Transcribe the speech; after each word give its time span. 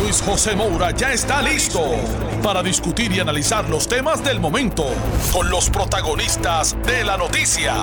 Luis 0.00 0.20
José 0.20 0.54
Moura 0.54 0.90
ya 0.90 1.12
está 1.12 1.40
listo 1.40 1.80
para 2.42 2.62
discutir 2.62 3.10
y 3.12 3.20
analizar 3.20 3.68
los 3.70 3.88
temas 3.88 4.22
del 4.22 4.40
momento 4.40 4.84
con 5.32 5.48
los 5.48 5.70
protagonistas 5.70 6.76
de 6.84 7.02
la 7.02 7.16
noticia. 7.16 7.74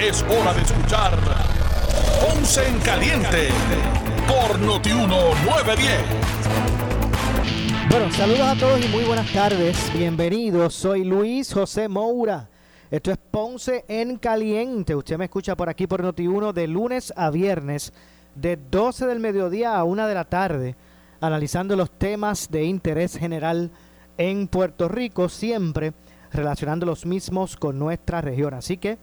Es 0.00 0.22
hora 0.22 0.52
de 0.54 0.62
escuchar 0.62 1.16
Ponce 2.20 2.66
en 2.66 2.78
Caliente 2.80 3.48
por 4.26 4.58
Notiuno 4.58 5.34
910. 5.44 6.32
Bueno, 7.90 8.10
saludos 8.12 8.40
a 8.40 8.56
todos 8.56 8.84
y 8.84 8.88
muy 8.88 9.04
buenas 9.04 9.32
tardes. 9.32 9.76
Bienvenidos. 9.94 10.74
Soy 10.74 11.04
Luis 11.04 11.52
José 11.52 11.88
Moura. 11.88 12.48
Esto 12.90 13.12
es 13.12 13.18
Ponce 13.18 13.84
en 13.86 14.16
Caliente. 14.16 14.96
Usted 14.96 15.16
me 15.16 15.26
escucha 15.26 15.56
por 15.56 15.68
aquí 15.68 15.86
por 15.86 16.02
Noti1 16.02 16.52
de 16.52 16.66
lunes 16.66 17.12
a 17.16 17.30
viernes, 17.30 17.92
de 18.34 18.56
12 18.56 19.06
del 19.06 19.20
mediodía 19.20 19.76
a 19.76 19.84
1 19.84 20.06
de 20.08 20.14
la 20.14 20.24
tarde, 20.24 20.74
analizando 21.22 21.76
los 21.76 21.88
temas 21.88 22.50
de 22.50 22.64
interés 22.64 23.16
general 23.16 23.70
en 24.18 24.48
Puerto 24.48 24.88
Rico, 24.88 25.28
siempre 25.28 25.94
relacionando 26.32 26.84
los 26.84 27.06
mismos 27.06 27.56
con 27.56 27.78
nuestra 27.78 28.20
región. 28.20 28.54
Así 28.54 28.76
que, 28.76 28.98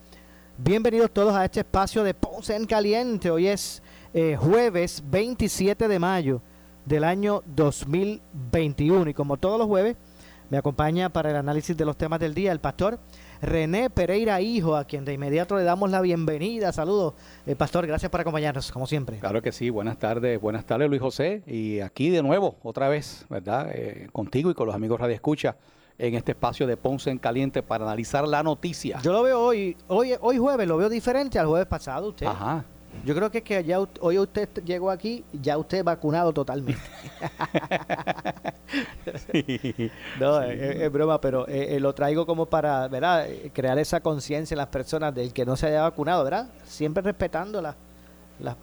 bienvenidos 0.57 1.11
todos 1.11 1.33
a 1.33 1.45
este 1.45 1.61
espacio 1.61 2.03
de 2.03 2.13
Ponce 2.13 2.57
en 2.57 2.65
Caliente. 2.65 3.31
Hoy 3.31 3.47
es 3.47 3.81
eh, 4.13 4.35
jueves 4.37 5.01
27 5.09 5.87
de 5.87 5.97
mayo 5.97 6.41
del 6.85 7.05
año 7.05 7.41
2021 7.55 9.11
y 9.11 9.13
como 9.13 9.37
todos 9.37 9.57
los 9.57 9.67
jueves, 9.67 9.95
me 10.49 10.57
acompaña 10.57 11.07
para 11.07 11.29
el 11.29 11.37
análisis 11.37 11.77
de 11.77 11.85
los 11.85 11.97
temas 11.97 12.19
del 12.19 12.33
día 12.33 12.51
el 12.51 12.59
pastor 12.59 12.99
René 13.41 13.89
Pereira 13.89 14.41
Hijo, 14.41 14.75
a 14.75 14.85
quien 14.85 15.05
de 15.05 15.13
inmediato 15.13 15.55
le 15.57 15.63
damos 15.63 15.89
la 15.89 16.01
bienvenida. 16.01 16.71
Saludos, 16.71 17.13
eh, 17.45 17.55
Pastor, 17.55 17.87
gracias 17.87 18.11
por 18.11 18.21
acompañarnos, 18.21 18.71
como 18.71 18.87
siempre. 18.87 19.19
Claro 19.19 19.41
que 19.41 19.51
sí, 19.51 19.69
buenas 19.69 19.97
tardes, 19.97 20.39
buenas 20.39 20.65
tardes 20.65 20.89
Luis 20.89 21.01
José. 21.01 21.43
Y 21.47 21.79
aquí 21.79 22.09
de 22.09 22.21
nuevo, 22.21 22.57
otra 22.63 22.89
vez, 22.89 23.25
¿verdad? 23.29 23.69
Eh, 23.73 24.09
contigo 24.11 24.51
y 24.51 24.53
con 24.53 24.65
los 24.65 24.75
amigos 24.75 24.99
Radio 24.99 25.15
Escucha 25.15 25.55
en 25.97 26.15
este 26.15 26.31
espacio 26.31 26.65
de 26.65 26.77
Ponce 26.77 27.11
en 27.11 27.17
Caliente 27.17 27.61
para 27.61 27.85
analizar 27.85 28.27
la 28.27 28.41
noticia. 28.41 28.99
Yo 29.01 29.11
lo 29.11 29.23
veo 29.23 29.39
hoy, 29.39 29.75
hoy, 29.87 30.15
hoy 30.21 30.37
jueves, 30.37 30.67
lo 30.67 30.77
veo 30.77 30.89
diferente 30.89 31.37
al 31.37 31.47
jueves 31.47 31.67
pasado 31.67 32.09
usted. 32.09 32.25
Ajá. 32.25 32.65
Yo 33.09 33.15
creo 33.15 33.31
que 33.31 33.39
es 33.39 33.43
que 33.43 33.63
ya 33.63 33.79
hoy 34.01 34.19
usted 34.19 34.47
llegó 34.63 34.91
aquí, 34.91 35.25
ya 35.33 35.57
usted 35.57 35.83
vacunado 35.83 36.31
totalmente. 36.31 36.79
no, 40.19 40.43
es, 40.43 40.91
broma, 40.91 41.19
pero 41.19 41.47
eh, 41.47 41.75
eh, 41.75 41.79
lo 41.79 41.95
traigo 41.95 42.27
como 42.27 42.45
para, 42.45 42.87
¿verdad? 42.87 43.27
Crear 43.51 43.79
esa 43.79 44.01
conciencia 44.01 44.53
en 44.53 44.59
las 44.59 44.67
personas 44.67 45.15
del 45.15 45.33
que 45.33 45.43
no 45.43 45.55
se 45.55 45.65
haya 45.65 45.81
vacunado, 45.81 46.23
¿verdad? 46.23 46.51
Siempre 46.65 47.01
respetando 47.01 47.63
las 47.63 47.75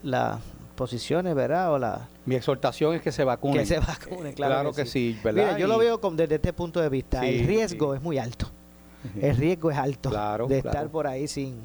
la, 0.04 0.38
posiciones, 0.76 1.34
¿verdad? 1.34 1.72
O 1.72 1.78
la, 1.80 2.06
Mi 2.24 2.36
exhortación 2.36 2.94
es 2.94 3.02
que 3.02 3.10
se 3.10 3.24
vacunen. 3.24 3.58
Que 3.58 3.66
se 3.66 3.80
vacunen, 3.80 4.32
claro. 4.32 4.54
Claro 4.54 4.72
que, 4.72 4.86
sí. 4.86 5.18
¿verdad? 5.24 5.42
Mira, 5.42 5.58
yo 5.58 5.66
lo 5.66 5.76
veo 5.76 5.98
desde 6.12 6.36
este 6.36 6.52
punto 6.52 6.80
de 6.80 6.88
vista. 6.88 7.26
el 7.26 7.44
riesgo 7.48 7.96
es 7.96 8.00
muy 8.00 8.16
alto. 8.18 8.48
El 9.20 9.36
riesgo 9.36 9.72
es 9.72 9.76
alto 9.76 10.46
de 10.46 10.58
estar 10.58 10.88
por 10.88 11.08
ahí 11.08 11.26
sin, 11.26 11.58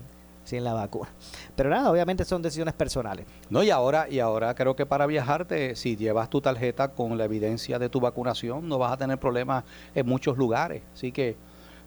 sin 0.51 0.63
la 0.65 0.73
vacuna. 0.73 1.09
Pero 1.55 1.69
nada, 1.69 1.89
obviamente 1.89 2.25
son 2.25 2.41
decisiones 2.41 2.73
personales. 2.73 3.25
No, 3.49 3.63
y 3.63 3.69
ahora, 3.69 4.07
y 4.09 4.19
ahora 4.19 4.53
creo 4.53 4.75
que 4.75 4.85
para 4.85 5.05
viajarte, 5.05 5.75
si 5.75 5.95
llevas 5.95 6.29
tu 6.29 6.41
tarjeta 6.41 6.89
con 6.89 7.17
la 7.17 7.25
evidencia 7.25 7.79
de 7.79 7.89
tu 7.89 8.01
vacunación, 8.01 8.67
no 8.67 8.77
vas 8.77 8.91
a 8.91 8.97
tener 8.97 9.17
problemas 9.17 9.63
en 9.95 10.05
muchos 10.05 10.37
lugares. 10.37 10.83
Así 10.93 11.11
que 11.11 11.37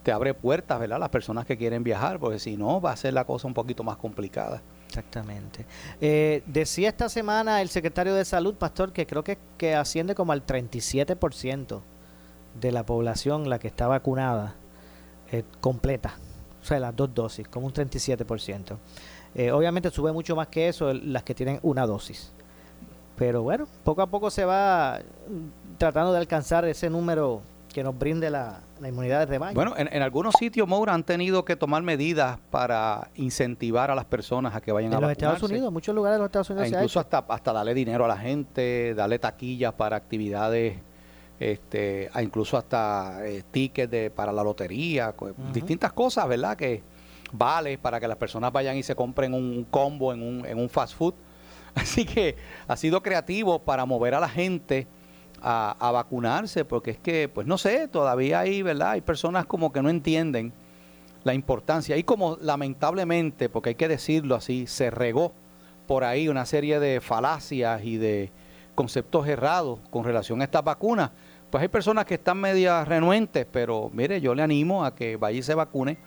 te 0.02 0.12
abre 0.12 0.32
puertas, 0.32 0.80
¿verdad? 0.80 0.98
Las 0.98 1.10
personas 1.10 1.44
que 1.44 1.58
quieren 1.58 1.84
viajar, 1.84 2.18
porque 2.18 2.38
si 2.38 2.56
no, 2.56 2.80
va 2.80 2.92
a 2.92 2.96
ser 2.96 3.12
la 3.12 3.24
cosa 3.24 3.46
un 3.46 3.54
poquito 3.54 3.82
más 3.84 3.98
complicada. 3.98 4.62
Exactamente. 4.88 5.66
Eh, 6.00 6.42
decía 6.46 6.88
esta 6.88 7.08
semana 7.10 7.60
el 7.60 7.68
secretario 7.68 8.14
de 8.14 8.24
Salud, 8.24 8.54
Pastor, 8.54 8.92
que 8.92 9.06
creo 9.06 9.22
que, 9.24 9.36
que 9.58 9.74
asciende 9.74 10.14
como 10.14 10.32
al 10.32 10.46
37% 10.46 11.80
de 12.60 12.72
la 12.72 12.86
población 12.86 13.50
la 13.50 13.58
que 13.58 13.68
está 13.68 13.88
vacunada 13.88 14.54
eh, 15.32 15.42
completa 15.60 16.14
o 16.64 16.66
sea, 16.66 16.80
las 16.80 16.96
dos 16.96 17.14
dosis, 17.14 17.46
como 17.46 17.66
un 17.66 17.74
37%. 17.74 18.78
Eh, 19.34 19.52
obviamente 19.52 19.90
sube 19.90 20.12
mucho 20.12 20.34
más 20.34 20.46
que 20.48 20.68
eso 20.68 20.94
las 20.94 21.22
que 21.22 21.34
tienen 21.34 21.60
una 21.62 21.86
dosis. 21.86 22.32
Pero 23.16 23.42
bueno, 23.42 23.68
poco 23.84 24.00
a 24.00 24.06
poco 24.06 24.30
se 24.30 24.46
va 24.46 24.98
mm, 24.98 25.76
tratando 25.76 26.12
de 26.12 26.18
alcanzar 26.18 26.64
ese 26.64 26.88
número 26.88 27.42
que 27.72 27.84
nos 27.84 27.98
brinde 27.98 28.30
la, 28.30 28.60
inmunidad 28.80 29.20
de 29.20 29.26
rebaño. 29.26 29.54
Bueno, 29.54 29.74
en, 29.76 30.00
algunos 30.00 30.34
sitios, 30.38 30.66
Moura, 30.66 30.94
han 30.94 31.04
tenido 31.04 31.44
que 31.44 31.54
tomar 31.54 31.82
medidas 31.82 32.38
para 32.50 33.10
incentivar 33.16 33.90
a 33.90 33.94
las 33.94 34.06
personas 34.06 34.54
a 34.54 34.62
que 34.62 34.72
vayan 34.72 34.92
a 34.92 34.96
vacunarse. 34.96 35.20
En 35.20 35.26
los 35.26 35.34
Estados 35.34 35.50
Unidos, 35.50 35.72
muchos 35.72 35.94
lugares 35.94 36.14
de 36.14 36.18
los 36.20 36.26
Estados 36.26 36.50
Unidos. 36.50 36.68
E 36.68 36.70
incluso 36.70 36.98
hasta, 36.98 37.18
hasta 37.18 37.52
darle 37.52 37.74
dinero 37.74 38.06
a 38.06 38.08
la 38.08 38.16
gente, 38.16 38.94
darle 38.94 39.18
taquillas 39.18 39.74
para 39.74 39.96
actividades 39.96 40.78
este, 41.38 42.10
a 42.12 42.22
incluso 42.22 42.56
hasta 42.56 43.26
eh, 43.26 43.42
tickets 43.50 43.90
de, 43.90 44.10
para 44.10 44.32
la 44.32 44.42
lotería, 44.42 45.14
distintas 45.52 45.92
cosas, 45.92 46.28
¿verdad? 46.28 46.56
Que 46.56 46.82
vale 47.32 47.78
para 47.78 47.98
que 47.98 48.08
las 48.08 48.16
personas 48.16 48.52
vayan 48.52 48.76
y 48.76 48.82
se 48.82 48.94
compren 48.94 49.34
un 49.34 49.64
combo 49.64 50.12
en 50.12 50.22
un, 50.22 50.46
en 50.46 50.58
un 50.58 50.68
fast 50.68 50.96
food. 50.96 51.14
Así 51.74 52.04
que 52.04 52.36
ha 52.68 52.76
sido 52.76 53.02
creativo 53.02 53.58
para 53.58 53.84
mover 53.84 54.14
a 54.14 54.20
la 54.20 54.28
gente 54.28 54.86
a, 55.42 55.76
a, 55.78 55.90
vacunarse, 55.90 56.64
porque 56.64 56.92
es 56.92 56.98
que, 56.98 57.28
pues 57.28 57.46
no 57.46 57.58
sé, 57.58 57.88
todavía 57.88 58.40
hay, 58.40 58.62
¿verdad? 58.62 58.92
Hay 58.92 59.00
personas 59.00 59.46
como 59.46 59.72
que 59.72 59.82
no 59.82 59.90
entienden 59.90 60.52
la 61.24 61.34
importancia. 61.34 61.96
Y 61.96 62.04
como 62.04 62.38
lamentablemente, 62.40 63.48
porque 63.48 63.70
hay 63.70 63.74
que 63.74 63.88
decirlo 63.88 64.36
así, 64.36 64.66
se 64.66 64.90
regó 64.90 65.32
por 65.86 66.04
ahí 66.04 66.28
una 66.28 66.46
serie 66.46 66.78
de 66.78 67.00
falacias 67.00 67.82
y 67.84 67.96
de 67.96 68.30
conceptos 68.74 69.26
errados 69.26 69.80
con 69.90 70.04
relación 70.04 70.40
a 70.40 70.44
estas 70.44 70.64
vacunas, 70.64 71.10
pues 71.54 71.62
hay 71.62 71.68
personas 71.68 72.04
que 72.04 72.14
están 72.14 72.38
medias 72.38 72.88
renuentes, 72.88 73.46
pero 73.48 73.88
mire, 73.92 74.20
yo 74.20 74.34
le 74.34 74.42
animo 74.42 74.84
a 74.84 74.92
que 74.92 75.16
vaya 75.16 75.38
y 75.38 75.42
se 75.44 75.54
vacune, 75.54 75.98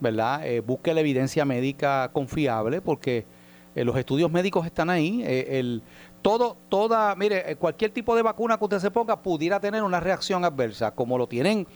¿verdad? 0.00 0.46
Eh, 0.46 0.60
busque 0.60 0.94
la 0.94 1.00
evidencia 1.00 1.44
médica 1.44 2.08
confiable, 2.10 2.80
porque 2.80 3.26
eh, 3.74 3.84
los 3.84 3.98
estudios 3.98 4.30
médicos 4.30 4.64
están 4.64 4.88
ahí. 4.88 5.22
Eh, 5.26 5.58
el, 5.58 5.82
todo, 6.22 6.56
toda, 6.70 7.14
mire, 7.16 7.54
cualquier 7.56 7.90
tipo 7.90 8.16
de 8.16 8.22
vacuna 8.22 8.56
que 8.56 8.64
usted 8.64 8.78
se 8.78 8.90
ponga 8.90 9.20
pudiera 9.20 9.60
tener 9.60 9.82
una 9.82 10.00
reacción 10.00 10.42
adversa, 10.42 10.94
como 10.94 11.18
lo 11.18 11.26
tienen, 11.26 11.66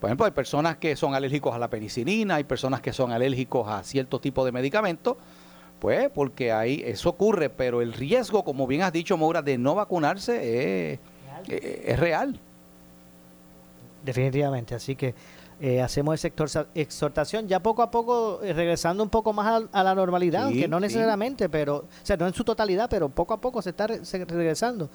por 0.00 0.08
ejemplo, 0.08 0.24
hay 0.24 0.32
personas 0.32 0.78
que 0.78 0.96
son 0.96 1.14
alérgicos 1.14 1.54
a 1.54 1.58
la 1.58 1.68
penicilina, 1.68 2.36
hay 2.36 2.44
personas 2.44 2.80
que 2.80 2.94
son 2.94 3.12
alérgicos 3.12 3.68
a 3.68 3.82
cierto 3.82 4.18
tipo 4.18 4.46
de 4.46 4.52
medicamentos, 4.52 5.18
pues 5.78 6.08
porque 6.08 6.52
ahí 6.52 6.82
eso 6.86 7.10
ocurre, 7.10 7.50
pero 7.50 7.82
el 7.82 7.92
riesgo, 7.92 8.44
como 8.44 8.66
bien 8.66 8.80
has 8.80 8.94
dicho, 8.94 9.18
Maura, 9.18 9.42
de 9.42 9.58
no 9.58 9.74
vacunarse 9.74 10.94
es, 10.94 11.00
es, 11.48 11.98
real. 11.98 12.40
Definitivamente, 14.06 14.74
así 14.74 14.94
que 14.94 15.14
eh, 15.60 15.82
hacemos 15.82 16.14
esa 16.14 16.66
exhortación 16.74 17.48
ya 17.48 17.60
poco 17.60 17.82
a 17.82 17.90
poco 17.90 18.40
eh, 18.42 18.52
regresando 18.52 19.02
un 19.02 19.10
poco 19.10 19.32
más 19.32 19.64
a, 19.72 19.82
la 19.82 19.94
normalidad, 19.96 20.48
que 20.50 20.68
no 20.68 20.78
necesariamente, 20.78 21.48
pero, 21.48 21.76
o 21.76 21.84
sea, 22.04 22.16
no 22.16 22.26
en 22.26 22.32
su 22.32 22.44
totalidad, 22.44 22.88
pero 22.88 23.08
poco 23.08 23.34
a 23.34 23.40
poco 23.40 23.60
se 23.62 23.70
está 23.70 23.88
regresando. 23.88 24.88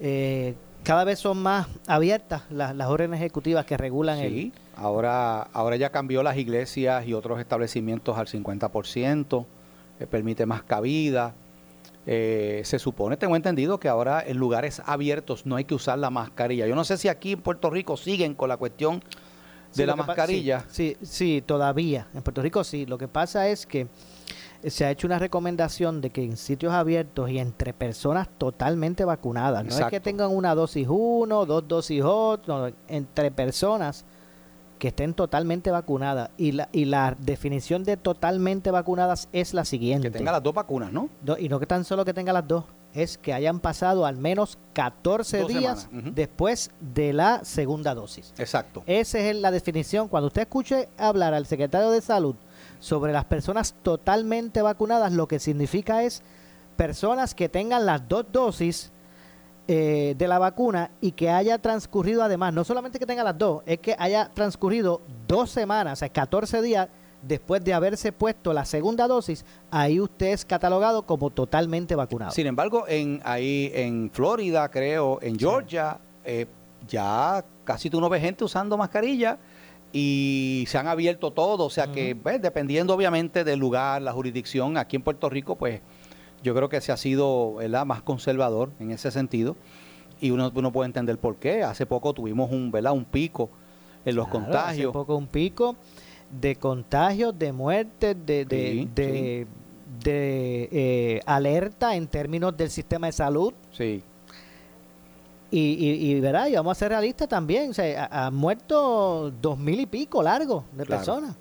Eh, 0.00 0.54
cada 0.82 1.04
vez 1.04 1.20
son 1.20 1.38
más 1.38 1.68
abiertas 1.86 2.42
las, 2.50 2.74
las 2.74 2.88
órdenes 2.88 3.20
ejecutivas 3.20 3.64
que 3.64 3.76
regulan 3.76 4.18
sí, 4.18 4.52
Ahora, 4.76 5.42
ahora 5.52 5.76
ya 5.76 5.90
cambió 5.90 6.22
las 6.24 6.36
iglesias 6.36 7.06
y 7.06 7.14
otros 7.14 7.38
establecimientos 7.38 8.18
al 8.18 8.26
50% 8.26 9.46
permite 10.10 10.46
más 10.46 10.62
cabida. 10.62 11.34
Eh, 12.06 12.62
se 12.64 12.78
supone, 12.78 13.16
tengo 13.16 13.36
entendido, 13.36 13.78
que 13.78 13.88
ahora 13.88 14.24
en 14.26 14.38
lugares 14.38 14.80
abiertos 14.86 15.44
no 15.44 15.56
hay 15.56 15.64
que 15.64 15.74
usar 15.74 15.98
la 15.98 16.10
mascarilla. 16.10 16.66
Yo 16.66 16.74
no 16.74 16.84
sé 16.84 16.96
si 16.96 17.08
aquí 17.08 17.32
en 17.32 17.42
Puerto 17.42 17.68
Rico 17.68 17.96
siguen 17.96 18.34
con 18.34 18.48
la 18.48 18.56
cuestión 18.56 19.02
de 19.74 19.86
la 19.86 19.96
mascarilla. 19.96 20.64
Sí, 20.68 20.96
sí, 21.02 21.42
todavía. 21.44 22.08
En 22.14 22.22
Puerto 22.22 22.40
Rico 22.40 22.64
sí. 22.64 22.86
Lo 22.86 22.96
que 22.96 23.08
pasa 23.08 23.48
es 23.48 23.66
que 23.66 23.88
se 24.64 24.84
ha 24.84 24.90
hecho 24.90 25.06
una 25.06 25.18
recomendación 25.18 26.00
de 26.00 26.10
que 26.10 26.24
en 26.24 26.36
sitios 26.36 26.72
abiertos 26.72 27.30
y 27.30 27.38
entre 27.38 27.72
personas 27.72 28.28
totalmente 28.38 29.04
vacunadas, 29.04 29.64
no 29.64 29.86
es 29.86 29.90
que 29.90 30.00
tengan 30.00 30.34
una 30.34 30.54
dosis 30.54 30.86
uno, 30.88 31.46
dos 31.46 31.68
dosis 31.68 32.02
otro, 32.02 32.72
entre 32.88 33.30
personas 33.30 34.04
que 34.78 34.88
estén 34.88 35.14
totalmente 35.14 35.70
vacunadas. 35.70 36.30
Y 36.36 36.52
la, 36.52 36.68
y 36.72 36.84
la 36.86 37.16
definición 37.18 37.84
de 37.84 37.96
totalmente 37.96 38.70
vacunadas 38.70 39.28
es 39.32 39.54
la 39.54 39.64
siguiente. 39.64 40.10
Que 40.10 40.18
tenga 40.18 40.32
las 40.32 40.42
dos 40.42 40.54
vacunas, 40.54 40.92
¿no? 40.92 41.08
y 41.38 41.48
no 41.48 41.60
que 41.60 41.66
tan 41.66 41.84
solo 41.84 42.04
que 42.04 42.14
tenga 42.14 42.32
las 42.32 42.46
dos. 42.46 42.64
es 42.94 43.18
que 43.18 43.32
hayan 43.32 43.60
pasado 43.60 44.06
al 44.06 44.16
menos 44.16 44.58
14 44.72 45.40
Dos 45.40 45.48
días 45.48 45.88
después 45.92 46.70
de 46.80 47.12
la 47.12 47.44
segunda 47.44 47.94
dosis. 47.94 48.32
Exacto. 48.38 48.82
Esa 48.86 49.18
es 49.18 49.36
la 49.36 49.50
definición. 49.50 50.08
Cuando 50.08 50.28
usted 50.28 50.42
escuche 50.42 50.88
hablar 50.96 51.34
al 51.34 51.46
secretario 51.46 51.90
de 51.90 52.00
salud 52.00 52.36
sobre 52.80 53.12
las 53.12 53.24
personas 53.24 53.74
totalmente 53.82 54.62
vacunadas, 54.62 55.12
lo 55.12 55.28
que 55.28 55.38
significa 55.38 56.02
es 56.02 56.22
personas 56.76 57.34
que 57.34 57.48
tengan 57.48 57.84
las 57.86 58.08
dos 58.08 58.26
dosis 58.30 58.92
eh, 59.70 60.14
de 60.16 60.28
la 60.28 60.38
vacuna 60.38 60.90
y 60.98 61.12
que 61.12 61.28
haya 61.28 61.58
transcurrido 61.58 62.22
además, 62.22 62.54
no 62.54 62.64
solamente 62.64 62.98
que 62.98 63.04
tenga 63.04 63.22
las 63.22 63.36
dos, 63.36 63.62
es 63.66 63.78
que 63.78 63.94
haya 63.98 64.30
transcurrido 64.32 65.02
dos 65.26 65.50
semanas, 65.50 65.92
o 65.92 65.96
sea, 65.96 66.08
14 66.08 66.62
días 66.62 66.88
después 67.20 67.62
de 67.62 67.74
haberse 67.74 68.10
puesto 68.10 68.54
la 68.54 68.64
segunda 68.64 69.06
dosis, 69.06 69.44
ahí 69.70 70.00
usted 70.00 70.28
es 70.28 70.46
catalogado 70.46 71.02
como 71.02 71.28
totalmente 71.28 71.94
vacunado. 71.94 72.30
Sin 72.30 72.46
embargo, 72.46 72.86
en 72.88 73.20
ahí 73.24 73.70
en 73.74 74.10
Florida, 74.10 74.70
creo, 74.70 75.18
en 75.20 75.38
Georgia, 75.38 75.98
eh, 76.24 76.46
ya 76.88 77.44
casi 77.64 77.90
tú 77.90 78.00
no 78.00 78.08
ves 78.08 78.22
gente 78.22 78.44
usando 78.44 78.76
mascarilla 78.78 79.38
y 79.92 80.64
se 80.66 80.78
han 80.78 80.86
abierto 80.86 81.30
todo. 81.30 81.64
O 81.64 81.70
sea 81.70 81.92
que, 81.92 82.16
pues, 82.16 82.40
dependiendo 82.40 82.94
obviamente 82.94 83.44
del 83.44 83.58
lugar, 83.58 84.00
la 84.00 84.12
jurisdicción, 84.12 84.78
aquí 84.78 84.96
en 84.96 85.02
Puerto 85.02 85.28
Rico, 85.28 85.56
pues 85.56 85.80
yo 86.42 86.54
creo 86.54 86.68
que 86.68 86.80
se 86.80 86.92
ha 86.92 86.96
sido 86.96 87.54
¿verdad? 87.54 87.84
más 87.86 88.02
conservador 88.02 88.70
en 88.80 88.90
ese 88.90 89.10
sentido. 89.10 89.56
Y 90.20 90.30
uno, 90.30 90.50
uno 90.54 90.72
puede 90.72 90.86
entender 90.86 91.16
por 91.18 91.36
qué. 91.36 91.62
Hace 91.62 91.86
poco 91.86 92.12
tuvimos 92.12 92.50
un, 92.50 92.70
¿verdad? 92.72 92.92
un 92.92 93.04
pico 93.04 93.50
en 94.04 94.16
los 94.16 94.26
Claro, 94.28 94.44
contagios. 94.44 94.88
Hace 94.88 94.92
poco 94.92 95.16
un 95.16 95.26
pico 95.28 95.76
de 96.40 96.56
contagios, 96.56 97.38
de 97.38 97.52
muertes, 97.52 98.16
de, 98.26 98.44
de, 98.44 98.70
Sí, 98.72 98.88
de, 98.94 99.46
de, 100.04 100.68
eh, 100.72 101.20
alerta 101.24 101.94
en 101.94 102.06
términos 102.08 102.56
del 102.56 102.70
sistema 102.70 103.06
de 103.06 103.12
salud. 103.12 103.52
Sí, 103.72 104.02
Y, 105.50 105.60
y, 105.60 106.10
y, 106.16 106.20
¿verdad? 106.20 106.48
y 106.48 106.54
vamos 106.56 106.76
a 106.76 106.78
ser 106.78 106.90
realistas 106.90 107.28
también. 107.28 107.70
O 107.70 107.74
sea, 107.74 108.08
han 108.10 108.34
muerto 108.34 109.30
dos 109.40 109.56
mil 109.58 109.80
y 109.80 109.86
pico 109.86 110.22
largos 110.22 110.64
de 110.72 110.84
Claro. 110.84 110.98
personas 111.00 111.36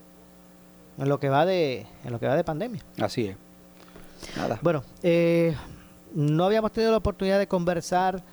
en 0.98 1.10
lo 1.10 1.20
que 1.20 1.30
va 1.30 1.46
de 1.46 1.86
en 2.06 2.12
lo 2.12 2.20
que 2.20 2.28
va 2.28 2.36
de 2.36 2.44
pandemia. 2.44 2.82
así 3.02 3.26
es. 3.26 3.38
Bueno, 4.62 4.84
eh, 5.04 5.56
no 6.14 6.46
habíamos 6.46 6.72
tenido 6.72 6.92
la 6.92 6.98
oportunidad 6.98 7.40
de 7.40 7.48
conversar 7.48 8.24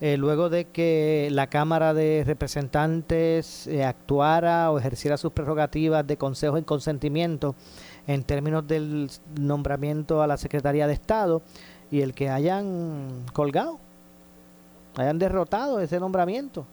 eh, 0.00 0.16
luego 0.16 0.50
de 0.50 0.66
que 0.66 1.28
la 1.30 1.46
Cámara 1.46 1.94
de 1.94 2.24
Representantes 2.26 3.66
eh, 3.68 3.84
actuara 3.84 4.70
o 4.72 4.78
ejerciera 4.78 5.16
sus 5.16 5.32
prerrogativas 5.32 6.06
de 6.06 6.16
consejo 6.16 6.58
y 6.58 6.62
consentimiento 6.62 7.54
en 8.06 8.24
términos 8.24 8.66
del 8.66 9.08
nombramiento 9.38 10.20
a 10.20 10.26
la 10.26 10.36
Secretaría 10.36 10.86
de 10.88 10.94
Estado 10.94 11.42
y 11.90 12.00
el 12.02 12.12
que 12.12 12.28
hayan 12.28 13.24
colgado, 13.32 13.78
hayan 14.96 15.18
derrotado 15.18 15.80
ese 15.80 16.00
nombramiento 16.00 16.66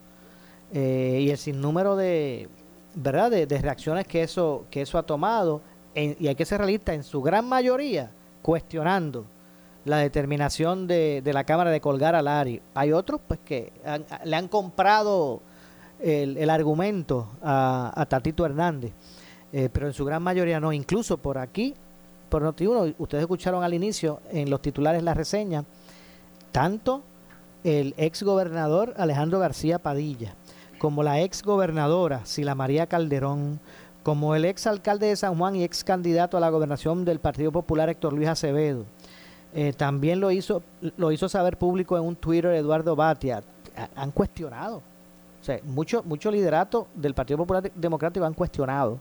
eh, 0.74 1.20
y 1.22 1.30
el 1.30 1.38
sinnúmero 1.38 1.96
de, 1.96 2.50
¿verdad? 2.96 3.30
De, 3.30 3.46
reacciones 3.46 4.08
que 4.08 4.24
eso, 4.24 4.66
que 4.72 4.82
eso 4.82 4.98
ha 4.98 5.04
tomado 5.04 5.62
y 5.94 6.28
hay 6.28 6.36
que 6.36 6.46
ser 6.46 6.60
realista 6.60 6.94
en 6.94 7.04
su 7.04 7.22
gran 7.22 7.48
mayoría 7.48 8.12
cuestionando 8.42 9.26
la 9.86 9.98
determinación 9.98 10.86
de, 10.88 11.22
de 11.24 11.34
la 11.34 11.44
Cámara 11.44 11.72
de 11.72 11.82
colgar 11.82 12.16
a 12.16 12.22
Lari. 12.22 12.62
Hay 12.76 12.92
otros 12.92 13.20
pues 13.28 13.40
que 13.44 13.74
han- 13.86 14.06
le 14.26 14.36
han 14.36 14.48
comprado 14.48 15.42
el, 16.00 16.38
el 16.38 16.50
argumento 16.50 17.30
a, 17.42 17.92
a 17.96 18.06
Tatito 18.06 18.46
Hernández, 18.46 18.94
eh, 19.54 19.70
pero 19.72 19.88
en 19.88 19.94
su 19.94 20.06
gran 20.06 20.22
mayoría 20.22 20.60
no. 20.60 20.72
Incluso 20.72 21.18
por 21.18 21.38
aquí, 21.38 21.74
por 22.30 22.44
Noti1, 22.44 22.96
ustedes 22.98 23.22
escucharon 23.24 23.64
al 23.64 23.74
inicio 23.74 24.22
en 24.32 24.50
los 24.50 24.62
titulares 24.62 25.02
la 25.04 25.14
reseña, 25.14 25.64
tanto 26.52 27.02
el 27.64 27.94
ex 27.98 28.24
gobernador 28.24 28.94
Alejandro 28.98 29.40
García 29.40 29.80
Padilla, 29.80 30.36
como 30.80 31.04
la 31.04 31.22
ex 31.22 31.44
gobernadora 31.44 32.26
Sila 32.26 32.56
María 32.56 32.88
Calderón, 32.88 33.60
como 34.04 34.36
el 34.36 34.46
ex 34.46 34.66
alcalde 34.68 35.08
de 35.08 35.16
San 35.16 35.38
Juan 35.38 35.56
y 35.56 35.64
ex 35.64 35.84
candidato 35.84 36.38
a 36.38 36.40
la 36.40 36.50
gobernación 36.50 37.06
del 37.06 37.20
Partido 37.20 37.52
Popular 37.52 37.90
Héctor 37.90 38.14
Luis 38.14 38.28
Acevedo. 38.28 38.86
Eh, 39.54 39.74
también 39.76 40.20
lo 40.20 40.32
hizo, 40.32 40.64
lo 40.98 41.12
hizo 41.12 41.28
saber 41.30 41.58
público 41.58 41.98
en 41.98 42.04
un 42.04 42.16
Twitter 42.16 42.54
Eduardo 42.56 42.96
Batia. 42.96 43.44
Ha- 43.78 43.90
Han 44.02 44.12
cuestionado. 44.12 44.78
O 44.78 45.44
sea, 45.44 45.60
mucho, 45.64 46.04
mucho 46.04 46.32
liderato 46.32 46.88
del 46.96 47.14
Partido 47.14 47.38
Popular 47.38 47.64
De- 47.64 47.72
Democrático 47.76 48.26
han 48.26 48.34
cuestionado 48.34 49.00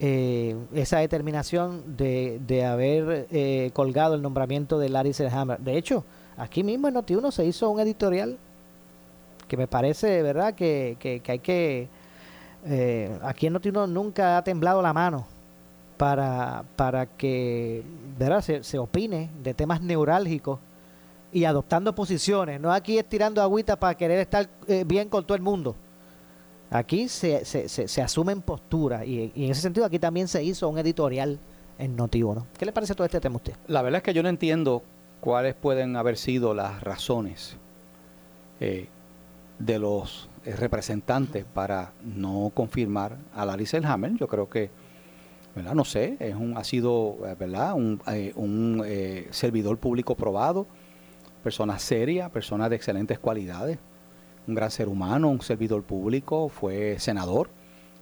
eh, 0.00 0.56
esa 0.74 0.98
determinación 0.98 1.96
de, 1.96 2.40
de 2.46 2.64
haber 2.64 3.28
eh, 3.30 3.70
colgado 3.72 4.14
el 4.14 4.22
nombramiento 4.22 4.78
de 4.78 4.88
Larry 4.88 5.12
Selhammer. 5.12 5.58
De 5.60 5.76
hecho, 5.76 6.04
aquí 6.36 6.64
mismo 6.64 6.88
en 6.88 6.94
Noti1 6.94 7.30
se 7.30 7.44
hizo 7.44 7.70
un 7.70 7.78
editorial 7.80 8.36
que 9.46 9.56
me 9.56 9.66
parece, 9.68 10.22
¿verdad?, 10.22 10.54
que, 10.54 10.96
que, 10.98 11.20
que 11.20 11.32
hay 11.32 11.38
que... 11.38 11.88
eh, 12.64 13.18
aquí 13.22 13.46
en 13.46 13.54
Noti1 13.54 13.88
nunca 13.88 14.38
ha 14.38 14.44
temblado 14.44 14.82
la 14.82 14.92
mano 14.92 15.26
para, 15.96 16.64
para 16.76 17.06
que 17.06 17.82
¿verdad? 18.18 18.40
Se, 18.42 18.62
se 18.62 18.78
opine 18.78 19.30
de 19.42 19.54
temas 19.54 19.80
neurálgicos 19.80 20.58
y 21.32 21.44
adoptando 21.44 21.94
posiciones. 21.94 22.60
No 22.60 22.72
aquí 22.72 22.98
estirando 22.98 23.40
agüita 23.40 23.76
para 23.76 23.96
querer 23.96 24.20
estar 24.20 24.48
eh, 24.68 24.84
bien 24.86 25.08
con 25.08 25.24
todo 25.24 25.34
el 25.34 25.42
mundo. 25.42 25.74
Aquí 26.70 27.08
se, 27.08 27.44
se, 27.44 27.68
se, 27.68 28.02
asumen 28.02 28.40
posturas 28.40 29.06
y, 29.06 29.30
y 29.34 29.44
en 29.44 29.50
ese 29.50 29.60
sentido 29.60 29.84
aquí 29.84 29.98
también 29.98 30.26
se 30.26 30.42
hizo 30.42 30.68
un 30.68 30.78
editorial 30.78 31.38
en 31.78 31.96
Noti1. 31.96 32.44
¿Qué 32.58 32.64
le 32.64 32.72
parece 32.72 32.94
todo 32.94 33.04
este 33.04 33.20
tema 33.20 33.34
a 33.34 33.36
usted? 33.36 33.54
La 33.66 33.82
verdad 33.82 33.98
es 33.98 34.02
que 34.02 34.14
yo 34.14 34.22
no 34.22 34.30
entiendo 34.30 34.82
cuáles 35.20 35.54
pueden 35.54 35.96
haber 35.96 36.16
sido 36.16 36.54
las 36.54 36.82
razones 36.82 37.56
eh, 38.60 38.88
de 39.58 39.78
los 39.78 40.28
representantes 40.44 41.44
para 41.44 41.92
no 42.02 42.50
confirmar 42.54 43.16
a 43.34 43.46
Larry 43.46 43.66
Selhammer. 43.66 44.14
Yo 44.16 44.26
creo 44.26 44.48
que, 44.48 44.70
¿verdad? 45.54 45.74
No 45.74 45.84
sé, 45.84 46.16
es 46.18 46.34
un, 46.34 46.56
ha 46.56 46.64
sido, 46.64 47.18
eh, 47.26 47.36
¿verdad? 47.38 47.74
Un, 47.74 48.00
eh, 48.08 48.32
un, 48.34 48.82
eh, 48.84 49.28
servidor 49.30 49.78
público 49.78 50.16
probado, 50.16 50.66
persona 51.42 51.78
seria, 51.78 52.28
persona 52.28 52.68
de 52.68 52.76
excelentes 52.76 53.18
cualidades, 53.18 53.78
un 54.46 54.54
gran 54.54 54.70
ser 54.70 54.88
humano, 54.88 55.28
un 55.28 55.40
servidor 55.42 55.82
público, 55.82 56.48
fue 56.48 56.98
senador, 56.98 57.48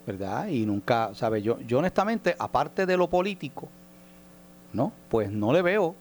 ¿verdad? 0.06 0.48
Y 0.48 0.64
nunca, 0.64 1.14
¿sabe? 1.14 1.42
Yo, 1.42 1.60
yo 1.60 1.78
honestamente, 1.78 2.34
aparte 2.38 2.86
de 2.86 2.96
lo 2.96 3.10
político, 3.10 3.68
¿no? 4.72 4.92
Pues 5.08 5.30
no 5.30 5.52
le 5.52 5.60
veo 5.62 5.94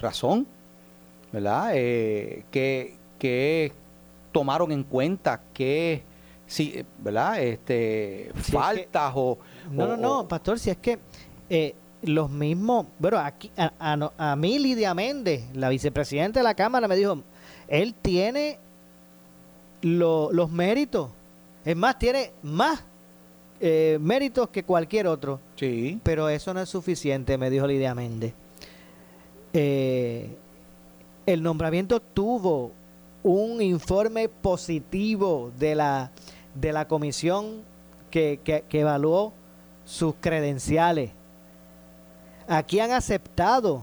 razón, 0.00 0.46
¿verdad? 1.32 1.72
Que, 1.72 2.94
que 3.18 3.72
tomaron 4.32 4.72
en 4.72 4.82
cuenta 4.84 5.40
que, 5.54 6.02
sí, 6.46 6.72
eh, 6.76 6.84
¿verdad? 6.98 7.42
Este, 7.42 8.30
faltas 8.34 9.12
o... 9.14 9.38
No, 9.70 9.84
o- 9.84 9.86
no, 9.88 9.96
no, 9.96 10.28
pastor, 10.28 10.58
si 10.58 10.70
es 10.70 10.76
que 10.76 10.98
eh, 11.48 11.74
los 12.02 12.30
mismos, 12.30 12.86
bueno, 12.98 13.18
aquí 13.18 13.50
a, 13.56 13.72
a, 13.78 14.32
a 14.32 14.36
mí 14.36 14.58
Lidia 14.58 14.94
Méndez, 14.94 15.44
la 15.54 15.68
vicepresidenta 15.68 16.40
de 16.40 16.44
la 16.44 16.54
Cámara, 16.54 16.88
me 16.88 16.96
dijo, 16.96 17.22
él 17.68 17.94
tiene 17.94 18.58
lo- 19.82 20.32
los 20.32 20.50
méritos, 20.50 21.10
es 21.64 21.76
más, 21.76 21.98
tiene 21.98 22.32
más 22.42 22.82
eh, 23.60 23.98
méritos 24.00 24.48
que 24.48 24.62
cualquier 24.62 25.06
otro, 25.06 25.40
Sí, 25.56 26.00
pero 26.02 26.28
eso 26.30 26.54
no 26.54 26.60
es 26.62 26.68
suficiente, 26.70 27.36
me 27.36 27.50
dijo 27.50 27.66
Lidia 27.66 27.94
Méndez. 27.94 28.32
Eh, 29.52 30.30
el 31.26 31.42
nombramiento 31.42 32.00
tuvo 32.00 32.72
un 33.22 33.60
informe 33.62 34.28
positivo 34.28 35.50
de 35.58 35.74
la, 35.74 36.10
de 36.54 36.72
la 36.72 36.86
comisión 36.88 37.62
que, 38.10 38.40
que- 38.42 38.64
que 38.68 38.80
evaluó 38.80 39.32
sus 39.84 40.14
credenciales. 40.20 41.10
Aquí 42.48 42.80
han 42.80 42.90
aceptado 42.92 43.82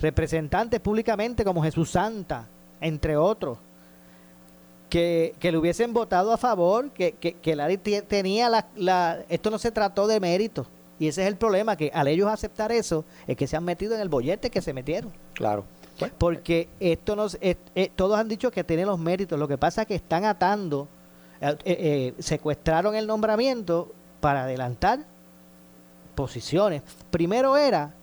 representantes 0.00 0.80
públicamente 0.80 1.44
como 1.44 1.62
Jesús 1.62 1.90
Santa, 1.90 2.46
entre 2.80 3.16
otros, 3.16 3.58
que, 4.90 5.34
que 5.40 5.50
le 5.52 5.58
hubiesen 5.58 5.92
votado 5.92 6.32
a 6.32 6.36
favor, 6.36 6.90
que, 6.90 7.12
que, 7.12 7.34
que 7.34 8.02
tenía 8.08 8.48
la, 8.48 8.66
la... 8.76 9.24
Esto 9.28 9.50
no 9.50 9.58
se 9.58 9.70
trató 9.70 10.06
de 10.06 10.20
mérito. 10.20 10.66
Y 10.98 11.08
ese 11.08 11.22
es 11.22 11.28
el 11.28 11.36
problema, 11.36 11.76
que 11.76 11.90
al 11.92 12.08
ellos 12.08 12.28
aceptar 12.30 12.72
eso, 12.72 13.04
es 13.26 13.36
que 13.36 13.46
se 13.46 13.56
han 13.56 13.64
metido 13.64 13.94
en 13.94 14.00
el 14.00 14.08
bollete 14.08 14.48
que 14.50 14.62
se 14.62 14.72
metieron. 14.72 15.12
claro. 15.34 15.64
Porque 16.18 16.68
esto 16.80 17.16
nos, 17.16 17.38
eh, 17.40 17.56
todos 17.94 18.18
han 18.18 18.28
dicho 18.28 18.50
que 18.50 18.64
tiene 18.64 18.84
los 18.84 18.98
méritos. 18.98 19.38
Lo 19.38 19.48
que 19.48 19.58
pasa 19.58 19.82
es 19.82 19.88
que 19.88 19.94
están 19.94 20.24
atando, 20.24 20.88
eh, 21.40 21.56
eh, 21.64 22.14
secuestraron 22.18 22.94
el 22.94 23.06
nombramiento 23.06 23.92
para 24.20 24.44
adelantar 24.44 25.00
posiciones. 26.14 26.82
Primero 27.10 27.56
era, 27.56 27.94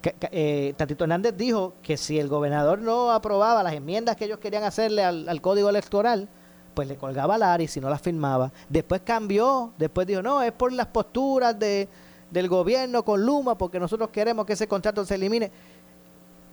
que, 0.00 0.74
Tatito 0.76 1.04
Hernández 1.04 1.36
dijo 1.36 1.74
que 1.82 1.96
si 1.96 2.18
el 2.18 2.28
gobernador 2.28 2.80
no 2.80 3.12
aprobaba 3.12 3.62
las 3.62 3.74
enmiendas 3.74 4.16
que 4.16 4.24
ellos 4.24 4.38
querían 4.38 4.64
hacerle 4.64 5.04
al, 5.04 5.40
código 5.40 5.68
electoral, 5.68 6.28
pues 6.74 6.88
le 6.88 6.96
colgaba 6.96 7.34
a 7.34 7.38
Lari 7.38 7.68
si 7.68 7.80
no 7.80 7.90
las 7.90 8.00
firmaba. 8.00 8.50
Después 8.68 9.02
cambió, 9.04 9.72
después 9.78 10.06
dijo, 10.06 10.22
no, 10.22 10.42
es 10.42 10.52
por 10.52 10.72
las 10.72 10.86
posturas 10.86 11.56
de, 11.58 11.88
del 12.30 12.48
gobierno 12.48 13.04
con 13.04 13.24
Luma, 13.24 13.56
porque 13.56 13.78
nosotros 13.78 14.08
queremos 14.10 14.46
que 14.46 14.54
ese 14.54 14.66
contrato 14.66 15.04
se 15.04 15.14
elimine 15.16 15.52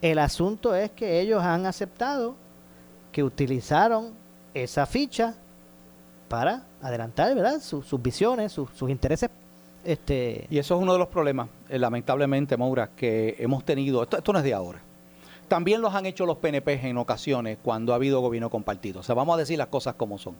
El 0.02 0.18
asunto 0.18 0.74
es 0.74 0.90
que 0.90 1.20
ellos 1.20 1.42
han 1.42 1.66
aceptado 1.66 2.34
que 3.12 3.22
utilizaron 3.22 4.12
esa 4.54 4.86
ficha 4.86 5.34
para 6.28 6.62
adelantar, 6.80 7.34
¿verdad? 7.34 7.60
Sus, 7.60 7.86
sus 7.86 8.00
visiones, 8.00 8.52
sus, 8.52 8.70
sus 8.70 8.88
intereses. 8.88 9.30
Este, 9.84 10.46
Y 10.50 10.58
eso 10.58 10.76
es 10.76 10.82
uno 10.82 10.92
de 10.92 10.98
los 10.98 11.08
problemas, 11.08 11.48
eh, 11.68 11.78
lamentablemente, 11.78 12.56
Maura, 12.56 12.90
que 12.94 13.36
hemos 13.38 13.64
tenido. 13.64 14.02
Esto, 14.02 14.18
esto 14.18 14.32
no 14.32 14.38
es 14.38 14.44
de 14.44 14.54
ahora. 14.54 14.80
También 15.48 15.80
los 15.80 15.94
han 15.94 16.06
hecho 16.06 16.26
los 16.26 16.36
PNP 16.36 16.88
en 16.88 16.96
ocasiones 16.96 17.58
cuando 17.62 17.92
ha 17.92 17.96
habido 17.96 18.20
gobierno 18.20 18.50
compartido. 18.50 19.00
O 19.00 19.02
sea, 19.02 19.14
vamos 19.14 19.34
a 19.34 19.38
decir 19.38 19.58
las 19.58 19.66
cosas 19.66 19.94
como 19.94 20.16
son. 20.18 20.36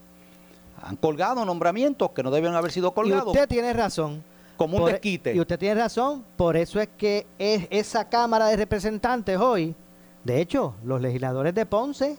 Han 0.82 0.96
colgado 0.96 1.44
nombramientos 1.44 2.12
que 2.12 2.22
no 2.22 2.30
deben 2.30 2.54
haber 2.54 2.70
sido 2.70 2.90
y 2.90 2.92
colgados 2.92 3.26
usted 3.26 3.48
tiene 3.48 3.72
razón. 3.72 4.22
Como 4.60 4.76
un 4.76 4.82
Por- 4.82 4.90
e- 4.90 4.92
desquite. 4.92 5.34
Y 5.34 5.40
usted 5.40 5.58
tiene 5.58 5.80
razón, 5.80 6.22
por 6.36 6.54
eso 6.54 6.80
es 6.80 6.88
que 6.98 7.26
es 7.38 7.66
esa 7.70 8.10
Cámara 8.10 8.48
de 8.48 8.56
Representantes 8.56 9.38
hoy, 9.38 9.74
de 10.22 10.38
hecho, 10.38 10.74
los 10.84 11.00
legisladores 11.00 11.54
de 11.54 11.64
Ponce 11.64 12.18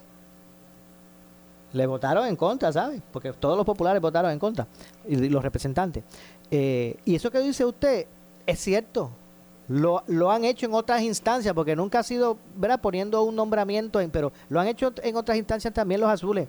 le 1.74 1.86
votaron 1.86 2.26
en 2.26 2.36
contra, 2.36 2.74
¿sabe? 2.74 3.00
Porque 3.14 3.32
todos 3.34 3.56
los 3.56 3.64
populares 3.64 4.02
votaron 4.02 4.32
en 4.32 4.40
contra, 4.40 4.66
y 5.08 5.18
los 5.30 5.44
representantes. 5.44 6.04
Eh, 6.50 6.98
y 7.06 7.14
eso 7.14 7.30
que 7.30 7.42
dice 7.42 7.64
usted 7.64 8.08
es 8.48 8.60
cierto. 8.60 9.12
Lo, 9.68 10.02
lo 10.08 10.32
han 10.32 10.44
hecho 10.44 10.66
en 10.66 10.74
otras 10.74 11.04
instancias, 11.04 11.54
porque 11.54 11.76
nunca 11.76 12.00
ha 12.00 12.04
sido, 12.04 12.38
¿verdad? 12.58 12.82
Poniendo 12.82 13.22
un 13.22 13.36
nombramiento, 13.36 14.02
en, 14.02 14.10
pero 14.10 14.32
lo 14.50 14.60
han 14.60 14.68
hecho 14.68 14.92
en 15.04 15.16
otras 15.16 15.38
instancias 15.38 15.72
también 15.76 16.02
los 16.02 16.10
azules. 16.10 16.48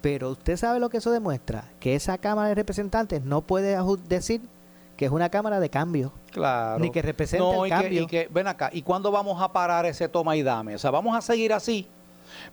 Pero 0.00 0.30
usted 0.30 0.56
sabe 0.56 0.80
lo 0.80 0.88
que 0.88 0.96
eso 0.96 1.10
demuestra, 1.10 1.70
que 1.78 1.94
esa 1.94 2.16
Cámara 2.16 2.48
de 2.48 2.54
Representantes 2.54 3.22
no 3.22 3.42
puede 3.42 3.76
decir 4.08 4.40
que 4.96 5.04
es 5.06 5.10
una 5.10 5.28
Cámara 5.28 5.60
de 5.60 5.68
cambio. 5.70 6.12
Claro. 6.30 6.78
Ni 6.80 6.90
que 6.90 7.02
represente 7.02 7.48
el 7.48 7.58
y 7.60 7.62
que- 7.62 7.68
cambio. 7.68 8.02
y 8.02 8.06
que, 8.06 8.28
ven 8.30 8.46
acá, 8.46 8.70
¿y 8.72 8.82
cuándo 8.82 9.10
vamos 9.10 9.40
a 9.42 9.52
parar 9.52 9.86
ese 9.86 10.08
toma 10.08 10.36
y 10.36 10.42
dame? 10.42 10.74
O 10.74 10.78
sea, 10.78 10.90
vamos 10.90 11.16
a 11.16 11.20
seguir 11.20 11.52
así. 11.52 11.86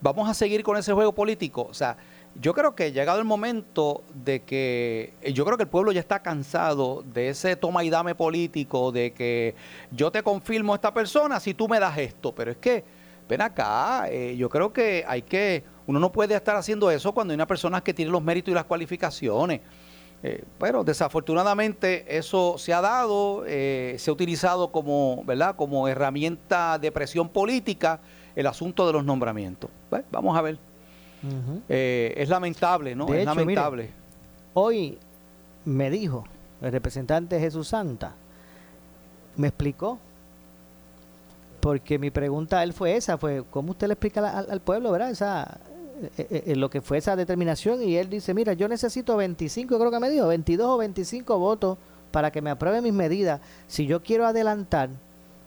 Vamos 0.02 0.30
a 0.30 0.34
seguir 0.34 0.64
con 0.64 0.78
ese 0.78 0.94
juego 0.94 1.12
político. 1.14 1.68
O 1.70 1.74
sea, 1.74 1.98
yo 2.40 2.54
creo 2.54 2.76
que 2.76 2.92
llegado 2.92 3.20
el 3.20 3.26
momento 3.26 4.04
de 4.14 4.44
que 4.44 5.14
eh, 5.22 5.34
yo 5.34 5.44
creo 5.44 5.58
que 5.58 5.64
el 5.64 5.70
pueblo 5.70 5.92
ya 5.92 6.00
está 6.00 6.20
cansado 6.22 7.04
de 7.14 7.30
ese 7.30 7.56
toma 7.56 7.84
y 7.84 7.90
dame 7.90 8.16
político, 8.16 8.92
de 8.92 9.12
que 9.12 9.56
yo 9.92 10.12
te 10.12 10.24
confirmo 10.24 10.74
a 10.74 10.76
esta 10.76 10.94
persona 10.94 11.40
si 11.40 11.54
tú 11.54 11.68
me 11.68 11.80
das 11.80 11.98
esto. 11.98 12.34
Pero 12.34 12.52
es 12.52 12.58
que, 12.58 12.84
ven 13.28 13.42
acá, 13.42 14.06
eh, 14.10 14.36
yo 14.38 14.50
creo 14.50 14.72
que 14.72 15.04
hay 15.08 15.24
que, 15.24 15.64
uno 15.88 16.00
no 16.00 16.12
puede 16.12 16.36
estar 16.36 16.56
haciendo 16.56 16.90
eso 16.92 17.12
cuando 17.12 17.32
hay 17.32 17.36
una 17.36 17.48
persona 17.48 17.82
que 17.82 17.94
tiene 17.94 18.12
los 18.12 18.24
méritos 18.24 18.52
y 18.52 18.56
las 18.56 18.66
cualificaciones. 18.66 19.62
Eh, 20.24 20.44
pero 20.60 20.84
desafortunadamente 20.84 22.18
eso 22.18 22.58
se 22.58 22.74
ha 22.74 22.82
dado, 22.82 23.44
eh, 23.48 23.96
se 23.98 24.12
ha 24.12 24.14
utilizado 24.14 24.72
como, 24.72 25.24
¿verdad? 25.26 25.56
como 25.56 25.88
herramienta 25.88 26.78
de 26.78 26.92
presión 26.92 27.28
política 27.30 28.00
el 28.36 28.46
asunto 28.46 28.86
de 28.86 28.94
los 28.94 29.04
nombramientos. 29.04 29.70
Bueno, 29.90 30.06
vamos 30.12 30.38
a 30.38 30.42
ver. 30.42 30.58
Eh, 31.70 32.14
es 32.18 32.30
lamentable, 32.30 32.96
¿no? 32.96 33.06
De 33.06 33.18
es 33.18 33.24
hecho, 33.24 33.32
mire, 33.32 33.56
lamentable. 33.56 33.90
Hoy 34.54 34.98
me 35.66 35.90
dijo 35.90 36.24
el 36.62 36.72
representante 36.72 37.40
Jesús 37.40 37.68
Santa, 37.68 38.14
me 39.38 39.48
explicó, 39.48 40.00
porque 41.60 42.00
mi 42.00 42.10
pregunta 42.10 42.60
a 42.60 42.64
él 42.64 42.74
fue 42.74 42.96
esa, 42.96 43.18
fue, 43.18 43.44
¿cómo 43.50 43.72
usted 43.72 43.88
le 43.88 43.94
explica 43.94 44.38
al, 44.38 44.50
al 44.50 44.62
pueblo, 44.62 44.92
verdad? 44.92 45.12
Esa, 45.12 45.60
eh, 46.18 46.44
eh, 46.48 46.56
lo 46.56 46.70
que 46.70 46.82
fue 46.82 46.98
esa 46.98 47.16
determinación 47.16 47.82
y 47.84 47.98
él 47.98 48.10
dice, 48.10 48.34
mira, 48.34 48.54
yo 48.54 48.68
necesito 48.68 49.18
25, 49.18 49.78
creo 49.78 49.92
que 49.92 50.00
me 50.00 50.10
dijo, 50.10 50.28
22 50.28 50.68
o 50.68 50.78
25 50.78 51.40
votos 51.40 51.78
para 52.12 52.32
que 52.32 52.42
me 52.42 52.50
apruebe 52.50 52.82
mis 52.82 52.94
medidas. 52.94 53.42
Si 53.68 53.86
yo 53.86 54.02
quiero 54.02 54.26
adelantar 54.26 54.90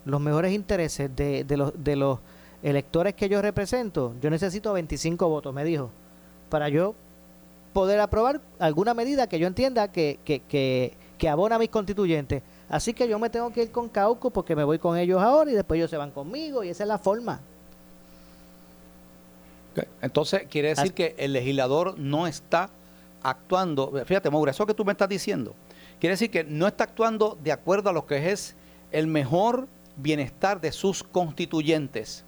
los 0.05 0.21
mejores 0.21 0.53
intereses 0.53 1.15
de, 1.15 1.43
de 1.43 1.57
los, 1.57 1.73
de 1.83 1.95
los 1.95 2.19
electores 2.63 3.13
que 3.15 3.29
yo 3.29 3.41
represento, 3.41 4.13
yo 4.21 4.29
necesito 4.29 4.73
25 4.73 5.27
votos, 5.27 5.53
me 5.53 5.63
dijo, 5.63 5.89
para 6.49 6.69
yo 6.69 6.95
poder 7.73 7.99
aprobar 7.99 8.39
alguna 8.57 8.93
medida 8.93 9.27
que 9.27 9.37
yo 9.37 9.47
entienda 9.47 9.91
que, 9.91 10.19
que, 10.23 10.39
que, 10.39 10.93
que 11.17 11.29
abona 11.29 11.55
a 11.55 11.59
mis 11.59 11.69
constituyentes. 11.69 12.41
Así 12.69 12.93
que 12.93 13.07
yo 13.07 13.19
me 13.19 13.29
tengo 13.29 13.51
que 13.51 13.63
ir 13.63 13.71
con 13.71 13.89
Cauco 13.89 14.31
porque 14.31 14.55
me 14.55 14.63
voy 14.63 14.79
con 14.79 14.97
ellos 14.97 15.21
ahora 15.21 15.51
y 15.51 15.53
después 15.53 15.77
ellos 15.77 15.89
se 15.89 15.97
van 15.97 16.11
conmigo 16.11 16.63
y 16.63 16.69
esa 16.69 16.83
es 16.83 16.87
la 16.87 16.97
forma. 16.97 17.41
Entonces, 20.01 20.43
quiere 20.49 20.69
decir 20.69 20.85
As- 20.85 20.91
que 20.91 21.15
el 21.17 21.33
legislador 21.33 21.97
no 21.97 22.27
está 22.27 22.69
actuando, 23.23 23.91
fíjate, 24.05 24.29
Maura, 24.29 24.51
eso 24.51 24.65
que 24.65 24.73
tú 24.73 24.85
me 24.85 24.91
estás 24.91 25.09
diciendo, 25.09 25.53
quiere 25.99 26.13
decir 26.13 26.29
que 26.29 26.43
no 26.43 26.67
está 26.67 26.83
actuando 26.85 27.37
de 27.43 27.51
acuerdo 27.51 27.89
a 27.89 27.93
lo 27.93 28.05
que 28.05 28.31
es 28.31 28.55
el 28.91 29.07
mejor 29.07 29.67
bienestar 29.97 30.61
de 30.61 30.71
sus 30.71 31.03
constituyentes 31.03 32.23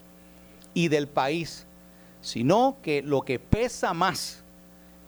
y 0.74 0.88
del 0.88 1.08
país, 1.08 1.66
sino 2.22 2.78
que 2.82 3.02
lo 3.02 3.22
que 3.22 3.40
pesa 3.40 3.94
más 3.94 4.44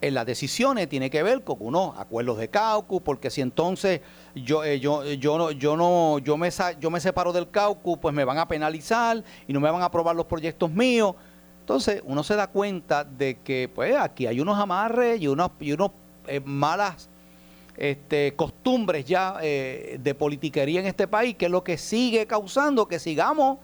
en 0.02 0.14
las 0.14 0.26
decisiones 0.26 0.88
tiene 0.88 1.10
que 1.10 1.22
ver 1.24 1.44
con 1.44 1.58
unos 1.60 1.98
acuerdos 2.00 2.38
de 2.38 2.48
caucus, 2.48 3.02
porque 3.02 3.30
si 3.30 3.42
entonces 3.42 4.00
yo 4.34 4.64
eh, 4.64 4.80
yo 4.80 5.04
yo 5.06 5.38
no 5.38 5.52
yo 5.52 5.76
no 5.76 6.20
yo 6.20 6.38
me 6.38 6.52
sa- 6.52 6.80
yo 6.80 6.90
me 6.90 7.02
separo 7.02 7.34
del 7.34 7.50
caucus, 7.50 7.98
pues 7.98 8.16
me 8.16 8.24
van 8.24 8.38
a 8.38 8.48
penalizar 8.48 9.22
y 9.48 9.52
no 9.52 9.60
me 9.60 9.70
van 9.70 9.82
a 9.82 9.86
aprobar 9.86 10.16
los 10.16 10.26
proyectos 10.26 10.72
míos. 10.72 11.16
Entonces, 11.70 12.02
uno 12.04 12.24
se 12.24 12.36
da 12.36 12.48
cuenta 12.48 13.04
de 13.04 13.38
que 13.44 13.70
pues 13.72 13.96
aquí 13.96 14.26
hay 14.26 14.40
unos 14.42 14.58
amarres 14.58 15.22
y 15.22 15.28
unos 15.28 15.52
y 15.60 15.72
unos 15.72 15.92
eh, 16.26 16.40
malas 16.44 17.08
este, 17.78 18.34
costumbres 18.36 19.06
ya 19.06 19.36
eh, 19.40 20.00
de 20.02 20.16
politiquería 20.16 20.80
en 20.80 20.88
este 20.88 21.08
país, 21.08 21.36
que 21.36 21.46
es 21.46 21.52
lo 21.52 21.64
que 21.64 21.78
sigue 21.78 22.26
causando 22.26 22.88
que 22.88 22.98
sigamos 22.98 23.60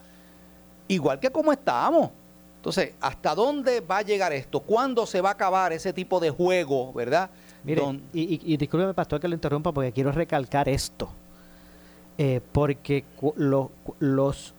igual 0.87 1.19
que 1.19 1.31
como 1.31 1.51
estábamos. 1.51 2.11
Entonces, 2.57 2.93
¿hasta 3.01 3.33
dónde 3.33 3.79
va 3.79 3.97
a 3.97 4.01
llegar 4.03 4.31
esto? 4.33 4.59
¿Cuándo 4.59 5.07
se 5.07 5.19
va 5.19 5.29
a 5.29 5.31
acabar 5.31 5.73
ese 5.73 5.91
tipo 5.91 6.19
de 6.19 6.29
juego, 6.29 6.93
verdad? 6.93 7.31
Mire, 7.63 7.81
Don- 7.81 8.03
y, 8.13 8.35
y, 8.35 8.53
y 8.53 8.57
discúlpeme, 8.57 8.93
pastor, 8.93 9.19
que 9.19 9.27
lo 9.27 9.33
interrumpa 9.33 9.71
porque 9.71 9.91
quiero 9.91 10.11
recalcar 10.11 10.69
esto. 10.69 11.09
Eh, 12.19 12.39
porque 12.51 13.03
cu- 13.15 13.33
lo- 13.35 13.71
cu- 13.83 13.95
los 13.97 14.53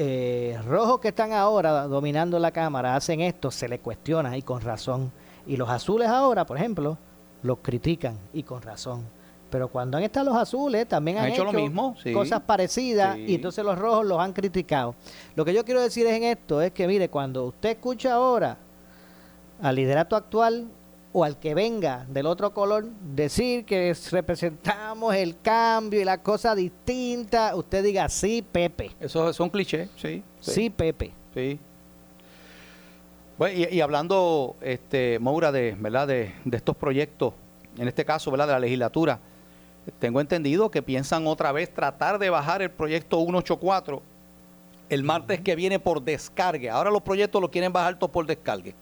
eh, 0.00 0.56
rojos 0.64 1.00
que 1.00 1.08
están 1.08 1.32
ahora 1.32 1.88
dominando 1.88 2.38
la 2.38 2.52
Cámara 2.52 2.94
hacen 2.94 3.20
esto, 3.20 3.50
se 3.50 3.68
le 3.68 3.80
cuestiona 3.80 4.36
y 4.36 4.42
con 4.42 4.60
razón. 4.60 5.10
Y 5.46 5.56
los 5.56 5.68
azules 5.68 6.08
ahora, 6.08 6.46
por 6.46 6.56
ejemplo, 6.56 6.96
los 7.42 7.58
critican 7.58 8.16
y 8.32 8.44
con 8.44 8.62
razón. 8.62 9.02
Pero 9.50 9.66
cuando 9.68 9.96
han 9.96 10.04
estado 10.04 10.26
los 10.30 10.36
azules, 10.36 10.86
también 10.86 11.18
han, 11.18 11.24
Han 11.24 11.32
hecho 11.32 11.44
lo 11.44 11.52
mismo, 11.52 11.96
sí. 12.02 12.12
cosas 12.12 12.40
parecidas 12.42 13.16
Sí. 13.16 13.24
y 13.28 13.34
entonces 13.34 13.64
los 13.64 13.76
rojos 13.78 14.06
los 14.06 14.20
han 14.20 14.32
criticado. 14.32 14.94
Lo 15.34 15.44
que 15.44 15.52
yo 15.52 15.64
quiero 15.64 15.80
decir 15.80 16.06
es 16.06 16.12
en 16.14 16.22
esto, 16.24 16.62
es 16.62 16.70
que 16.70 16.86
mire, 16.86 17.08
cuando 17.08 17.46
usted 17.46 17.70
escucha 17.70 18.12
ahora 18.14 18.56
al 19.60 19.74
liderato 19.74 20.14
actual 20.14 20.68
o 21.18 21.24
al 21.24 21.38
que 21.38 21.54
venga 21.54 22.06
del 22.08 22.26
otro 22.26 22.52
color 22.54 22.84
decir 23.14 23.64
que 23.64 23.90
es- 23.90 24.10
representamos 24.12 25.14
el 25.14 25.40
cambio 25.40 26.00
y 26.00 26.04
la 26.04 26.18
cosa 26.22 26.54
distinta, 26.54 27.54
usted 27.56 27.82
diga 27.82 28.08
sí, 28.08 28.44
Pepe. 28.52 28.90
Eso 29.00 29.32
son 29.32 29.50
clichés, 29.50 29.88
sí. 29.96 30.22
Sí, 30.40 30.70
Pepe. 30.70 31.12
Sí. 31.34 31.58
Bueno, 33.36 33.58
y, 33.70 33.74
y 33.76 33.80
hablando, 33.80 34.56
este, 34.60 35.18
Moura, 35.18 35.52
de, 35.52 35.76
¿verdad? 35.78 36.08
De, 36.08 36.34
de 36.44 36.56
estos 36.56 36.76
proyectos, 36.76 37.34
en 37.76 37.86
este 37.88 38.04
caso, 38.04 38.30
¿verdad? 38.30 38.46
De 38.48 38.52
la 38.54 38.58
legislatura, 38.60 39.20
tengo 40.00 40.20
entendido 40.20 40.70
que 40.70 40.82
piensan 40.82 41.26
otra 41.26 41.52
vez 41.52 41.72
tratar 41.72 42.18
de 42.18 42.30
bajar 42.30 42.62
el 42.62 42.70
proyecto 42.70 43.16
184 43.18 44.02
el 44.90 45.02
martes 45.04 45.40
que 45.42 45.54
viene 45.54 45.78
por 45.78 46.00
descargue. 46.02 46.70
Ahora 46.70 46.90
los 46.90 47.02
proyectos 47.02 47.40
los 47.42 47.50
quieren 47.50 47.72
bajar 47.72 47.98
todos 47.98 48.10
por 48.10 48.26
descargue. 48.26 48.74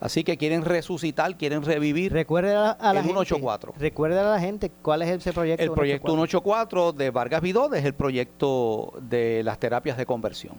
Así 0.00 0.24
que 0.24 0.36
quieren 0.36 0.64
resucitar, 0.64 1.36
quieren 1.36 1.62
revivir 1.62 2.12
Recuerde 2.12 2.54
a, 2.54 2.76
la 2.80 2.90
El 2.90 2.96
gente. 2.96 3.08
184. 3.08 3.74
Recuerde 3.78 4.20
a 4.20 4.24
la 4.24 4.40
gente 4.40 4.70
cuál 4.82 5.02
es 5.02 5.08
ese 5.08 5.32
proyecto. 5.32 5.62
el 5.62 5.70
proyecto 5.70 6.08
184 6.08 6.92
de 6.92 7.10
Vargas 7.10 7.40
Vidot 7.40 7.72
es 7.74 7.84
el 7.84 7.94
proyecto 7.94 8.92
de 9.00 9.42
las 9.44 9.58
terapias 9.58 9.96
de 9.96 10.04
conversión. 10.04 10.56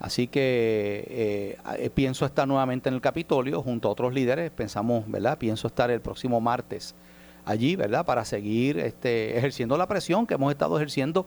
Así 0.00 0.28
que 0.28 1.04
eh, 1.08 1.58
eh, 1.76 1.90
pienso 1.90 2.24
estar 2.24 2.48
nuevamente 2.48 2.88
en 2.88 2.94
el 2.94 3.02
Capitolio 3.02 3.62
junto 3.62 3.88
a 3.88 3.92
otros 3.92 4.14
líderes. 4.14 4.50
Pensamos, 4.50 5.04
¿verdad? 5.06 5.36
Pienso 5.36 5.66
estar 5.66 5.90
el 5.90 6.00
próximo 6.00 6.40
martes 6.40 6.94
allí, 7.44 7.76
¿verdad? 7.76 8.06
Para 8.06 8.24
seguir 8.24 8.78
este, 8.78 9.36
ejerciendo 9.36 9.76
la 9.76 9.86
presión 9.86 10.26
que 10.26 10.34
hemos 10.34 10.50
estado 10.50 10.76
ejerciendo, 10.76 11.26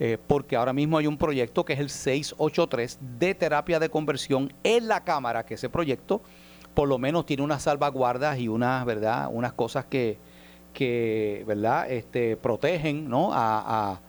eh, 0.00 0.18
porque 0.26 0.56
ahora 0.56 0.72
mismo 0.72 0.98
hay 0.98 1.06
un 1.06 1.16
proyecto 1.18 1.64
que 1.64 1.72
es 1.72 1.80
el 1.80 1.90
683 1.90 2.98
de 3.18 3.34
terapia 3.34 3.78
de 3.80 3.88
conversión 3.88 4.52
en 4.62 4.88
la 4.88 5.02
Cámara, 5.04 5.44
que 5.44 5.54
ese 5.54 5.68
proyecto 5.68 6.22
por 6.74 6.88
lo 6.88 6.98
menos 6.98 7.26
tiene 7.26 7.42
unas 7.42 7.62
salvaguardas 7.64 8.38
y 8.38 8.46
unas, 8.48 8.84
¿verdad? 8.84 9.28
Unas 9.32 9.52
cosas 9.52 9.84
que, 9.86 10.16
que 10.72 11.42
¿verdad? 11.46 11.90
Este, 11.90 12.36
protegen 12.36 13.08
¿no? 13.08 13.32
a, 13.32 13.92
a- 13.92 14.00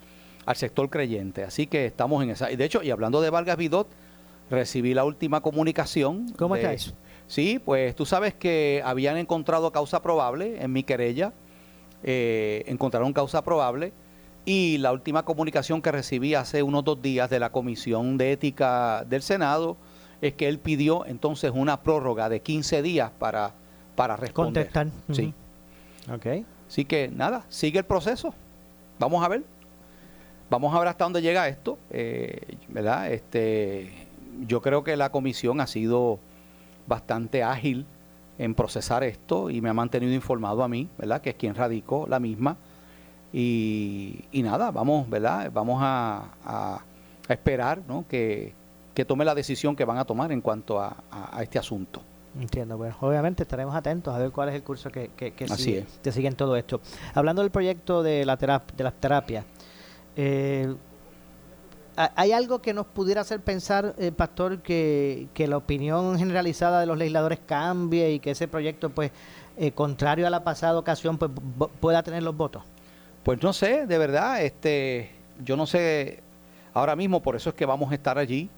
al 0.46 0.56
sector 0.56 0.90
creyente. 0.90 1.44
Así 1.44 1.68
que 1.68 1.86
estamos 1.86 2.24
en 2.24 2.32
esa. 2.32 2.52
Y 2.52 2.56
de 2.56 2.66
hecho, 2.66 2.82
y 2.84 2.90
hablando 2.92 3.22
de 3.22 3.30
Vargas 3.30 3.58
Vidot, 3.58 3.88
recibí 4.50 4.94
la 4.96 5.04
última 5.06 5.42
comunicación. 5.42 6.30
¿Cómo 6.38 6.56
de- 6.56 6.62
está 6.62 6.74
eso? 6.74 6.94
Sí, 7.28 7.60
pues 7.64 7.96
tú 7.96 8.06
sabes 8.06 8.34
que 8.34 8.82
habían 8.84 9.18
encontrado 9.18 9.72
causa 9.72 10.02
probable 10.02 10.62
en 10.64 10.72
mi 10.74 10.82
querella, 10.84 11.34
eh, 12.04 12.64
encontraron 12.68 13.14
causa 13.14 13.44
probable 13.44 13.94
Y 14.50 14.80
la 14.80 14.92
última 14.92 15.22
comunicación 15.26 15.80
que 15.80 15.92
recibí 15.92 16.34
hace 16.34 16.64
unos 16.64 16.84
dos 16.84 17.00
días 17.04 17.30
de 17.30 17.40
la 17.40 17.52
Comisión 17.52 18.18
de 18.18 18.32
Ética 18.32 19.06
del 19.08 19.22
Senado 19.22 19.78
es 20.24 20.34
que 20.34 20.48
él 20.48 20.58
pidió 20.58 21.06
entonces 21.06 21.52
una 21.54 21.84
prórroga 21.84 22.30
de 22.30 22.40
15 22.40 22.82
días 22.82 23.12
para, 23.20 23.52
para 23.96 24.18
responder. 24.18 24.72
Contestar. 24.72 24.88
Sí. 25.12 25.36
Ok. 26.12 26.44
Así 26.68 26.84
que 26.84 27.10
nada, 27.10 27.46
sigue 27.50 27.78
el 27.78 27.86
proceso. 27.86 28.34
Vamos 28.98 29.24
a 29.24 29.28
ver. 29.28 29.44
Vamos 30.50 30.74
a 30.74 30.80
ver 30.80 30.88
hasta 30.88 31.04
dónde 31.04 31.22
llega 31.22 31.48
esto. 31.48 31.78
eh, 31.92 32.42
¿Verdad? 32.70 33.12
Este, 33.14 33.92
yo 34.48 34.64
creo 34.64 34.84
que 34.84 34.98
la 34.98 35.12
comisión 35.12 35.62
ha 35.62 35.68
sido 35.68 36.18
bastante 36.88 37.44
ágil 37.44 37.86
en 38.40 38.56
procesar 38.56 39.04
esto 39.04 39.52
y 39.52 39.62
me 39.62 39.70
ha 39.70 39.76
mantenido 39.76 40.12
informado 40.12 40.64
a 40.64 40.68
mí, 40.68 40.90
¿verdad? 40.98 41.22
Que 41.22 41.30
es 41.30 41.36
quien 41.36 41.54
radicó 41.54 42.08
la 42.10 42.20
misma. 42.20 42.58
Y, 43.32 44.26
y 44.32 44.42
nada, 44.44 44.72
vamos, 44.72 45.10
¿verdad? 45.10 45.52
Vamos 45.54 45.80
a, 45.82 46.26
a- 46.44 46.80
a 47.28 47.34
esperar, 47.34 47.82
¿no? 47.88 48.06
Que, 48.08 48.54
que 48.96 49.06
tome 49.06 49.24
la 49.24 49.36
decisión 49.36 49.76
que 49.76 49.86
van 49.86 49.98
a 49.98 50.06
tomar 50.06 50.32
en 50.32 50.42
cuanto 50.42 50.80
a, 50.82 50.98
a- 51.12 51.44
este 51.44 51.60
asunto. 51.60 52.02
Entiendo, 52.40 52.78
bueno, 52.78 52.96
obviamente 53.02 53.44
estaremos 53.44 53.76
atentos 53.76 54.14
a 54.16 54.18
ver 54.20 54.32
cuál 54.32 54.50
es 54.50 54.56
el 54.56 54.64
curso 54.64 54.90
que, 54.92 55.10
que, 55.16 55.32
que 55.34 55.48
sigue, 55.48 55.80
es. 55.80 56.00
que 56.04 56.12
sigue 56.12 56.28
en 56.28 56.36
todo 56.36 56.56
esto. 56.56 56.80
Hablando 57.14 57.42
del 57.42 57.52
proyecto 57.52 58.02
de 58.04 58.26
la 58.26 58.38
terap- 58.38 58.72
de 58.76 58.84
las 58.84 58.94
terapias, 58.94 59.46
eh, 60.16 60.74
¿ha- 61.98 62.12
¿hay 62.16 62.32
algo 62.32 62.62
que 62.62 62.74
nos 62.74 62.86
pudiera 62.88 63.22
hacer 63.22 63.42
pensar, 63.42 63.96
eh, 63.98 64.12
Pastor, 64.12 64.62
que, 64.62 65.28
que 65.34 65.48
la 65.48 65.58
opinión 65.58 66.18
generalizada 66.18 66.80
de 66.80 66.86
los 66.86 66.98
legisladores 66.98 67.40
cambie 67.46 68.12
y 68.14 68.20
que 68.20 68.32
ese 68.32 68.48
proyecto, 68.48 68.90
pues, 68.90 69.12
eh, 69.58 69.72
contrario 69.72 70.26
a 70.26 70.30
la 70.30 70.44
pasada 70.44 70.78
ocasión, 70.80 71.18
pues, 71.18 71.32
pueda 71.80 72.02
tener 72.04 72.24
los 72.24 72.36
votos? 72.36 72.64
Pues 73.24 73.42
no 73.44 73.54
sé, 73.54 73.86
de 73.86 73.98
verdad, 73.98 74.44
este, 74.44 75.10
yo 75.44 75.58
no 75.58 75.66
sé 75.66 76.22
ahora 76.74 76.96
mismo, 76.96 77.22
por 77.22 77.36
eso 77.36 77.50
es 77.50 77.56
que 77.56 77.66
vamos 77.66 77.92
a 77.92 77.96
estar 77.96 78.18
allí, 78.18 78.50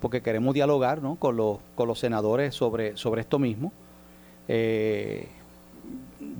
porque 0.00 0.20
queremos 0.20 0.54
dialogar 0.54 1.02
¿no? 1.02 1.16
con, 1.16 1.36
los, 1.36 1.58
con 1.74 1.88
los 1.88 1.98
senadores 1.98 2.54
sobre, 2.54 2.96
sobre 2.96 3.22
esto 3.22 3.38
mismo. 3.38 3.72
Eh, 4.48 5.26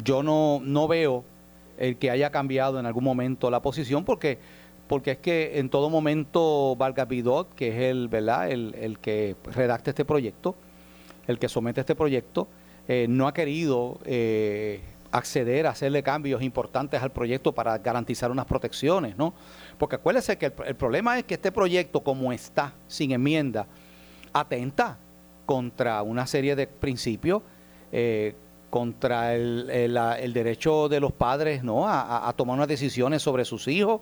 yo 0.05 0.23
no, 0.23 0.61
no 0.63 0.87
veo 0.87 1.25
el 1.79 1.97
que 1.97 2.11
haya 2.11 2.31
cambiado 2.31 2.79
en 2.79 2.87
algún 2.87 3.05
momento 3.05 3.51
la 3.51 3.61
posición, 3.61 4.05
porque, 4.05 4.39
porque 4.87 5.13
es 5.13 5.19
que 5.19 5.59
en 5.59 5.71
todo 5.71 5.89
momento 5.89 6.77
Valga 6.77 7.07
Bidot, 7.07 7.55
que 7.55 7.69
es 7.69 7.91
el, 7.91 8.09
¿verdad? 8.09 8.51
El, 8.51 8.75
el 8.75 8.99
que 8.99 9.37
redacta 9.53 9.91
este 9.91 10.05
proyecto, 10.05 10.55
el 11.27 11.39
que 11.39 11.49
somete 11.49 11.81
este 11.81 11.95
proyecto, 11.95 12.49
eh, 12.87 13.07
no 13.09 13.27
ha 13.27 13.33
querido 13.33 13.99
eh, 14.05 14.83
acceder 15.15 15.67
a 15.67 15.71
hacerle 15.71 16.03
cambios 16.03 16.43
importantes 16.43 17.01
al 17.03 17.11
proyecto 17.13 17.53
para 17.53 17.79
garantizar 17.79 18.31
unas 18.31 18.47
protecciones, 18.47 19.17
¿no? 19.17 19.33
Porque 19.79 19.95
acuérdese 19.97 20.37
que 20.37 20.47
el, 20.47 20.53
el 20.67 20.75
problema 20.75 21.17
es 21.19 21.25
que 21.25 21.35
este 21.35 21.53
proyecto, 21.53 22.01
como 22.01 22.33
está, 22.33 22.73
sin 22.89 23.13
enmienda, 23.13 23.67
atenta 24.33 24.99
contra 25.47 26.03
una 26.03 26.27
serie 26.27 26.57
de 26.57 26.67
principios, 26.67 27.43
eh, 27.93 28.35
contra 28.71 29.35
el, 29.37 29.71
el- 29.71 29.97
el 29.97 30.33
derecho 30.33 30.89
de 30.89 30.99
los 30.99 31.13
padres 31.13 31.63
¿no? 31.63 31.89
a, 31.89 32.33
tomar 32.37 32.57
unas 32.57 32.67
decisiones 32.67 33.23
sobre 33.23 33.45
sus 33.45 33.69
hijos, 33.69 34.01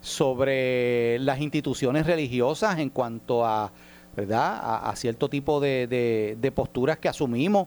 sobre 0.00 1.18
las 1.18 1.40
instituciones 1.40 2.06
religiosas 2.06 2.78
en 2.78 2.90
cuanto 2.90 3.44
a, 3.44 3.72
¿verdad? 4.14 4.60
a, 4.88 4.94
cierto 4.94 5.28
tipo 5.28 5.58
de- 5.58 6.36
de 6.38 6.52
posturas 6.52 6.98
que 6.98 7.08
asumimos. 7.08 7.66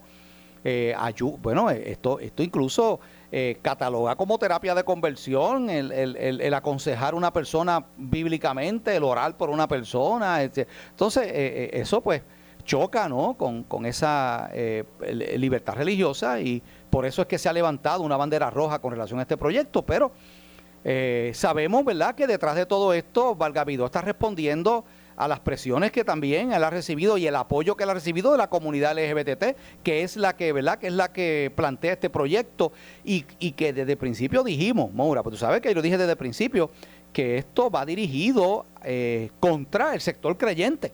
Eh, 0.67 0.95
ayu- 0.97 1.37
bueno, 1.39 1.69
eh, 1.69 1.91
esto, 1.91 2.19
esto 2.19 2.41
incluso 2.41 2.99
eh, 3.31 3.59
cataloga 3.61 4.15
como 4.15 4.39
terapia 4.39 4.73
de 4.73 4.83
conversión 4.83 5.69
el, 5.69 5.91
el- 5.91 6.41
el- 6.41 6.53
aconsejar 6.55 7.13
una 7.13 7.31
persona 7.31 7.85
bíblicamente, 7.97 8.95
el 8.95 9.03
orar 9.03 9.37
por 9.37 9.51
una 9.51 9.67
persona. 9.67 10.41
este. 10.41 10.67
Entonces, 10.89 11.27
eh, 11.27 11.69
eso 11.73 12.01
pues 12.01 12.23
choca 12.63 13.07
¿no? 13.07 13.35
con, 13.37 13.61
con 13.65 13.85
esa 13.85 14.49
libertad 15.37 15.75
religiosa 15.75 16.39
y 16.39 16.63
por 16.89 17.05
eso 17.05 17.21
es 17.21 17.27
que 17.27 17.37
se 17.37 17.47
ha 17.47 17.53
levantado 17.53 18.01
una 18.01 18.17
bandera 18.17 18.49
roja 18.49 18.79
con 18.79 18.89
relación 18.91 19.19
a 19.19 19.21
este 19.21 19.37
proyecto, 19.37 19.83
pero 19.85 20.11
sabemos, 21.33 21.85
¿verdad?, 21.85 22.15
que 22.15 22.25
detrás 22.25 22.55
de 22.55 22.65
todo 22.65 22.91
esto, 22.93 23.35
Valgavidó 23.35 23.85
está 23.85 24.01
respondiendo 24.01 24.83
a 25.17 25.27
las 25.27 25.39
presiones 25.39 25.91
que 25.91 26.03
también 26.03 26.51
él 26.51 26.63
ha 26.63 26.69
recibido 26.69 27.17
y 27.17 27.27
el 27.27 27.35
apoyo 27.35 27.75
que 27.75 27.83
él 27.83 27.89
ha 27.89 27.93
recibido 27.93 28.31
de 28.31 28.37
la 28.37 28.49
comunidad 28.49 28.97
LGBT, 28.97 29.57
que 29.83 30.03
es 30.03 30.17
la 30.17 30.35
que, 30.35 30.51
¿verdad?, 30.51 30.77
que 30.79 30.87
es 30.87 30.93
la 30.93 31.11
que 31.11 31.51
plantea 31.55 31.93
este 31.93 32.09
proyecto 32.09 32.71
y, 33.03 33.25
y 33.39 33.51
que 33.51 33.73
desde 33.73 33.93
el 33.93 33.97
principio 33.97 34.43
dijimos, 34.43 34.91
Moura, 34.93 35.23
pues 35.23 35.35
tú 35.35 35.39
sabes 35.39 35.61
que 35.61 35.73
yo 35.73 35.81
dije 35.81 35.97
desde 35.97 36.11
el 36.11 36.17
principio 36.17 36.69
que 37.15 37.37
esto 37.37 37.71
va 37.71 37.85
dirigido 37.85 38.65
eh, 38.83 39.29
contra 39.39 39.93
el 39.93 40.01
sector 40.01 40.37
creyente. 40.37 40.91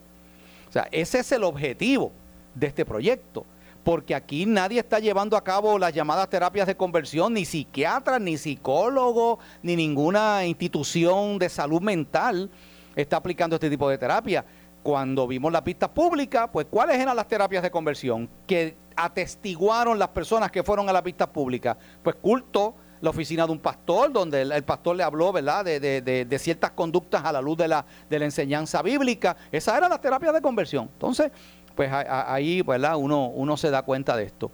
O 0.68 0.72
sea, 0.72 0.86
ese 0.92 1.18
es 1.18 1.32
el 1.32 1.42
objetivo 1.42 2.12
de 2.54 2.68
este 2.68 2.84
proyecto. 2.84 3.44
Porque 3.82 4.14
aquí 4.14 4.46
nadie 4.46 4.78
está 4.78 5.00
llevando 5.00 5.36
a 5.36 5.42
cabo 5.42 5.76
las 5.80 5.92
llamadas 5.92 6.30
terapias 6.30 6.68
de 6.68 6.76
conversión, 6.76 7.34
ni 7.34 7.44
psiquiatras, 7.44 8.20
ni 8.20 8.38
psicólogos, 8.38 9.40
ni 9.64 9.74
ninguna 9.74 10.46
institución 10.46 11.40
de 11.40 11.48
salud 11.48 11.80
mental 11.80 12.48
está 12.96 13.16
aplicando 13.16 13.56
este 13.56 13.68
tipo 13.70 13.88
de 13.88 13.98
terapia. 13.98 14.44
Cuando 14.82 15.26
vimos 15.28 15.52
las 15.52 15.62
pistas 15.62 15.90
públicas, 15.90 16.48
pues 16.52 16.66
¿cuáles 16.68 16.98
eran 16.98 17.14
las 17.14 17.28
terapias 17.28 17.62
de 17.62 17.70
conversión? 17.70 18.28
Que 18.46 18.76
atestiguaron 18.96 19.98
las 19.98 20.08
personas 20.08 20.50
que 20.50 20.62
fueron 20.62 20.88
a 20.88 20.92
las 20.92 21.02
pistas 21.02 21.28
públicas. 21.28 21.76
Pues 22.02 22.16
culto, 22.16 22.74
la 23.00 23.10
oficina 23.10 23.46
de 23.46 23.52
un 23.52 23.58
pastor, 23.60 24.12
donde 24.12 24.42
el, 24.42 24.52
el 24.52 24.62
pastor 24.64 24.96
le 24.96 25.02
habló, 25.04 25.32
¿verdad?, 25.32 25.64
de, 25.64 25.78
de- 25.80 26.02
de- 26.02 26.24
de 26.24 26.38
ciertas 26.38 26.72
conductas 26.72 27.24
a 27.24 27.32
la 27.32 27.40
luz 27.40 27.56
de 27.58 27.68
la, 27.68 27.84
de 28.10 28.18
la 28.18 28.24
enseñanza 28.24 28.82
bíblica. 28.82 29.36
Esas 29.52 29.76
eran 29.76 29.90
las 29.90 30.00
terapias 30.00 30.32
de 30.34 30.40
conversión. 30.42 30.88
Entonces, 30.92 31.30
pues 31.76 31.90
a- 31.90 32.00
a- 32.00 32.34
ahí, 32.34 32.62
¿verdad?, 32.62 32.96
uno, 32.96 33.28
uno 33.28 33.56
se 33.56 33.70
da 33.70 33.82
cuenta 33.82 34.16
de 34.16 34.24
esto. 34.24 34.50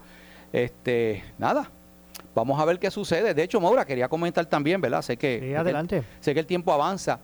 Este, 0.53 1.23
nada, 1.39 1.71
vamos 2.35 2.59
a 2.61 2.65
ver 2.65 2.79
qué 2.79 2.91
sucede. 2.91 3.35
De 3.35 3.43
hecho, 3.43 3.61
Maura, 3.61 3.85
quería 3.85 4.09
comentar 4.09 4.47
también, 4.47 4.81
¿verdad? 4.81 5.03
Sé 5.03 5.17
que, 5.17 5.35
Sí, 5.37 5.41
sé 5.47 5.49
que- 5.51 5.57
adelante. 5.57 6.03
sé 6.21 6.35
que 6.35 6.41
el 6.41 6.47
tiempo 6.47 6.73
avanza, 6.73 7.19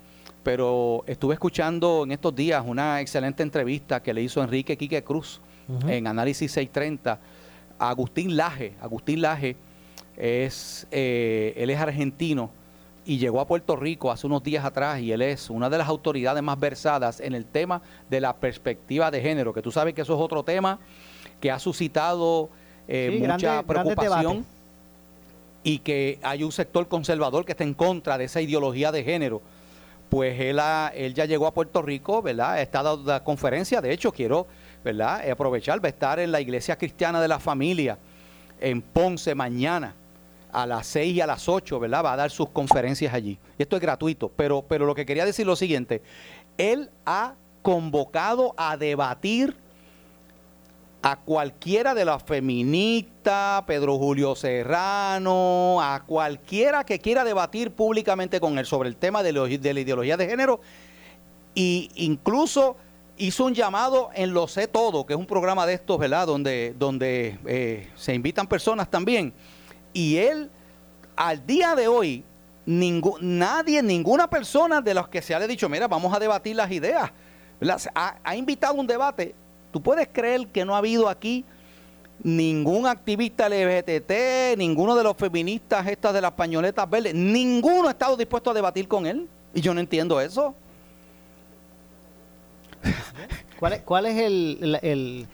pero 0.45 1.03
estuve 1.07 1.35
escuchando 1.35 2.05
en 2.05 2.13
estos 2.13 2.35
días 2.37 2.63
una 2.65 3.01
excelente 3.01 3.43
entrevista 3.43 4.03
que 4.03 4.13
le 4.15 4.23
hizo 4.23 4.43
Enrique 4.43 4.77
Quique 4.77 5.03
Cruz 5.03 5.41
en 5.89 6.07
Análisis 6.07 6.53
630 6.53 7.19
a 7.79 7.89
Agustín 7.89 8.37
Laje. 8.37 8.75
Agustín 8.83 9.23
Laje 9.23 9.57
es, 10.17 10.87
eh, 10.91 11.55
él 11.57 11.71
es 11.71 11.81
argentino 11.81 12.51
y 13.07 13.17
llegó 13.19 13.41
a 13.41 13.47
Puerto 13.47 13.75
Rico 13.75 14.11
hace 14.11 14.27
unos 14.27 14.43
días 14.43 14.65
atrás 14.65 15.01
y 15.01 15.11
él 15.13 15.23
es 15.23 15.49
una 15.49 15.71
de 15.71 15.79
las 15.79 15.89
autoridades 15.89 16.43
más 16.43 16.61
versadas 16.61 17.21
en 17.21 17.35
el 17.35 17.47
tema 17.47 17.81
de 18.11 18.21
la 18.21 18.37
perspectiva 18.37 19.11
de 19.11 19.23
género, 19.23 19.53
que 19.55 19.63
tú 19.63 19.73
sabes 19.73 19.95
que 19.95 20.03
eso 20.03 20.15
es 20.15 20.21
otro 20.21 20.43
tema 20.43 20.79
que 21.41 21.51
ha 21.51 21.59
suscitado 21.59 22.51
eh, 22.87 23.09
Sí, 23.13 23.19
mucha 23.21 23.37
grande- 23.63 23.65
preocupación 23.67 24.47
y 25.63 25.79
que 25.79 26.19
hay 26.23 26.43
un 26.45 26.53
sector 26.53 26.87
conservador 26.89 27.47
que 27.47 27.53
está 27.53 27.65
en 27.65 27.73
contra 27.73 28.19
de 28.19 28.25
esa 28.25 28.43
ideología 28.43 28.93
de 28.93 29.03
género. 29.03 29.41
Pues 30.11 30.39
él, 30.41 30.59
ha- 30.61 30.93
él 30.95 31.15
ya 31.15 31.25
llegó 31.25 31.47
a 31.47 31.55
Puerto 31.55 31.83
Rico, 31.83 32.23
¿verdad? 32.23 32.61
Está 32.61 32.83
dando 32.83 33.11
la 33.11 33.25
conferencia, 33.25 33.81
de 33.81 33.93
hecho 33.93 34.13
quiero, 34.13 34.47
¿verdad? 34.85 35.27
Eh, 35.27 35.31
aprovechar, 35.33 35.83
va 35.83 35.89
a 35.89 35.91
estar 35.91 36.19
en 36.21 36.31
la 36.31 36.41
Iglesia 36.41 36.77
Cristiana 36.77 37.21
de 37.21 37.29
la 37.29 37.39
Familia 37.41 37.99
en 38.61 38.81
Ponce 38.81 39.35
mañana 39.35 39.95
a 40.53 40.67
las 40.67 40.87
6 40.87 41.15
y 41.17 41.21
a 41.21 41.27
las 41.27 41.49
8, 41.49 41.81
¿verdad? 41.81 42.05
Va 42.05 42.13
a 42.13 42.17
dar 42.17 42.31
sus 42.31 42.49
conferencias 42.51 43.13
allí. 43.13 43.39
Y 43.59 43.63
esto 43.63 43.75
es 43.77 43.83
gratuito, 43.83 44.29
pero, 44.37 44.63
pero 44.63 44.87
lo 44.87 44.95
que 44.95 45.05
quería 45.05 45.25
decir 45.25 45.43
es 45.43 45.49
lo 45.49 45.57
siguiente, 45.57 46.01
él 46.59 46.91
ha 47.05 47.35
convocado 47.63 48.55
a 48.57 48.77
debatir 48.77 49.57
a 51.05 51.17
cualquiera 51.17 51.95
de 51.95 52.07
las 52.07 52.23
feministas, 52.23 53.63
Pedro 53.65 53.99
Julio 53.99 54.35
Serrano, 54.35 55.79
a 55.83 56.03
cualquiera 56.07 56.85
que 56.85 56.99
quiera 56.99 57.25
debatir 57.25 57.73
públicamente 57.73 58.41
con 58.41 58.59
él 58.59 58.65
sobre 58.65 58.89
el 58.89 58.97
tema 58.97 59.23
de, 59.23 59.35
la 59.35 59.47
ideología 59.51 60.17
de 60.17 60.27
género, 60.27 60.63
y 61.55 61.91
incluso 61.97 62.77
hizo 63.19 63.45
un 63.45 63.53
llamado 63.53 64.09
en 64.15 64.33
Lo 64.33 64.49
Sé 64.49 64.67
Todo, 64.67 65.05
que 65.05 65.13
es 65.13 65.19
un 65.19 65.27
programa 65.27 65.67
de 65.67 65.75
estos, 65.75 65.99
¿verdad? 65.99 66.27
Donde, 66.27 66.75
donde 66.79 67.39
eh, 67.45 67.91
se 67.97 68.15
invitan 68.15 68.47
personas 68.47 68.91
también. 68.91 69.35
Y 69.93 70.17
él, 70.17 70.49
al 71.17 71.47
día 71.47 71.75
de 71.75 71.87
hoy, 71.87 72.25
nadie, 72.65 73.83
ninguna 73.83 74.31
persona 74.31 74.81
de 74.81 74.95
los 74.95 75.09
que 75.09 75.21
se 75.21 75.35
ha 75.35 75.47
dicho, 75.47 75.69
mira, 75.69 75.87
vamos 75.87 76.15
a 76.15 76.19
debatir 76.19 76.57
las 76.57 76.71
ideas, 76.71 77.13
Ha, 77.95 78.17
ha 78.25 78.37
invitado 78.37 78.73
un 78.73 78.87
debate. 78.87 79.35
¿Tú 79.75 79.81
puedes 79.83 80.07
creer 80.13 80.47
que 80.47 80.65
no 80.65 80.77
ha 80.77 80.79
habido 80.79 81.09
aquí 81.09 81.45
ningún 82.23 82.87
activista 82.87 83.49
LGBT, 83.49 84.57
ninguno 84.57 84.95
de 84.95 85.03
los 85.03 85.17
feministas 85.17 85.85
estas 85.89 86.15
de 86.15 86.21
las 86.21 86.31
pañoletas 86.31 86.89
verdes, 86.89 87.13
ninguno 87.13 87.89
ha 87.89 87.91
estado 87.91 88.17
dispuesto 88.17 88.53
a 88.53 88.55
debatir 88.55 88.87
con 88.87 89.05
él? 89.05 89.29
Y 89.53 89.61
yo 89.63 89.75
no 89.75 89.81
entiendo 89.81 90.21
eso. 90.21 90.55
¿Cuál 93.59 93.73
es, 93.73 93.81
cuál 93.83 94.07
es 94.07 94.17
el, 94.17 94.59
el, 94.63 94.79
el- 94.83 95.27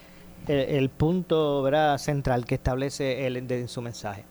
el- 0.48 0.58
el 0.76 0.88
punto 0.88 1.60
¿verdad? 1.62 1.98
central 1.98 2.46
que 2.46 2.54
establece 2.54 3.26
él 3.26 3.36
en, 3.36 3.50
en 3.52 3.68
su 3.68 3.82
mensaje? 3.82 4.24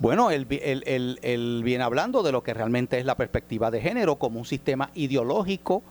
Bueno, 0.00 0.32
él, 0.32 0.44
viene 1.64 1.84
hablando 1.84 2.24
de 2.24 2.32
lo 2.32 2.42
que 2.42 2.52
realmente 2.52 2.98
es 2.98 3.04
la 3.06 3.14
perspectiva 3.16 3.70
de 3.70 3.80
género 3.80 4.16
como 4.16 4.40
un 4.40 4.44
sistema 4.44 4.90
ideológico, 4.96 5.84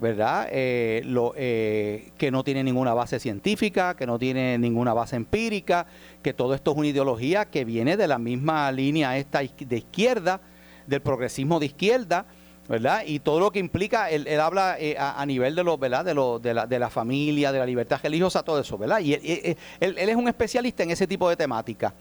¿verdad? 0.00 0.48
Eh, 0.50 1.02
lo, 1.04 1.34
eh, 1.36 2.10
que 2.16 2.30
no 2.30 2.42
tiene 2.42 2.64
ninguna 2.64 2.94
base 2.94 3.18
científica, 3.18 3.94
que 3.94 4.06
no 4.06 4.18
tiene 4.18 4.58
ninguna 4.58 4.94
base 4.94 5.16
empírica, 5.16 5.86
que 6.22 6.32
todo 6.32 6.54
esto 6.54 6.72
es 6.72 6.76
una 6.78 6.88
ideología 6.88 7.44
que 7.44 7.64
viene 7.64 7.96
de 7.96 8.08
la 8.08 8.18
misma 8.18 8.70
línea 8.72 9.16
esta 9.18 9.40
de 9.40 9.76
izquierda, 9.76 10.40
del 10.86 11.02
progresismo 11.02 11.60
de 11.60 11.66
izquierda, 11.66 12.26
¿verdad? 12.68 13.02
Y 13.06 13.18
todo 13.18 13.40
lo 13.40 13.50
que 13.50 13.58
implica, 13.58 14.10
él, 14.10 14.26
habla 14.40 14.76
eh, 14.78 14.96
a, 14.98 15.24
nivel 15.26 15.54
de, 15.54 15.64
los, 15.64 15.78
¿verdad? 15.78 16.04
De, 16.04 16.14
lo, 16.14 16.38
de, 16.38 16.54
la, 16.54 16.66
de 16.66 16.78
la 16.78 16.88
familia, 16.88 17.52
de 17.52 17.58
la 17.58 17.66
libertad 17.66 18.00
religiosa, 18.02 18.42
todo 18.42 18.60
eso, 18.60 18.78
¿verdad? 18.78 19.00
Y 19.00 19.14
él, 19.14 19.56
él 19.80 20.08
es 20.08 20.16
un 20.16 20.28
especialista 20.28 20.82
en 20.82 20.90
ese 20.90 21.06
tipo 21.06 21.28
de 21.28 21.36
temática. 21.36 21.94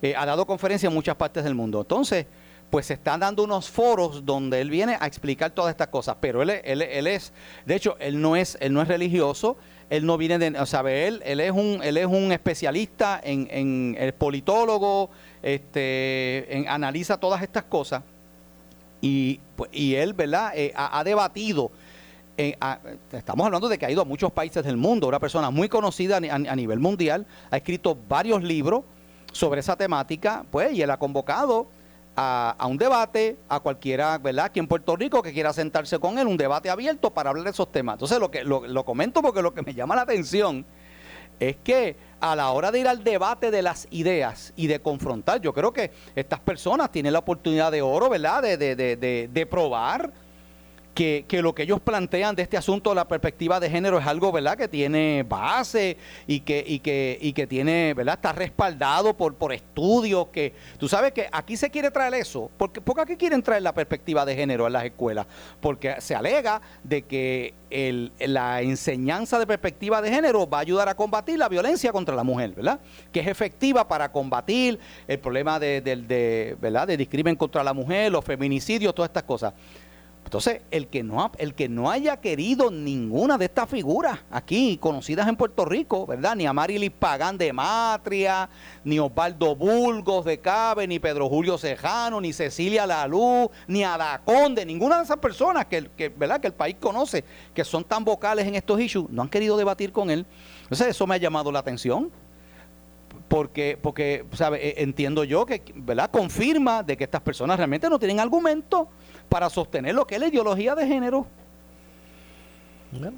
Eh, 0.00 0.14
ha 0.16 0.24
dado 0.24 0.46
conferencias 0.46 0.90
en 0.90 0.94
muchas 0.94 1.16
partes 1.16 1.42
del 1.42 1.54
mundo. 1.54 1.80
Entonces, 1.80 2.26
pues 2.70 2.86
se 2.86 2.94
están 2.94 3.20
dando 3.20 3.44
unos 3.44 3.70
foros 3.70 4.24
donde 4.24 4.60
él 4.60 4.70
viene 4.70 4.96
a 5.00 5.06
explicar 5.06 5.50
todas 5.50 5.70
estas 5.70 5.88
cosas, 5.88 6.16
pero 6.20 6.42
él, 6.42 6.50
él, 6.50 6.82
él 6.82 7.06
es, 7.06 7.32
de 7.64 7.74
hecho, 7.74 7.96
él 7.98 8.20
no 8.20 8.36
es, 8.36 8.58
él 8.60 8.72
no 8.72 8.82
es 8.82 8.88
religioso, 8.88 9.56
él 9.90 10.04
no 10.04 10.18
viene 10.18 10.38
de, 10.38 10.58
o 10.58 10.66
sea, 10.66 10.80
él, 10.80 11.22
él 11.24 11.40
es 11.40 11.50
un, 11.50 11.80
él 11.82 11.96
es 11.96 12.06
un 12.06 12.30
especialista 12.30 13.20
en, 13.22 13.48
en 13.50 13.96
el 13.98 14.12
politólogo, 14.12 15.08
este, 15.42 16.54
en, 16.54 16.68
analiza 16.68 17.18
todas 17.18 17.42
estas 17.42 17.64
cosas 17.64 18.02
y, 19.00 19.40
pues, 19.56 19.70
y 19.72 19.94
él, 19.94 20.12
¿verdad? 20.12 20.52
Eh, 20.54 20.72
ha, 20.76 21.02
debatido. 21.04 21.70
Eh, 22.36 22.56
estamos 23.12 23.46
hablando 23.46 23.68
de 23.68 23.78
que 23.78 23.86
ha 23.86 23.90
ido 23.90 24.02
a 24.02 24.04
muchos 24.04 24.30
países 24.30 24.62
del 24.64 24.76
mundo, 24.76 25.08
una 25.08 25.18
persona 25.18 25.50
muy 25.50 25.68
conocida 25.68 26.18
a, 26.18 26.34
a 26.34 26.56
nivel 26.56 26.80
mundial, 26.80 27.26
ha 27.50 27.56
escrito 27.56 27.96
varios 28.08 28.42
libros 28.42 28.84
sobre 29.32 29.60
esa 29.60 29.76
temática, 29.76 30.44
pues, 30.50 30.72
y 30.72 30.82
él 30.82 30.90
ha 30.90 30.98
convocado 30.98 31.68
a, 32.20 32.66
un 32.66 32.76
debate, 32.76 33.38
a 33.48 33.60
cualquiera, 33.60 34.18
¿verdad? 34.18 34.46
Aquí 34.46 34.58
en 34.58 34.66
Puerto 34.66 34.96
Rico 34.96 35.22
que 35.22 35.32
quiera 35.32 35.52
sentarse 35.52 36.00
con 36.00 36.18
él, 36.18 36.26
un 36.26 36.36
debate 36.36 36.68
abierto 36.68 37.10
para 37.10 37.30
hablar 37.30 37.44
de 37.44 37.50
esos 37.50 37.70
temas. 37.70 37.94
Entonces, 37.94 38.18
lo 38.18 38.28
que 38.28 38.42
lo, 38.42 38.84
comento 38.84 39.22
porque 39.22 39.40
lo 39.40 39.54
que 39.54 39.62
me 39.62 39.72
llama 39.72 39.94
la 39.94 40.02
atención 40.02 40.66
es 41.38 41.56
que 41.58 41.96
a 42.18 42.34
la 42.34 42.50
hora 42.50 42.72
de 42.72 42.80
ir 42.80 42.88
al 42.88 43.04
debate 43.04 43.52
de 43.52 43.62
las 43.62 43.86
ideas 43.92 44.52
y 44.56 44.66
de 44.66 44.80
confrontar, 44.80 45.40
yo 45.40 45.54
creo 45.54 45.72
que 45.72 45.92
estas 46.16 46.40
personas 46.40 46.90
tienen 46.90 47.12
la 47.12 47.20
oportunidad 47.20 47.70
de 47.70 47.82
oro, 47.82 48.08
¿verdad? 48.08 48.42
De, 48.42 48.56
de, 48.56 48.74
de, 48.74 49.28
de 49.32 49.46
probar 49.46 50.12
que, 50.94 51.24
lo 51.42 51.54
que 51.54 51.62
ellos 51.62 51.80
plantean 51.80 52.34
de 52.34 52.42
este 52.42 52.56
asunto, 52.56 52.94
la 52.94 53.06
perspectiva 53.06 53.60
de 53.60 53.70
género, 53.70 53.98
es 53.98 54.06
algo, 54.06 54.32
¿verdad?, 54.32 54.56
que 54.56 54.68
tiene 54.68 55.24
base 55.28 55.96
y 56.26 56.40
que, 56.40 56.64
y 56.66 56.80
que, 56.80 57.18
y 57.20 57.32
que 57.32 57.46
tiene, 57.46 57.94
¿verdad?, 57.94 58.16
está 58.16 58.32
respaldado 58.32 59.16
por, 59.16 59.34
por 59.34 59.52
estudios 59.52 60.28
que, 60.28 60.54
tú 60.78 60.88
sabes 60.88 61.12
que 61.12 61.28
aquí 61.30 61.56
se 61.56 61.70
quiere 61.70 61.90
traer 61.90 62.14
eso, 62.14 62.50
porque, 62.56 62.80
porque 62.80 63.02
aquí 63.02 63.16
quieren 63.16 63.42
traer 63.42 63.62
la 63.62 63.72
perspectiva 63.72 64.24
de 64.24 64.34
género 64.34 64.66
en 64.66 64.72
las 64.72 64.84
escuelas, 64.84 65.26
porque 65.60 66.00
se 66.00 66.14
alega 66.14 66.60
de 66.82 67.02
que 67.02 67.54
el, 67.70 68.12
la 68.18 68.62
enseñanza 68.62 69.38
de 69.38 69.46
perspectiva 69.46 70.02
de 70.02 70.10
género 70.10 70.48
va 70.48 70.58
a 70.58 70.60
ayudar 70.62 70.88
a 70.88 70.94
combatir 70.94 71.38
la 71.38 71.48
violencia 71.48 71.92
contra 71.92 72.16
la 72.16 72.24
mujer, 72.24 72.52
¿verdad? 72.52 72.80
Que 73.12 73.20
es 73.20 73.26
efectiva 73.26 73.86
para 73.86 74.10
combatir 74.10 74.78
el 75.06 75.18
problema 75.18 75.60
de, 75.60 75.80
de, 75.80 75.96
de 75.96 76.56
¿verdad? 76.60 76.86
de 76.86 76.96
discrimen 76.96 77.36
contra 77.36 77.62
la 77.62 77.72
mujer, 77.72 78.10
los 78.10 78.24
feminicidios, 78.24 78.94
todas 78.94 79.10
estas 79.10 79.24
cosas. 79.24 79.52
Entonces, 80.28 80.60
el 80.70 80.88
que 80.88 81.02
no 81.02 81.32
el 81.38 81.54
que 81.54 81.70
no 81.70 81.90
haya 81.90 82.18
querido 82.18 82.70
ninguna 82.70 83.38
de 83.38 83.46
estas 83.46 83.66
figuras 83.66 84.18
aquí 84.30 84.76
conocidas 84.76 85.26
en 85.26 85.36
Puerto 85.36 85.64
Rico, 85.64 86.06
¿verdad? 86.06 86.36
Ni 86.36 86.44
a 86.44 86.52
Marilis 86.52 86.90
Pagán 86.90 87.38
de 87.38 87.50
Matria, 87.50 88.46
ni 88.84 88.98
Osvaldo 88.98 89.56
Burgos 89.56 90.26
de 90.26 90.38
Cabe, 90.38 90.86
ni 90.86 90.98
Pedro 90.98 91.30
Julio 91.30 91.56
Cejano, 91.56 92.20
ni 92.20 92.34
Cecilia 92.34 92.86
Lalú, 92.86 93.50
ni 93.66 93.84
a 93.84 94.20
Conde, 94.22 94.66
ninguna 94.66 94.98
de 94.98 95.04
esas 95.04 95.16
personas 95.16 95.64
que, 95.64 96.12
¿verdad? 96.14 96.42
que 96.42 96.48
el 96.48 96.52
país 96.52 96.76
conoce, 96.78 97.24
que 97.54 97.64
son 97.64 97.82
tan 97.82 98.04
vocales 98.04 98.46
en 98.46 98.54
estos 98.54 98.78
issues, 98.78 99.08
no 99.08 99.22
han 99.22 99.30
querido 99.30 99.56
debatir 99.56 99.92
con 99.92 100.10
él. 100.10 100.26
Entonces, 100.64 100.88
eso 100.88 101.06
me 101.06 101.14
ha 101.14 101.18
llamado 101.18 101.50
la 101.50 101.60
atención 101.60 102.10
porque, 103.28 103.78
porque 103.80 104.26
¿sabe? 104.32 104.58
E, 104.68 104.82
entiendo 104.82 105.24
yo 105.24 105.46
que 105.46 105.62
¿verdad? 105.74 106.10
confirma 106.10 106.82
de 106.82 106.98
que 106.98 107.04
estas 107.04 107.22
personas 107.22 107.56
realmente 107.56 107.88
no 107.88 107.98
tienen 107.98 108.20
argumento 108.20 108.88
para 109.28 109.50
sostener 109.50 109.94
lo 109.94 110.06
que 110.06 110.16
es 110.16 110.20
la 110.20 110.28
ideología 110.28 110.74
de 110.74 110.86
género. 110.86 111.26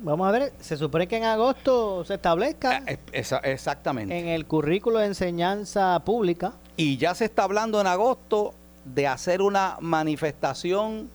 vamos 0.03 0.29
a 0.29 0.31
ver, 0.33 0.53
se 0.61 0.77
supone 0.77 1.07
que 1.07 1.17
en 1.17 1.25
agosto 1.25 2.05
se 2.05 2.15
establezca 2.15 2.83
eh, 2.87 2.99
exactamente 3.45 4.19
en 4.19 4.29
el 4.29 4.47
currículo 4.47 4.99
de 4.99 5.07
enseñanza 5.07 6.01
pública. 6.05 6.53
Y 6.77 6.97
ya 6.97 7.15
se 7.15 7.27
está 7.27 7.45
hablando 7.45 7.81
en 7.81 7.87
agosto 7.87 8.55
de 8.85 9.07
hacer 9.07 9.43
una 9.43 9.77
manifestación 9.81 11.11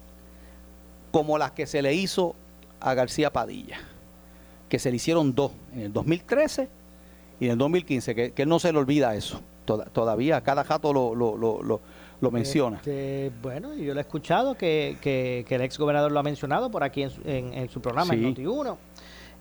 como 1.11 1.37
las 1.37 1.51
que 1.51 1.65
se 1.65 1.81
le 1.81 1.93
hizo 1.93 2.35
a 2.79 2.93
García 2.93 3.31
Padilla, 3.31 3.79
que 4.69 4.79
se 4.79 4.89
le 4.89 4.97
hicieron 4.97 5.33
dos, 5.33 5.51
en 5.73 5.81
el 5.81 5.93
2013 5.93 6.69
y 7.39 7.45
en 7.45 7.51
el 7.51 7.57
2015, 7.57 8.15
que, 8.15 8.31
que 8.31 8.45
no 8.45 8.59
se 8.59 8.71
le 8.71 8.79
olvida 8.79 9.15
eso. 9.15 9.41
todavía 9.65 10.41
cada 10.41 10.63
jato 10.63 10.93
lo, 10.93 11.15
lo, 11.15 11.37
lo, 11.37 11.63
lo 11.63 11.81
menciona. 12.31 12.77
Este, 12.77 13.31
bueno, 13.41 13.75
yo 13.75 13.93
lo 13.93 13.99
he 13.99 14.01
escuchado 14.01 14.55
que, 14.55 14.97
que, 15.01 15.45
el 15.47 15.61
ex 15.61 15.77
gobernador 15.77 16.11
lo 16.11 16.19
ha 16.19 16.23
mencionado 16.23 16.69
por 16.71 16.83
aquí 16.83 17.03
en 17.03 17.09
su, 17.09 17.21
en, 17.25 17.69
su 17.69 17.81
programa, 17.81 18.13
en 18.13 18.35
Noti1. 18.35 18.77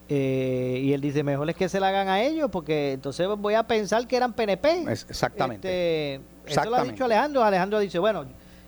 Eh, 0.09 0.81
y 0.83 0.93
él 0.93 1.01
dice, 1.01 1.23
mejor 1.23 1.49
es 1.49 1.57
que 1.57 1.69
se 1.69 1.81
la 1.81 1.89
hagan 1.89 2.09
a 2.09 2.23
ellos, 2.23 2.51
porque 2.51 2.93
entonces 2.93 3.27
voy 3.39 3.55
a 3.55 3.63
pensar 3.63 4.07
que 4.07 4.17
eran 4.17 4.33
PNP. 4.33 4.85
exactamente. 4.91 6.17
Este, 6.17 6.53
Eso 6.53 6.71
lo 6.71 6.77
ha 6.77 6.85
dicho 6.85 7.05
Alejandro. 7.05 7.43
Alejandro 7.43 7.79
dice, 7.79 7.99
bueno, 7.99 8.27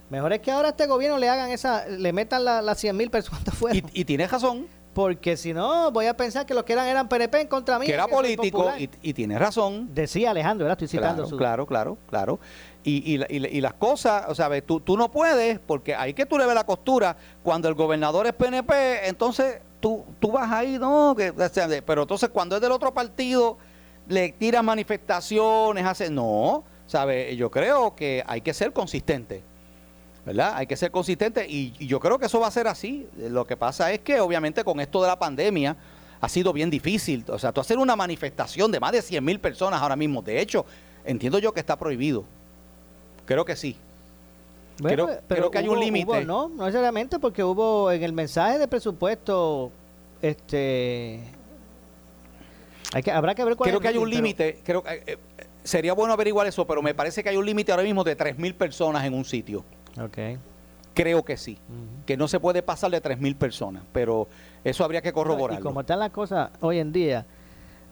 mejor 0.08 0.32
es 0.32 0.40
que 0.40 0.50
ahora 0.50 0.68
a 0.68 0.70
este 0.70 0.86
gobierno 0.86 1.18
le 1.18 1.28
hagan 1.28 1.50
esa, 1.50 1.86
le 1.88 2.12
metan 2.12 2.44
las 2.44 2.64
la 2.64 2.74
100 2.74 2.96
mil 2.96 3.10
personas 3.10 3.46
afuera. 3.48 3.76
Y, 3.76 3.84
y 3.92 4.04
tiene 4.04 4.26
razón. 4.26 4.66
Porque 4.96 5.36
si 5.36 5.52
no, 5.52 5.90
voy 5.90 6.06
a 6.06 6.16
pensar 6.16 6.46
que 6.46 6.54
los 6.54 6.64
que 6.64 6.72
eran 6.72 6.86
eran 6.86 7.06
PNP 7.06 7.42
en 7.42 7.48
contra 7.48 7.78
mí. 7.78 7.84
Que 7.84 7.92
era 7.92 8.08
político 8.08 8.72
y, 8.78 8.88
y, 9.02 9.12
tiene 9.12 9.38
razón. 9.38 9.90
Decía 9.92 10.30
Alejandro, 10.30 10.64
¿verdad? 10.64 10.82
Estoy 10.82 10.88
citando 10.88 11.16
claro, 11.16 11.28
su... 11.28 11.36
Claro, 11.36 11.66
claro, 11.66 11.98
claro. 12.08 12.40
Y, 12.82 13.20
y, 13.28 13.60
las 13.60 13.74
cosas, 13.74 14.24
o 14.28 14.34
sea, 14.34 14.48
tú, 14.62 14.80
tú 14.80 14.96
no 14.96 15.10
puedes, 15.10 15.58
porque 15.58 15.94
hay 15.94 16.14
que 16.14 16.24
tú 16.24 16.38
le 16.38 16.46
ves 16.46 16.54
la 16.54 16.64
costura. 16.64 17.14
Cuando 17.42 17.68
el 17.68 17.74
gobernador 17.74 18.26
es 18.26 18.32
PNP, 18.32 19.06
entonces 19.06 19.60
tú, 19.80 20.02
tú 20.18 20.32
vas 20.32 20.50
ahí, 20.50 20.78
no, 20.78 21.14
que, 21.14 21.34
pero 21.84 22.00
entonces 22.00 22.30
cuando 22.30 22.56
es 22.56 22.62
del 22.62 22.72
otro 22.72 22.94
partido, 22.94 23.58
le 24.08 24.30
tiras 24.30 24.64
manifestaciones, 24.64 25.84
hace, 25.84 26.08
no, 26.08 26.64
¿sabes? 26.86 27.36
Yo 27.36 27.50
creo 27.50 27.94
que 27.94 28.24
hay 28.26 28.40
que 28.40 28.54
ser 28.54 28.72
consistente. 28.72 29.42
¿Verdad? 30.26 30.54
Hay 30.56 30.66
que 30.66 30.76
ser 30.76 30.90
consistente 30.90 31.46
y, 31.48 31.72
y, 31.78 31.86
yo 31.86 32.00
creo 32.00 32.18
que 32.18 32.26
eso 32.26 32.40
va 32.40 32.48
a 32.48 32.50
ser 32.50 32.66
así. 32.66 33.06
Lo 33.16 33.46
que 33.46 33.56
pasa 33.56 33.92
es 33.92 34.00
que 34.00 34.20
obviamente 34.20 34.64
con 34.64 34.80
esto 34.80 35.00
de 35.00 35.08
la 35.08 35.18
pandemia 35.18 35.76
ha 36.20 36.28
sido 36.28 36.52
bien 36.52 36.68
difícil. 36.68 37.24
O 37.28 37.38
sea, 37.38 37.52
tú 37.52 37.60
hacer 37.60 37.78
una 37.78 37.94
manifestación 37.94 38.72
de 38.72 38.80
más 38.80 38.92
de 38.92 39.02
100 39.02 39.24
mil 39.24 39.38
personas 39.38 39.80
ahora 39.80 39.94
mismo, 39.94 40.22
de 40.22 40.40
hecho, 40.40 40.66
entiendo 41.04 41.38
yo 41.38 41.52
que 41.52 41.60
está 41.60 41.78
prohibido. 41.78 42.24
Creo 43.24 43.44
que 43.44 43.54
sí. 43.54 43.76
pero 44.82 45.08
creo 45.28 45.50
que 45.50 45.58
hay 45.58 45.68
un 45.68 45.78
límite. 45.78 46.24
No, 46.24 46.48
no 46.48 46.66
necesariamente 46.66 47.20
porque 47.20 47.44
hubo 47.44 47.92
en 47.92 48.02
el 48.02 48.12
mensaje 48.12 48.58
de 48.58 48.66
presupuesto, 48.66 49.70
este, 50.20 51.20
hay 52.92 53.02
que, 53.02 53.12
habrá 53.12 53.34
que 53.34 53.44
ver 53.44 53.56
cuál 53.56 53.70
Creo 53.70 53.80
que 53.80 53.88
hay 53.88 53.98
un 53.98 54.10
límite, 54.10 54.60
creo 54.64 54.82
que 54.82 55.02
eh, 55.06 55.18
sería 55.62 55.92
bueno 55.92 56.12
averiguar 56.12 56.48
eso, 56.48 56.66
pero 56.66 56.82
me 56.82 56.94
parece 56.94 57.22
que 57.22 57.28
hay 57.28 57.36
un 57.36 57.46
límite 57.46 57.70
ahora 57.70 57.84
mismo 57.84 58.02
de 58.02 58.16
3.000 58.16 58.54
personas 58.54 59.04
en 59.04 59.14
un 59.14 59.24
sitio. 59.24 59.64
Ok. 59.98 60.18
Creo 60.94 61.24
que 61.24 61.36
sí, 61.36 61.58
que 62.06 62.16
no 62.16 62.26
se 62.26 62.40
puede 62.40 62.62
pasar 62.62 62.90
de 62.90 63.02
3.000 63.02 63.36
personas, 63.36 63.82
pero 63.92 64.28
eso 64.64 64.82
habría 64.82 65.02
que 65.02 65.12
corroborarlo. 65.12 65.60
Y 65.60 65.62
como 65.62 65.80
están 65.80 65.98
las 65.98 66.10
cosas 66.10 66.50
hoy 66.60 66.78
en 66.78 66.90
día, 66.90 67.26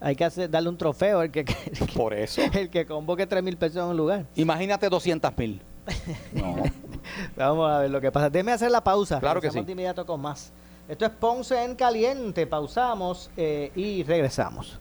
hay 0.00 0.16
que 0.16 0.24
hacer, 0.24 0.48
darle 0.48 0.70
un 0.70 0.78
trofeo 0.78 1.20
al 1.20 1.30
que, 1.30 1.44
Por 1.94 2.14
eso. 2.14 2.40
el 2.54 2.70
que 2.70 2.86
convoque 2.86 3.28
3.000 3.28 3.56
personas 3.58 3.84
en 3.84 3.90
un 3.90 3.96
lugar. 3.98 4.26
Imagínate 4.36 4.88
200.000. 4.88 5.60
No. 6.32 6.56
Vamos 7.36 7.70
a 7.70 7.80
ver 7.80 7.90
lo 7.90 8.00
que 8.00 8.10
pasa. 8.10 8.30
Déjeme 8.30 8.52
hacer 8.52 8.70
la 8.70 8.82
pausa. 8.82 9.20
Claro 9.20 9.40
que 9.40 9.50
sí. 9.50 9.60
de 9.60 9.72
inmediato 9.72 10.06
con 10.06 10.20
más. 10.22 10.50
Esto 10.88 11.04
es 11.04 11.10
Ponce 11.12 11.62
en 11.62 11.74
Caliente. 11.74 12.46
Pausamos 12.46 13.30
eh, 13.36 13.70
y 13.74 14.02
regresamos. 14.02 14.80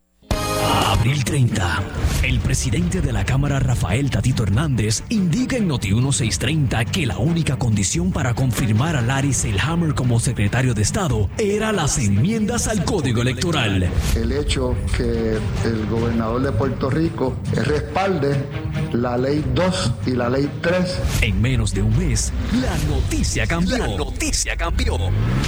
Abril 0.87 1.23
30. 1.23 1.83
El 2.23 2.39
presidente 2.39 3.01
de 3.01 3.11
la 3.11 3.25
Cámara, 3.25 3.59
Rafael 3.59 4.09
Tatito 4.09 4.43
Hernández, 4.43 5.03
indica 5.09 5.57
en 5.57 5.67
Noti 5.67 5.91
1630 5.93 6.85
que 6.85 7.05
la 7.05 7.17
única 7.17 7.57
condición 7.57 8.11
para 8.11 8.33
confirmar 8.33 8.95
a 8.95 9.01
Larry 9.01 9.33
Selhammer 9.33 9.95
como 9.95 10.19
secretario 10.19 10.73
de 10.73 10.83
Estado 10.83 11.29
era 11.37 11.71
las 11.71 11.97
enmiendas 11.97 12.67
al 12.67 12.85
Código 12.85 13.21
Electoral. 13.21 13.89
El 14.15 14.31
hecho 14.31 14.75
que 14.95 15.37
el 15.65 15.85
gobernador 15.89 16.41
de 16.43 16.51
Puerto 16.51 16.89
Rico 16.89 17.35
respalde 17.53 18.45
la 18.93 19.17
ley 19.17 19.43
2 19.55 19.91
y 20.07 20.11
la 20.11 20.29
ley 20.29 20.49
3. 20.61 20.99
En 21.21 21.41
menos 21.41 21.73
de 21.73 21.81
un 21.81 21.97
mes, 21.97 22.31
la 22.61 22.77
noticia 22.93 23.47
cambió. 23.47 24.10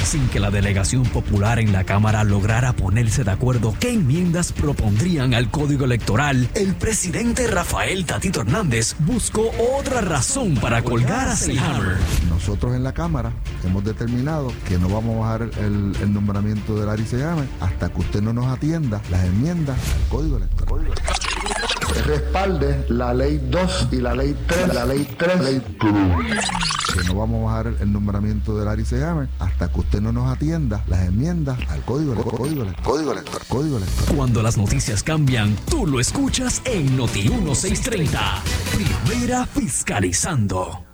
Sin 0.03 0.27
que 0.29 0.39
la 0.39 0.49
delegación 0.49 1.03
popular 1.03 1.59
en 1.59 1.71
la 1.71 1.83
Cámara 1.83 2.23
lograra 2.23 2.73
ponerse 2.73 3.23
de 3.23 3.29
acuerdo 3.29 3.75
qué 3.79 3.93
enmiendas 3.93 4.51
propondrían 4.51 5.35
al 5.35 5.51
código 5.51 5.85
electoral, 5.85 6.49
el 6.55 6.73
presidente 6.73 7.45
Rafael 7.45 8.03
Tatito 8.07 8.41
Hernández 8.41 8.95
buscó 8.97 9.51
otra 9.77 10.01
razón 10.01 10.55
para 10.55 10.81
colgar 10.81 11.27
a 11.27 11.35
Selhammer. 11.35 11.97
Nosotros 12.29 12.75
en 12.75 12.83
la 12.83 12.93
Cámara 12.93 13.31
hemos 13.63 13.83
determinado 13.83 14.51
que 14.67 14.79
no 14.79 14.89
vamos 14.89 15.17
a 15.17 15.19
bajar 15.19 15.41
el, 15.63 15.95
el 16.01 16.11
nombramiento 16.11 16.75
de 16.75 16.87
Larry 16.87 17.05
Selhammer 17.05 17.47
hasta 17.61 17.89
que 17.89 17.99
usted 17.99 18.23
no 18.23 18.33
nos 18.33 18.47
atienda 18.47 19.03
las 19.11 19.23
enmiendas 19.23 19.77
al 19.77 20.09
código 20.09 20.37
electoral. 20.37 20.87
Respalde 22.05 22.85
la 22.89 23.13
ley 23.13 23.39
2 23.49 23.87
y 23.91 23.97
la 23.97 24.13
ley 24.13 24.35
3, 24.47 24.73
la 24.73 24.85
ley 24.85 25.07
3, 25.17 25.41
ley 25.41 25.61
que 26.93 27.03
no 27.05 27.15
vamos 27.15 27.41
a 27.41 27.45
bajar 27.45 27.73
el 27.79 27.91
nombramiento 27.91 28.57
de 28.57 28.65
Larry 28.65 28.85
Selhammer 28.85 29.27
hasta 29.39 29.71
que 29.71 29.79
usted 29.79 30.01
no 30.01 30.11
nos 30.11 30.31
atienda 30.31 30.83
las 30.87 31.07
enmiendas 31.07 31.57
al 31.69 31.81
código, 31.81 32.13
código, 32.15 32.65
código 32.83 33.11
electoral. 33.13 33.47
Código 33.47 33.77
electoral. 33.77 34.15
Cuando 34.15 34.43
las 34.43 34.57
noticias 34.57 35.01
cambian, 35.01 35.55
tú 35.69 35.87
lo 35.87 35.99
escuchas 35.99 36.61
en 36.65 36.95
Noti 36.95 37.29
1630. 37.29 38.43
Primera 39.05 39.45
fiscalizando. 39.45 40.92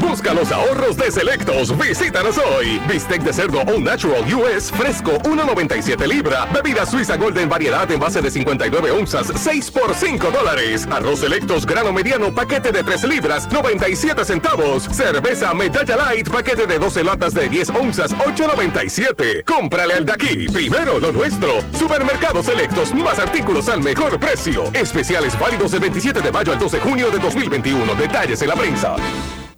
Busca 0.00 0.34
los 0.34 0.50
ahorros 0.50 0.96
de 0.96 1.10
Selectos. 1.10 1.76
Visítanos 1.78 2.36
hoy. 2.38 2.80
Bistec 2.88 3.22
de 3.22 3.32
cerdo 3.32 3.60
All 3.60 3.84
Natural 3.84 4.22
US 4.34 4.70
fresco 4.70 5.12
1.97 5.22 6.06
libra. 6.06 6.46
Bebida 6.46 6.86
suiza 6.86 7.16
Golden 7.16 7.48
variedad 7.48 7.90
en 7.90 8.00
base 8.00 8.20
de 8.20 8.30
59 8.30 8.90
onzas 8.90 9.30
6 9.34 9.70
por 9.70 9.94
5 9.94 10.30
dólares. 10.30 10.88
Arroz 10.90 11.20
Selectos 11.20 11.66
grano 11.66 11.92
mediano 11.92 12.34
paquete 12.34 12.72
de 12.72 12.82
3 12.82 13.04
libras 13.04 13.48
97 13.52 14.24
centavos. 14.24 14.84
Cerveza 14.84 15.54
Medalla 15.54 15.96
Light 15.96 16.28
paquete 16.28 16.66
de 16.66 16.78
12 16.78 17.04
latas 17.04 17.34
de 17.34 17.48
10 17.48 17.70
onzas 17.70 18.12
8.97. 18.16 19.44
Cómprale 19.44 19.94
al 19.94 20.06
de 20.06 20.12
aquí. 20.12 20.48
Primero 20.48 20.98
lo 20.98 21.12
nuestro. 21.12 21.60
Supermercados 21.78 22.46
Selectos. 22.46 22.92
Más 22.94 23.18
artículos 23.18 23.68
al 23.68 23.82
mejor 23.82 24.18
precio. 24.18 24.64
Especiales 24.72 25.38
válidos 25.38 25.70
del 25.70 25.80
27 25.80 26.20
de 26.20 26.32
mayo 26.32 26.52
al 26.52 26.58
12 26.58 26.70
de 26.70 26.82
junio 26.82 27.10
de 27.10 27.18
2021. 27.18 27.94
Detalles 27.94 28.40
en 28.42 28.48
la 28.48 28.54
prensa. 28.54 28.96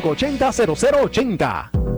580-0080. 0.00 1.97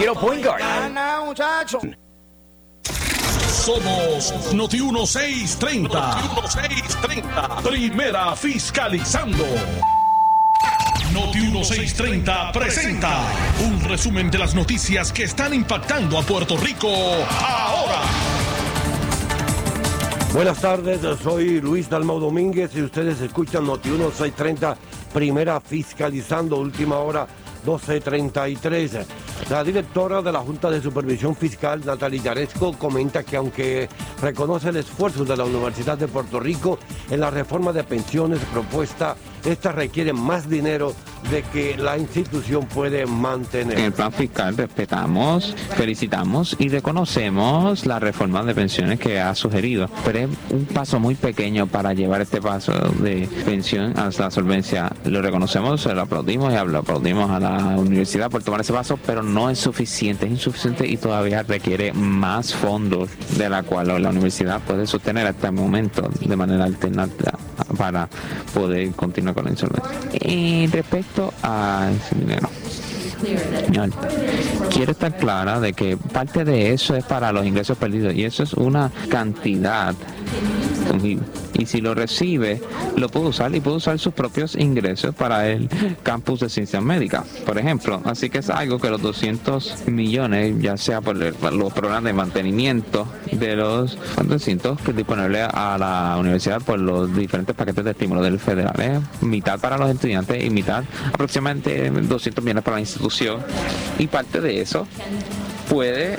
Quiero 0.00 0.14
point 0.14 0.42
guard. 0.42 0.62
Somos 3.46 4.54
Noti 4.54 4.80
1630. 4.80 6.00
Noti 6.00 6.28
1630. 6.28 7.62
Primera 7.62 8.34
fiscalizando. 8.34 9.44
Noti 11.12 11.40
1630 11.40 12.52
presenta 12.52 13.10
un 13.62 13.80
resumen 13.80 14.30
de 14.30 14.38
las 14.38 14.54
noticias 14.54 15.12
que 15.12 15.24
están 15.24 15.52
impactando 15.52 16.18
a 16.18 16.22
Puerto 16.22 16.56
Rico 16.56 16.88
ahora. 16.88 18.00
Buenas 20.32 20.60
tardes, 20.60 21.00
soy 21.22 21.60
Luis 21.60 21.90
Dalmau 21.90 22.20
Domínguez 22.20 22.70
y 22.76 22.82
ustedes 22.82 23.20
escuchan 23.20 23.66
Noti 23.66 23.88
1630, 23.88 24.76
primera 25.12 25.60
fiscalizando, 25.60 26.56
última 26.56 26.98
hora 26.98 27.26
1233. 27.64 29.06
La 29.50 29.64
directora 29.64 30.22
de 30.22 30.32
la 30.32 30.40
Junta 30.40 30.70
de 30.70 30.80
Supervisión 30.80 31.34
Fiscal, 31.36 31.82
Natalia 31.84 32.22
Yaresco, 32.22 32.72
comenta 32.76 33.22
que 33.22 33.36
aunque 33.36 33.88
reconoce 34.20 34.68
el 34.70 34.76
esfuerzo 34.76 35.24
de 35.24 35.36
la 35.36 35.44
Universidad 35.44 35.98
de 35.98 36.08
Puerto 36.08 36.40
Rico 36.40 36.78
en 37.10 37.20
la 37.20 37.30
reforma 37.30 37.72
de 37.72 37.84
pensiones 37.84 38.40
propuesta, 38.52 39.16
esta 39.44 39.72
requiere 39.72 40.12
más 40.12 40.48
dinero 40.48 40.94
de 41.30 41.42
que 41.42 41.76
la 41.76 41.98
institución 41.98 42.66
puede 42.66 43.06
mantener. 43.06 43.78
En 43.78 43.86
el 43.86 43.92
plan 43.92 44.12
fiscal 44.12 44.56
respetamos, 44.56 45.54
felicitamos 45.76 46.56
y 46.58 46.68
reconocemos 46.68 47.86
la 47.86 47.98
reforma 47.98 48.42
de 48.42 48.54
pensiones 48.54 48.98
que 48.98 49.20
ha 49.20 49.34
sugerido, 49.34 49.88
pero 50.04 50.20
es 50.20 50.28
un 50.50 50.64
paso 50.66 50.98
muy 50.98 51.14
pequeño 51.14 51.66
para 51.66 51.92
llevar 51.92 52.22
este 52.22 52.40
paso 52.40 52.72
de 52.72 53.28
pensión 53.44 53.98
a 53.98 54.10
la 54.18 54.30
solvencia. 54.30 54.90
Lo 55.04 55.20
reconocemos, 55.22 55.84
lo 55.84 56.00
aplaudimos 56.00 56.52
y 56.52 56.68
lo 56.70 56.78
aplaudimos 56.78 57.30
a 57.30 57.40
la 57.40 57.56
universidad 57.76 58.30
por 58.30 58.42
tomar 58.42 58.62
ese 58.62 58.72
paso, 58.72 58.98
pero 59.04 59.22
no 59.22 59.50
es 59.50 59.58
suficiente, 59.58 60.26
es 60.26 60.32
insuficiente 60.32 60.86
y 60.86 60.96
todavía 60.96 61.42
requiere 61.42 61.92
más 61.92 62.54
fondos 62.54 63.10
de 63.36 63.48
la 63.48 63.62
cual 63.62 63.88
la 64.02 64.10
universidad 64.10 64.60
puede 64.60 64.86
sostener 64.86 65.26
hasta 65.26 65.48
el 65.48 65.54
momento 65.54 66.08
de 66.20 66.36
manera 66.36 66.64
alternativa 66.64 67.38
para 67.76 68.08
poder 68.52 68.90
continuar 68.92 69.29
con 69.34 69.44
la 69.44 69.50
insolvencia. 69.50 69.90
Y 70.20 70.66
respecto 70.68 71.32
a 71.42 71.90
ese 71.94 72.14
dinero. 72.18 72.48
Quiero 74.70 74.92
estar 74.92 75.16
clara 75.16 75.60
de 75.60 75.74
que 75.74 75.96
parte 75.96 76.44
de 76.44 76.72
eso 76.72 76.96
es 76.96 77.04
para 77.04 77.32
los 77.32 77.44
ingresos 77.44 77.76
perdidos 77.76 78.14
y 78.14 78.24
eso 78.24 78.42
es 78.42 78.54
una 78.54 78.90
cantidad 79.10 79.94
y, 81.60 81.66
si 81.66 81.80
lo 81.80 81.94
recibe 81.94 82.60
lo 82.96 83.08
puede 83.08 83.26
usar 83.26 83.54
y 83.54 83.60
puede 83.60 83.76
usar 83.76 83.98
sus 83.98 84.12
propios 84.14 84.56
ingresos 84.56 85.14
para 85.14 85.48
el 85.48 85.68
campus 86.02 86.40
de 86.40 86.48
ciencias 86.48 86.82
médicas 86.82 87.24
por 87.46 87.58
ejemplo. 87.58 88.00
Así 88.04 88.30
que 88.30 88.38
es 88.38 88.50
algo 88.50 88.78
que 88.78 88.90
los 88.90 89.00
200 89.02 89.86
millones 89.86 90.54
ya 90.60 90.76
sea 90.76 91.00
por 91.00 91.16
el- 91.22 91.34
los 91.52 91.72
programas 91.72 92.04
de 92.04 92.12
mantenimiento 92.12 93.06
de 93.32 93.56
los 93.56 93.96
recintos 94.28 94.80
que 94.80 94.90
es 94.90 94.96
disponible 94.96 95.42
a 95.42 95.76
la 95.78 96.16
universidad 96.18 96.60
por 96.62 96.78
los 96.78 97.14
diferentes 97.14 97.54
paquetes 97.54 97.84
de 97.84 97.90
estímulo 97.92 98.22
del 98.22 98.38
federal 98.38 98.74
es 98.80 99.22
mitad 99.22 99.58
para 99.60 99.76
los 99.78 99.90
estudiantes 99.90 100.42
y 100.44 100.50
mitad 100.50 100.84
aproximadamente 101.12 101.90
200 101.90 102.42
millones 102.44 102.64
para 102.64 102.76
la 102.76 102.80
institución. 102.80 103.40
Y 103.98 104.06
parte 104.06 104.40
de 104.40 104.60
eso 104.60 104.86
puede 105.68 106.18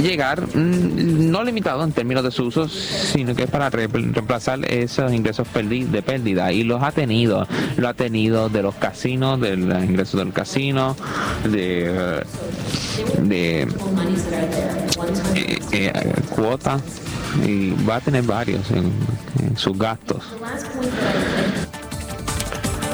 llegar 0.00 0.40
mm, 0.56 1.30
no 1.30 1.42
limitado 1.42 1.82
en 1.82 1.92
términos 1.92 2.22
de 2.22 2.30
su 2.30 2.44
uso, 2.44 2.68
sino 2.68 3.34
que 3.34 3.44
es 3.44 3.50
para 3.50 3.68
re- 3.70 3.88
reemplazar 3.88 4.60
esos 4.82 5.12
ingresos 5.12 5.46
de 5.52 6.02
pérdida 6.02 6.52
y 6.52 6.64
los 6.64 6.82
ha 6.82 6.92
tenido, 6.92 7.46
lo 7.76 7.88
ha 7.88 7.94
tenido 7.94 8.48
de 8.48 8.62
los 8.62 8.74
casinos, 8.74 9.40
de 9.40 9.56
los 9.56 9.84
ingresos 9.84 10.18
del 10.18 10.32
casino, 10.32 10.96
de, 11.44 12.22
de 13.22 13.62
eh, 15.34 15.58
eh, 15.72 15.92
cuota 16.34 16.80
y 17.44 17.70
va 17.84 17.96
a 17.96 18.00
tener 18.00 18.22
varios 18.22 18.70
en, 18.70 18.92
sus 19.56 19.78
gastos. 19.78 20.24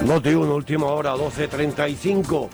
Noti 0.05 0.31
1, 0.31 0.55
última 0.55 0.87
hora, 0.87 1.15
12.35. 1.15 2.49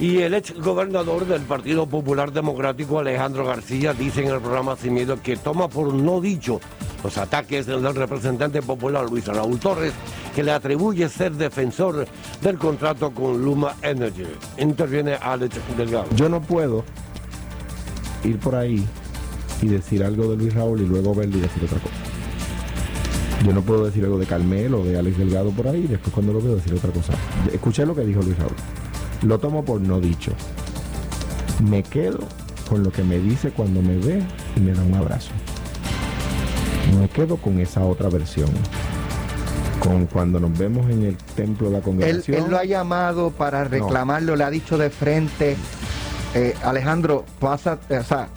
Y 0.00 0.18
el 0.18 0.34
ex 0.34 0.52
gobernador 0.54 1.24
del 1.26 1.42
Partido 1.42 1.86
Popular 1.86 2.32
Democrático, 2.32 2.98
Alejandro 2.98 3.44
García, 3.44 3.92
dice 3.92 4.22
en 4.22 4.32
el 4.32 4.40
programa 4.40 4.76
Sin 4.76 4.94
Miedo 4.94 5.20
que 5.22 5.36
toma 5.36 5.68
por 5.68 5.94
no 5.94 6.20
dicho 6.20 6.60
los 7.04 7.18
ataques 7.18 7.66
del 7.66 7.94
representante 7.94 8.62
popular 8.62 9.08
Luis 9.08 9.26
Raúl 9.26 9.60
Torres, 9.60 9.92
que 10.34 10.42
le 10.42 10.52
atribuye 10.52 11.08
ser 11.10 11.32
defensor 11.32 12.06
del 12.40 12.58
contrato 12.58 13.10
con 13.12 13.44
Luma 13.44 13.76
Energy. 13.82 14.24
Interviene 14.56 15.14
Alex 15.14 15.56
Delgado. 15.76 16.06
Yo 16.16 16.30
no 16.30 16.40
puedo 16.40 16.82
ir 18.24 18.38
por 18.38 18.54
ahí 18.54 18.84
y 19.60 19.68
decir 19.68 20.02
algo 20.02 20.30
de 20.30 20.36
Luis 20.38 20.54
Raúl 20.54 20.80
y 20.80 20.86
luego 20.86 21.14
verlo 21.14 21.36
y 21.36 21.40
decir 21.40 21.62
otra 21.64 21.78
cosa. 21.78 21.94
Yo 23.44 23.52
no 23.52 23.60
puedo 23.60 23.84
decir 23.84 24.02
algo 24.04 24.18
de 24.18 24.24
Carmelo 24.24 24.80
o 24.80 24.84
de 24.84 24.98
Alex 24.98 25.18
Delgado 25.18 25.50
por 25.50 25.68
ahí 25.68 25.84
y 25.84 25.86
después 25.86 26.14
cuando 26.14 26.32
lo 26.32 26.40
veo 26.40 26.56
decir 26.56 26.72
otra 26.72 26.90
cosa. 26.90 27.12
Escuché 27.52 27.84
lo 27.84 27.94
que 27.94 28.06
dijo 28.06 28.22
Luis 28.22 28.38
Raúl. 28.38 28.56
Lo 29.22 29.38
tomo 29.38 29.62
por 29.62 29.82
no 29.82 30.00
dicho. 30.00 30.32
Me 31.68 31.82
quedo 31.82 32.20
con 32.66 32.82
lo 32.82 32.90
que 32.90 33.04
me 33.04 33.18
dice 33.18 33.50
cuando 33.50 33.82
me 33.82 33.98
ve 33.98 34.22
y 34.56 34.60
me 34.60 34.72
da 34.72 34.82
un 34.82 34.94
abrazo. 34.94 35.30
Me 36.98 37.08
quedo 37.08 37.36
con 37.36 37.58
esa 37.60 37.82
otra 37.84 38.08
versión. 38.08 38.48
Con 39.80 40.06
cuando 40.06 40.40
nos 40.40 40.56
vemos 40.56 40.88
en 40.90 41.02
el 41.04 41.16
templo 41.16 41.68
de 41.68 41.74
la 41.78 41.80
congregación. 41.82 42.36
él 42.44 42.50
lo 42.50 42.56
ha 42.58 42.64
llamado 42.64 43.30
para 43.30 43.64
reclamarlo, 43.64 44.34
le 44.36 44.44
ha 44.44 44.50
dicho 44.50 44.78
de 44.78 44.88
frente, 44.88 45.56
eh, 46.34 46.54
Alejandro, 46.62 47.24
pasa, 47.38 47.78
eh, 47.90 47.98
o 47.98 48.04
sea, 48.04 48.28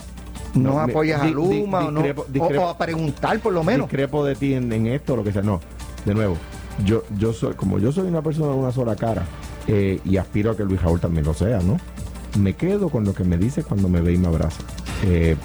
no, 0.55 0.73
No, 0.73 0.79
apoyas 0.81 1.21
di- 1.21 1.29
a 1.29 1.31
Luma 1.31 1.79
di- 1.81 1.85
o 1.87 1.91
no, 1.91 1.99
o- 2.01 2.25
discrepo- 2.27 2.63
o, 2.65 2.69
a 2.69 2.77
preguntar 2.77 3.39
por 3.39 3.53
lo 3.53 3.63
menos. 3.63 3.87
discrepo 3.87 4.25
de 4.25 4.35
ti 4.35 4.53
en, 4.55 4.71
en 4.73 4.87
esto, 4.87 5.15
lo 5.15 5.23
que 5.23 5.31
sea. 5.31 5.41
No, 5.41 5.61
de 6.05 6.13
nuevo, 6.13 6.35
yo, 6.83 7.03
yo 7.17 7.31
soy, 7.31 7.53
como 7.53 7.79
yo 7.79 7.91
soy 7.93 8.07
una 8.07 8.21
persona 8.21 8.47
de 8.51 8.57
una 8.57 8.71
sola 8.71 8.95
cara 8.95 9.23
eh, 9.67 9.99
y 10.03 10.17
aspiro 10.17 10.51
a 10.51 10.57
que 10.57 10.63
Luis 10.65 10.81
Raúl 10.81 10.99
también 10.99 11.25
lo 11.25 11.33
sea, 11.33 11.59
¿no? 11.59 11.77
Me 12.37 12.53
quedo 12.55 12.89
con 12.89 13.05
lo 13.05 13.13
que 13.13 13.23
me 13.23 13.37
dice 13.37 13.63
cuando 13.63 13.87
me 13.87 14.01
ve 14.01 14.13
y 14.13 14.17
me 14.17 14.27
abraza. 14.27 14.63
Eh, 15.05 15.37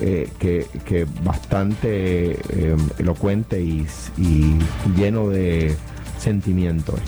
eh, 0.00 0.28
que, 0.38 0.66
que 0.86 1.06
bastante 1.22 2.32
eh, 2.32 2.76
elocuente 2.98 3.60
y, 3.60 3.86
lleno 4.96 5.28
de 5.28 5.76
sentimientos. 6.18 6.98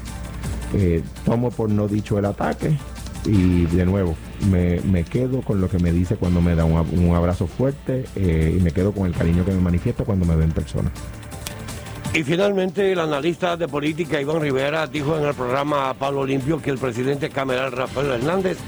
Eh, 0.74 1.02
tomo 1.24 1.50
por 1.50 1.70
no 1.70 1.88
dicho 1.88 2.18
el 2.18 2.26
ataque 2.26 2.76
y 3.24 3.66
de 3.66 3.86
nuevo 3.86 4.14
me, 4.50 4.80
me 4.80 5.04
quedo 5.04 5.42
con 5.42 5.60
lo 5.60 5.68
que 5.68 5.78
me 5.78 5.92
dice 5.92 6.16
cuando 6.16 6.40
me 6.40 6.54
da 6.54 6.64
un, 6.64 6.74
un 6.74 7.14
abrazo 7.14 7.46
fuerte 7.46 8.04
y 8.16 8.60
me 8.60 8.72
quedo 8.72 8.92
con 8.92 9.06
el 9.06 9.12
cariño 9.12 9.44
que 9.44 9.52
me 9.52 9.60
manifiesta 9.60 10.04
cuando 10.04 10.24
me 10.26 10.36
ve 10.36 10.44
en 10.44 10.52
persona. 10.52 10.90
Y 12.14 12.24
finalmente 12.24 12.92
el 12.92 12.98
analista 12.98 13.56
de 13.56 13.68
política 13.68 14.20
Iván 14.20 14.42
Rivera 14.42 14.86
dijo 14.86 15.18
en 15.18 15.24
el 15.24 15.34
programa 15.34 15.94
Pablo 15.94 16.26
Limpio 16.26 16.60
que 16.60 16.68
el 16.68 16.78
presidente 16.78 17.30
cameral 17.30 17.72
Rafael 17.72 18.10
Hernández 18.12 18.58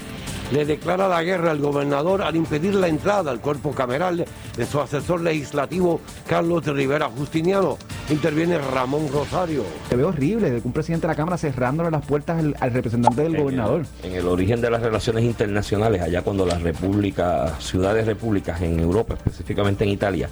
le 0.51 0.65
declara 0.65 1.07
la 1.07 1.23
guerra 1.23 1.51
al 1.51 1.59
gobernador 1.59 2.21
al 2.21 2.35
impedir 2.35 2.75
la 2.75 2.87
entrada 2.87 3.31
al 3.31 3.41
cuerpo 3.41 3.71
cameral 3.71 4.25
de 4.55 4.65
su 4.65 4.79
asesor 4.79 5.21
legislativo 5.21 6.01
Carlos 6.27 6.65
Rivera 6.65 7.09
Justiniano. 7.09 7.77
Interviene 8.09 8.59
Ramón 8.59 9.07
Rosario. 9.11 9.63
Se 9.89 9.95
ve 9.95 10.03
horrible 10.03 10.51
de 10.51 10.61
que 10.61 10.67
un 10.67 10.73
presidente 10.73 11.07
de 11.07 11.13
la 11.13 11.15
Cámara 11.15 11.37
cerrándole 11.39 11.89
las 11.89 12.05
puertas 12.05 12.37
al, 12.37 12.55
al 12.59 12.71
representante 12.71 13.23
del 13.23 13.35
gobernador. 13.35 13.85
En 14.03 14.13
el 14.13 14.27
origen 14.27 14.61
de 14.61 14.69
las 14.69 14.83
relaciones 14.83 15.23
internacionales, 15.23 16.03
allá 16.03 16.21
cuando 16.21 16.45
las 16.45 16.61
repúblicas, 16.61 17.63
ciudades 17.63 18.05
repúblicas 18.05 18.61
en 18.61 18.79
Europa, 18.79 19.15
específicamente 19.15 19.85
en 19.85 19.89
Italia, 19.89 20.29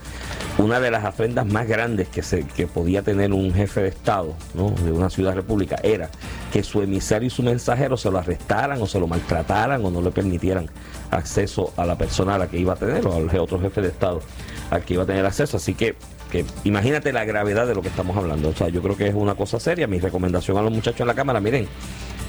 una 0.59 0.79
de 0.79 0.91
las 0.91 1.03
afrendas 1.03 1.47
más 1.47 1.67
grandes 1.67 2.09
que, 2.09 2.21
se, 2.21 2.45
que 2.45 2.67
podía 2.67 3.01
tener 3.01 3.33
un 3.33 3.51
jefe 3.51 3.81
de 3.81 3.87
Estado 3.87 4.35
¿no? 4.53 4.69
de 4.69 4.91
una 4.91 5.09
ciudad 5.09 5.33
república 5.33 5.77
era 5.81 6.09
que 6.51 6.61
su 6.61 6.79
emisario 6.83 7.27
y 7.27 7.31
su 7.31 7.41
mensajero 7.41 7.97
se 7.97 8.11
lo 8.11 8.19
arrestaran 8.19 8.79
o 8.83 8.85
se 8.85 8.99
lo 8.99 9.07
maltrataran 9.07 9.83
o 9.83 9.89
no 9.89 9.99
le 9.99 10.11
permitieran 10.11 10.69
acceso 11.09 11.73
a 11.75 11.85
la 11.85 11.97
persona 11.97 12.35
a 12.35 12.37
la 12.37 12.47
que 12.47 12.59
iba 12.59 12.73
a 12.73 12.75
tener 12.75 13.05
o 13.07 13.15
al 13.15 13.39
otro 13.39 13.59
jefe 13.59 13.81
de 13.81 13.87
Estado 13.87 14.21
al 14.69 14.83
que 14.83 14.93
iba 14.95 15.03
a 15.03 15.05
tener 15.05 15.25
acceso. 15.25 15.57
Así 15.57 15.73
que, 15.73 15.95
imagínate 16.63 17.13
la 17.13 17.25
gravedad 17.25 17.67
de 17.67 17.75
lo 17.75 17.81
que 17.81 17.89
estamos 17.89 18.15
hablando. 18.17 18.49
O 18.49 18.53
sea, 18.53 18.69
yo 18.69 18.81
creo 18.81 18.97
que 18.97 19.07
es 19.07 19.15
una 19.15 19.35
cosa 19.35 19.59
seria. 19.59 19.87
Mi 19.87 19.99
recomendación 19.99 20.57
a 20.57 20.61
los 20.61 20.71
muchachos 20.71 21.01
en 21.01 21.07
la 21.07 21.13
Cámara, 21.13 21.39
miren, 21.39 21.67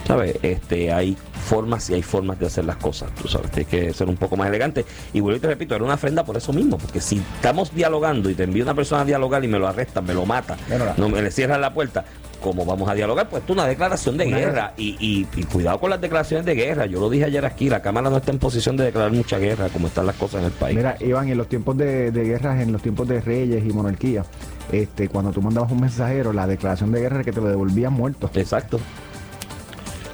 ¿sabes? 0.07 0.37
Este, 0.43 0.93
hay 0.93 1.17
formas 1.47 1.91
y 1.91 1.95
hay 1.95 2.03
formas 2.03 2.39
de 2.39 2.47
hacer 2.47 2.65
las 2.65 2.77
cosas, 2.77 3.11
tú 3.21 3.29
sabes, 3.29 3.51
hay 3.57 3.65
que 3.65 3.93
ser 3.93 4.09
un 4.09 4.17
poco 4.17 4.37
más 4.37 4.49
elegante. 4.49 4.85
Y 5.13 5.21
vuelvo 5.21 5.37
y 5.39 5.41
te 5.41 5.49
repito, 5.49 5.75
era 5.75 5.85
una 5.85 5.95
ofrenda 5.95 6.25
por 6.25 6.37
eso 6.37 6.53
mismo, 6.53 6.79
porque 6.79 7.01
si 7.01 7.17
estamos 7.37 7.75
dialogando 7.75 8.31
y 8.31 8.35
te 8.35 8.45
envío 8.45 8.63
una 8.65 8.75
persona 8.75 9.03
a 9.03 9.05
dialogar 9.05 9.45
y 9.45 9.49
me 9.49 9.59
lo 9.59 9.69
arrestan, 9.69 10.05
me 10.05 10.15
lo 10.15 10.25
mata, 10.27 10.57
no 10.97 11.09
me 11.09 11.21
le 11.23 11.31
cierran 11.31 11.61
la 11.61 11.73
puerta, 11.75 12.05
¿cómo 12.43 12.65
vamos 12.67 12.89
a 12.89 12.95
dialogar? 12.95 13.29
Pues 13.29 13.45
tú 13.47 13.53
una 13.55 13.67
declaración 13.67 14.17
de 14.19 14.27
Una 14.27 14.39
guerra 14.39 14.73
y, 14.77 14.97
y- 15.01 15.27
y 15.35 15.45
cuidado 15.45 15.79
con 15.81 15.89
las 15.91 16.01
declaraciones 16.01 16.45
de 16.45 16.55
guerra. 16.55 16.85
Yo 16.87 17.01
lo 17.01 17.09
dije 17.09 17.25
ayer 17.25 17.45
aquí, 17.47 17.69
la 17.71 17.81
Cámara 17.81 18.11
no 18.11 18.19
está 18.19 18.31
en 18.33 18.39
posición 18.39 18.77
de 18.77 18.85
declarar 18.85 19.13
mucha 19.13 19.39
guerra 19.39 19.69
como 19.71 19.87
están 19.87 20.05
las 20.07 20.17
cosas 20.17 20.41
en 20.41 20.47
el 20.47 20.53
país. 20.53 20.77
Mira, 20.77 20.97
Iván, 21.01 21.29
en 21.29 21.39
los 21.39 21.49
tiempos 21.49 21.77
de, 21.79 22.11
de 22.11 22.25
guerras, 22.25 22.61
en 22.61 22.71
los 22.73 22.83
tiempos 22.83 23.09
de 23.09 23.21
reyes 23.23 23.65
y 23.65 23.73
monarquía, 23.73 24.25
este, 24.73 25.09
cuando 25.09 25.31
tú 25.31 25.41
mandabas 25.41 25.71
un 25.73 25.81
mensajero, 25.81 26.33
la 26.35 26.47
declaración 26.47 26.93
de 26.93 27.01
guerra 27.01 27.17
era 27.17 27.25
que 27.25 27.33
te 27.33 27.41
lo 27.41 27.49
devolvían 27.49 27.93
muerto. 27.95 28.31
Exacto. 28.35 28.79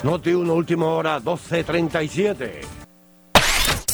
Noti 0.03 0.33
1, 0.33 0.53
última 0.55 0.87
hora, 0.87 1.21
12.37. 1.21 2.51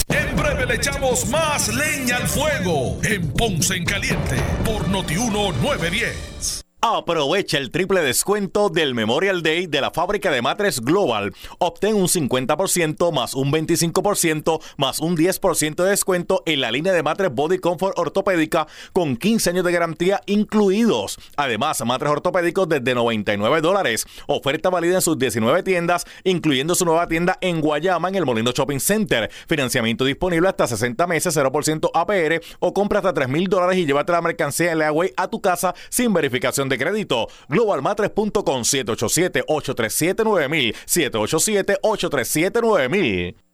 En 0.09 0.37
breve 0.37 0.67
le 0.67 0.75
echamos 0.77 1.29
más 1.29 1.69
leña 1.75 2.17
al 2.17 2.29
fuego 2.29 2.99
en 3.03 3.33
Ponce 3.33 3.75
en 3.75 3.85
Caliente 3.85 4.37
por 4.65 4.87
Notiuno 4.89 5.53
910. 5.53 6.66
Aprovecha 6.89 7.59
el 7.59 7.73
triple 7.73 8.01
descuento 8.01 8.69
del 8.69 8.95
Memorial 8.95 9.43
Day 9.43 9.67
de 9.67 9.81
la 9.81 9.91
fábrica 9.91 10.31
de 10.31 10.41
matres 10.41 10.81
Global. 10.81 11.35
Obtén 11.59 11.97
un 11.97 12.07
50% 12.07 13.13
más 13.13 13.35
un 13.35 13.51
25% 13.51 14.61
más 14.77 15.01
un 15.01 15.17
10% 15.17 15.83
de 15.83 15.91
descuento 15.91 16.45
en 16.47 16.61
la 16.61 16.71
línea 16.71 16.93
de 16.93 17.03
matres 17.03 17.35
Body 17.35 17.59
Comfort 17.59 17.99
ortopédica 17.99 18.69
con 18.93 19.17
15 19.17 19.51
años 19.51 19.65
de 19.65 19.73
garantía 19.73 20.21
incluidos. 20.27 21.19
Además, 21.37 21.85
matres 21.85 22.13
ortopédicos 22.13 22.69
desde 22.69 22.95
99 22.95 23.61
dólares. 23.63 24.07
Oferta 24.29 24.71
válida 24.71 24.95
en 24.95 25.03
sus 25.03 25.19
19 25.19 25.65
tiendas, 25.65 26.05
incluyendo 26.23 26.77
su 26.77 26.85
nueva 26.85 27.09
tienda 27.09 27.37
en 27.41 27.63
Guayama 27.63 28.11
en 28.11 28.15
el 28.15 28.27
Molino 28.27 28.53
Shopping 28.53 28.79
Center. 28.79 29.29
Financiamiento 29.49 30.05
disponible 30.05 30.49
hasta 30.49 30.69
60 30.69 31.05
meses, 31.09 31.37
0% 31.37 31.91
APR 31.93 32.41
o 32.61 32.73
compra 32.73 33.01
hasta 33.01 33.13
3 33.13 33.29
mil 33.29 33.49
dólares 33.49 33.77
y 33.77 33.87
llévate 33.87 34.13
la 34.13 34.23
mercancía 34.23 34.71
en 34.71 34.79
Leaway 34.79 35.13
a 35.17 35.27
tu 35.27 35.41
casa 35.41 35.75
sin 35.89 36.13
verificación 36.13 36.69
de 36.69 36.76
de 36.77 36.85
crédito. 36.85 37.27
Globalmatres.com 37.49 38.63
787-837-9000. 38.63 40.75
787-837-9000. 40.87 43.46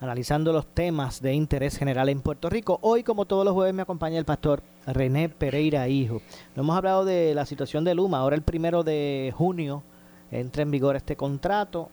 analizando 0.00 0.52
los 0.52 0.66
temas 0.66 1.20
de 1.20 1.34
interés 1.34 1.76
general 1.76 2.08
en 2.08 2.22
Puerto 2.22 2.48
Rico. 2.48 2.78
Hoy, 2.82 3.02
como 3.02 3.26
todos 3.26 3.44
los 3.44 3.52
jueves, 3.52 3.74
me 3.74 3.82
acompaña 3.82 4.18
el 4.18 4.24
pastor 4.24 4.62
René 4.86 5.28
Pereira 5.28 5.86
Hijo. 5.88 6.22
No 6.56 6.62
hemos 6.62 6.76
hablado 6.76 7.04
de 7.04 7.34
la 7.34 7.44
situación 7.44 7.84
de 7.84 7.94
Luma. 7.94 8.18
Ahora 8.18 8.34
el 8.34 8.42
primero 8.42 8.82
de 8.82 9.32
junio 9.36 9.82
entra 10.30 10.62
en 10.62 10.70
vigor 10.70 10.96
este 10.96 11.16
contrato. 11.16 11.90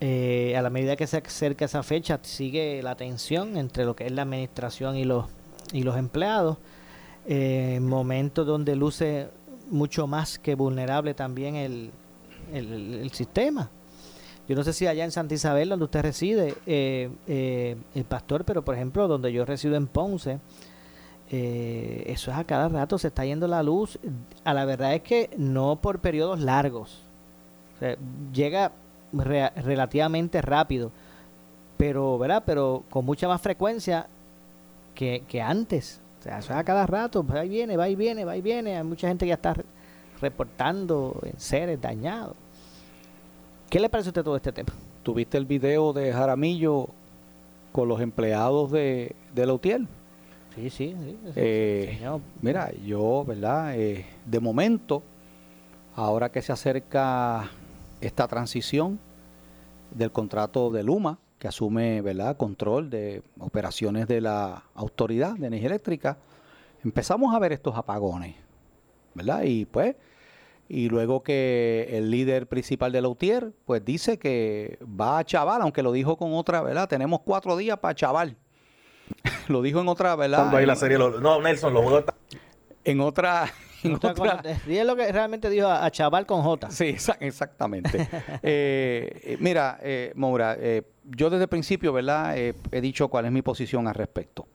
Eh, 0.00 0.56
a 0.56 0.62
la 0.62 0.70
medida 0.70 0.96
que 0.96 1.06
se 1.06 1.18
acerca 1.18 1.66
esa 1.66 1.82
fecha, 1.82 2.18
sigue 2.22 2.82
la 2.82 2.96
tensión 2.96 3.58
entre 3.58 3.84
lo 3.84 3.94
que 3.94 4.06
es 4.06 4.12
la 4.12 4.22
administración 4.22 4.96
y 4.96 5.04
los, 5.04 5.26
y 5.72 5.82
los 5.82 5.98
empleados. 5.98 6.56
Eh, 7.26 7.80
momentos 7.82 8.46
donde 8.46 8.74
luce 8.76 9.28
mucho 9.68 10.06
más 10.06 10.38
que 10.38 10.54
vulnerable 10.54 11.12
también 11.12 11.54
el, 11.54 11.90
el 12.50 13.10
sistema. 13.12 13.70
Yo 14.50 14.56
no 14.56 14.64
sé 14.64 14.72
si 14.72 14.88
allá 14.88 15.04
en 15.04 15.12
Santa 15.12 15.34
Isabel, 15.34 15.68
donde 15.68 15.84
usted 15.84 16.02
reside, 16.02 16.56
eh, 16.66 17.08
eh, 17.28 17.76
el 17.94 18.02
pastor, 18.04 18.44
pero 18.44 18.62
por 18.64 18.74
ejemplo, 18.74 19.06
donde 19.06 19.32
yo 19.32 19.44
resido 19.44 19.76
en 19.76 19.86
Ponce, 19.86 20.40
eh, 21.30 22.02
eso 22.08 22.32
es 22.32 22.36
a 22.36 22.42
cada 22.42 22.68
rato, 22.68 22.98
se 22.98 23.06
está 23.06 23.24
yendo 23.24 23.46
la 23.46 23.62
luz. 23.62 24.00
A 24.42 24.52
la 24.52 24.64
verdad 24.64 24.92
es 24.94 25.02
que 25.02 25.30
no 25.38 25.76
por 25.76 26.00
periodos 26.00 26.40
largos. 26.40 27.00
Llega 28.34 28.72
re- 29.12 29.50
relativamente 29.50 30.42
rápido, 30.42 30.90
pero, 31.76 32.18
¿verdad? 32.18 32.42
Pero 32.44 32.82
con 32.90 33.04
mucha 33.04 33.28
más 33.28 33.40
frecuencia 33.40 34.08
que, 34.96 35.22
antes. 35.40 36.00
O 36.18 36.22
sea, 36.24 36.40
eso 36.40 36.52
es 36.52 36.58
a 36.58 36.64
cada 36.64 36.86
rato, 36.88 37.24
va 37.24 37.44
y 37.44 37.48
viene, 37.48 37.76
va 37.76 37.88
y 37.88 37.94
viene, 37.94 38.24
va 38.24 38.36
y 38.36 38.42
viene. 38.42 38.76
Hay 38.76 38.82
mucha 38.82 39.06
gente 39.06 39.26
que 39.26 39.28
ya 39.28 39.34
está 39.36 39.54
re- 39.54 39.64
reportando 40.20 41.20
en 41.22 41.38
seres 41.38 41.80
dañados. 41.80 42.34
¿Qué 43.70 43.78
le 43.78 43.88
parece 43.88 44.08
a 44.08 44.10
usted 44.10 44.24
todo 44.24 44.34
este 44.34 44.50
tema? 44.50 44.72
¿Tuviste 45.04 45.38
el 45.38 45.46
video 45.46 45.92
de 45.92 46.12
Jaramillo 46.12 46.88
con 47.70 47.86
los 47.86 48.00
empleados 48.00 48.72
de, 48.72 49.14
de 49.32 49.46
Lautier? 49.46 49.82
Sí, 50.56 50.70
sí, 50.70 50.96
sí. 50.98 51.16
Eh, 51.36 51.94
señor. 51.96 52.20
mira, 52.42 52.72
yo, 52.84 53.24
¿verdad? 53.24 53.78
Eh, 53.78 54.04
de 54.26 54.40
momento, 54.40 55.04
ahora 55.94 56.32
que 56.32 56.42
se 56.42 56.50
acerca 56.50 57.48
esta 58.00 58.26
transición 58.26 58.98
del 59.92 60.10
contrato 60.10 60.70
de 60.70 60.82
Luma, 60.82 61.20
que 61.38 61.46
asume, 61.46 62.02
¿verdad?, 62.02 62.36
control 62.36 62.90
de 62.90 63.22
operaciones 63.38 64.08
de 64.08 64.20
la 64.20 64.64
Autoridad 64.74 65.34
de 65.34 65.46
Energía 65.46 65.68
Eléctrica, 65.68 66.18
empezamos 66.82 67.32
a 67.32 67.38
ver 67.38 67.52
estos 67.52 67.76
apagones, 67.76 68.34
¿verdad? 69.14 69.44
Y 69.44 69.64
pues, 69.64 69.94
y 70.72 70.88
luego 70.88 71.22
que 71.24 71.88
el 71.90 72.10
líder 72.12 72.46
principal 72.46 72.92
de 72.92 73.02
Lautier, 73.02 73.52
pues 73.64 73.84
dice 73.84 74.18
que 74.20 74.78
va 74.84 75.18
a 75.18 75.24
chaval, 75.24 75.62
aunque 75.62 75.82
lo 75.82 75.90
dijo 75.90 76.16
con 76.16 76.32
otra, 76.32 76.62
¿verdad? 76.62 76.88
Tenemos 76.88 77.20
cuatro 77.24 77.56
días 77.56 77.78
para 77.78 77.92
chaval. 77.94 78.36
lo 79.48 79.62
dijo 79.62 79.80
en 79.80 79.88
otra, 79.88 80.14
¿verdad? 80.14 80.38
Cuando 80.38 80.56
hay 80.58 80.66
la 80.66 80.76
serie, 80.76 80.96
lo- 80.96 81.20
no, 81.20 81.40
Nelson, 81.42 81.74
los 81.74 81.82
juegos 81.82 82.04
en 82.84 83.00
otra, 83.00 83.52
en 83.82 83.94
Otra 83.94 84.12
otra- 84.12 84.42
es 84.68 84.86
lo 84.86 84.94
que 84.94 85.10
realmente 85.10 85.50
dijo 85.50 85.66
a, 85.66 85.84
a 85.84 85.90
Chaval 85.90 86.24
con 86.24 86.42
J. 86.42 86.70
Sí, 86.70 86.84
exa- 86.84 87.16
exactamente. 87.20 88.08
Eh, 88.42 89.20
eh, 89.24 89.36
mira, 89.40 89.78
eh, 89.82 90.12
Moura, 90.14 90.56
eh, 90.58 90.82
yo 91.04 91.28
desde 91.30 91.42
el 91.44 91.48
principio, 91.48 91.92
¿verdad? 91.92 92.38
Eh, 92.38 92.54
he 92.70 92.80
dicho 92.80 93.08
cuál 93.08 93.26
es 93.26 93.32
mi 93.32 93.42
posición 93.42 93.88
al 93.88 93.94
respecto. 93.94 94.46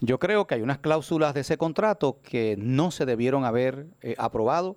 Yo 0.00 0.18
creo 0.18 0.46
que 0.46 0.54
hay 0.54 0.62
unas 0.62 0.78
cláusulas 0.78 1.34
de 1.34 1.40
ese 1.40 1.58
contrato 1.58 2.20
que 2.22 2.54
no 2.56 2.90
se 2.92 3.04
debieron 3.04 3.44
haber 3.44 3.86
eh, 4.00 4.14
aprobado. 4.16 4.76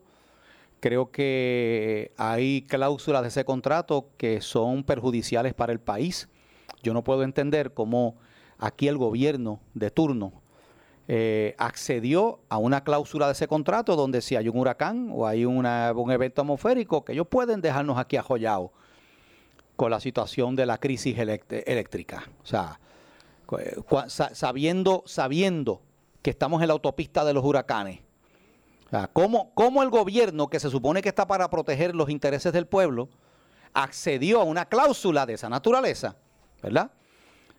Creo 0.83 1.11
que 1.11 2.11
hay 2.17 2.63
cláusulas 2.63 3.21
de 3.21 3.29
ese 3.29 3.45
contrato 3.45 4.09
que 4.17 4.41
son 4.41 4.83
perjudiciales 4.83 5.53
para 5.53 5.71
el 5.71 5.79
país. 5.79 6.27
Yo 6.81 6.93
no 6.93 7.05
puedo 7.05 7.23
entender 7.23 7.73
cómo 7.73 8.17
aquí 8.59 8.89
el 8.89 8.97
gobierno 8.97 9.61
de 9.73 9.91
turno 9.91 10.41
eh, 11.07 11.55
accedió 11.57 12.41
a 12.49 12.57
una 12.57 12.83
cláusula 12.83 13.27
de 13.27 13.31
ese 13.31 13.47
contrato 13.47 13.95
donde 13.95 14.19
si 14.21 14.35
hay 14.35 14.49
un 14.49 14.57
huracán 14.59 15.07
o 15.13 15.25
hay 15.25 15.45
un 15.45 15.65
evento 16.11 16.41
atmosférico, 16.41 17.05
que 17.05 17.13
ellos 17.13 17.27
pueden 17.29 17.61
dejarnos 17.61 17.97
aquí 17.97 18.17
ajollados 18.17 18.71
con 19.77 19.89
la 19.89 20.01
situación 20.01 20.53
de 20.57 20.65
la 20.65 20.79
crisis 20.79 21.17
eléctrica. 21.17 22.25
O 22.43 22.45
sea, 22.45 22.77
sa- 24.07 24.35
sabiendo, 24.35 25.01
sabiendo 25.05 25.81
que 26.21 26.31
estamos 26.31 26.61
en 26.61 26.67
la 26.67 26.73
autopista 26.73 27.23
de 27.23 27.33
los 27.33 27.45
huracanes. 27.45 28.01
¿Cómo, 29.13 29.51
cómo 29.53 29.83
el 29.83 29.89
gobierno, 29.89 30.49
que 30.49 30.59
se 30.59 30.69
supone 30.69 31.01
que 31.01 31.09
está 31.09 31.25
para 31.27 31.49
proteger 31.49 31.95
los 31.95 32.09
intereses 32.09 32.53
del 32.53 32.67
pueblo, 32.67 33.09
accedió 33.73 34.41
a 34.41 34.43
una 34.43 34.65
cláusula 34.65 35.25
de 35.25 35.33
esa 35.33 35.49
naturaleza? 35.49 36.15
¿Verdad? 36.61 36.91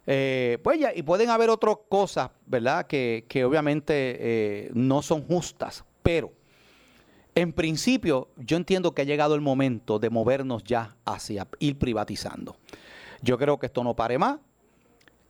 Eh, 0.06 0.58
pues 0.62 0.78
ya, 0.78 0.92
y 0.94 1.02
pueden 1.02 1.30
haber 1.30 1.50
otras 1.50 1.76
cosas, 1.88 2.30
¿verdad? 2.46 2.86
Que, 2.86 3.24
que 3.28 3.44
obviamente 3.44 3.94
eh, 3.94 4.70
no 4.74 5.02
son 5.02 5.26
justas, 5.26 5.84
pero 6.02 6.32
en 7.34 7.52
principio 7.52 8.28
yo 8.36 8.56
entiendo 8.56 8.94
que 8.94 9.02
ha 9.02 9.04
llegado 9.04 9.34
el 9.34 9.40
momento 9.40 9.98
de 9.98 10.10
movernos 10.10 10.62
ya 10.62 10.96
hacia 11.04 11.48
ir 11.58 11.78
privatizando. 11.78 12.56
Yo 13.22 13.38
creo 13.38 13.58
que 13.58 13.66
esto 13.66 13.82
no 13.82 13.96
pare 13.96 14.18
más. 14.18 14.38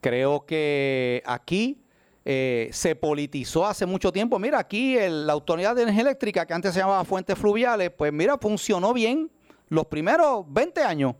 Creo 0.01 0.45
que 0.45 1.23
aquí 1.25 1.84
eh, 2.25 2.71
se 2.73 2.97
politizó 2.97 3.67
hace 3.67 3.87
mucho 3.87 4.11
tiempo. 4.11 4.39
Mira, 4.39 4.59
aquí 4.59 4.97
la 5.09 5.33
Autoridad 5.33 5.75
de 5.75 5.83
Energía 5.83 6.03
Eléctrica, 6.03 6.47
que 6.47 6.55
antes 6.55 6.73
se 6.73 6.81
llamaba 6.81 7.05
Fuentes 7.05 7.39
Fluviales, 7.39 7.91
pues 7.91 8.13
mira, 8.13 8.39
funcionó 8.39 8.93
bien 8.93 9.31
los 9.69 9.87
primeros 9.87 10.45
20 10.49 10.83
años, 10.83 11.15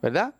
¿verdad? 0.00 0.34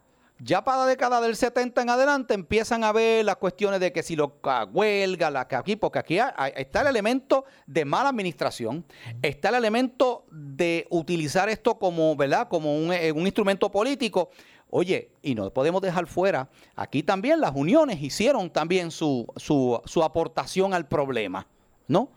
Ya 0.44 0.64
para 0.64 0.78
la 0.78 0.86
década 0.86 1.20
del 1.20 1.36
70 1.36 1.82
en 1.82 1.90
adelante 1.90 2.34
empiezan 2.34 2.82
a 2.82 2.90
ver 2.90 3.24
las 3.24 3.36
cuestiones 3.36 3.78
de 3.78 3.92
que 3.92 4.02
si 4.02 4.16
lo 4.16 4.40
huelga, 4.72 5.30
la 5.30 5.46
que 5.46 5.54
aquí, 5.54 5.76
porque 5.76 6.00
aquí 6.00 6.18
está 6.56 6.80
el 6.80 6.88
elemento 6.88 7.44
de 7.64 7.84
mala 7.84 8.08
administración, 8.08 8.84
está 9.22 9.50
el 9.50 9.54
elemento 9.54 10.26
de 10.32 10.88
utilizar 10.90 11.48
esto 11.48 11.78
como, 11.78 12.16
¿verdad? 12.16 12.48
Como 12.48 12.76
un, 12.76 12.92
eh, 12.92 13.12
un 13.12 13.24
instrumento 13.24 13.70
político. 13.70 14.30
Oye, 14.74 15.10
y 15.20 15.34
no 15.34 15.52
podemos 15.52 15.82
dejar 15.82 16.06
fuera, 16.06 16.48
aquí 16.74 17.02
también 17.02 17.42
las 17.42 17.52
uniones 17.54 18.00
hicieron 18.00 18.48
también 18.48 18.90
su, 18.90 19.26
su, 19.36 19.78
su 19.84 20.02
aportación 20.02 20.72
al 20.72 20.88
problema, 20.88 21.46
¿no? 21.88 22.08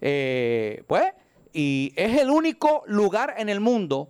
Eh, 0.00 0.84
pues, 0.86 1.04
y 1.52 1.92
es 1.94 2.18
el 2.18 2.30
único 2.30 2.82
lugar 2.86 3.34
en 3.36 3.50
el 3.50 3.60
mundo 3.60 4.08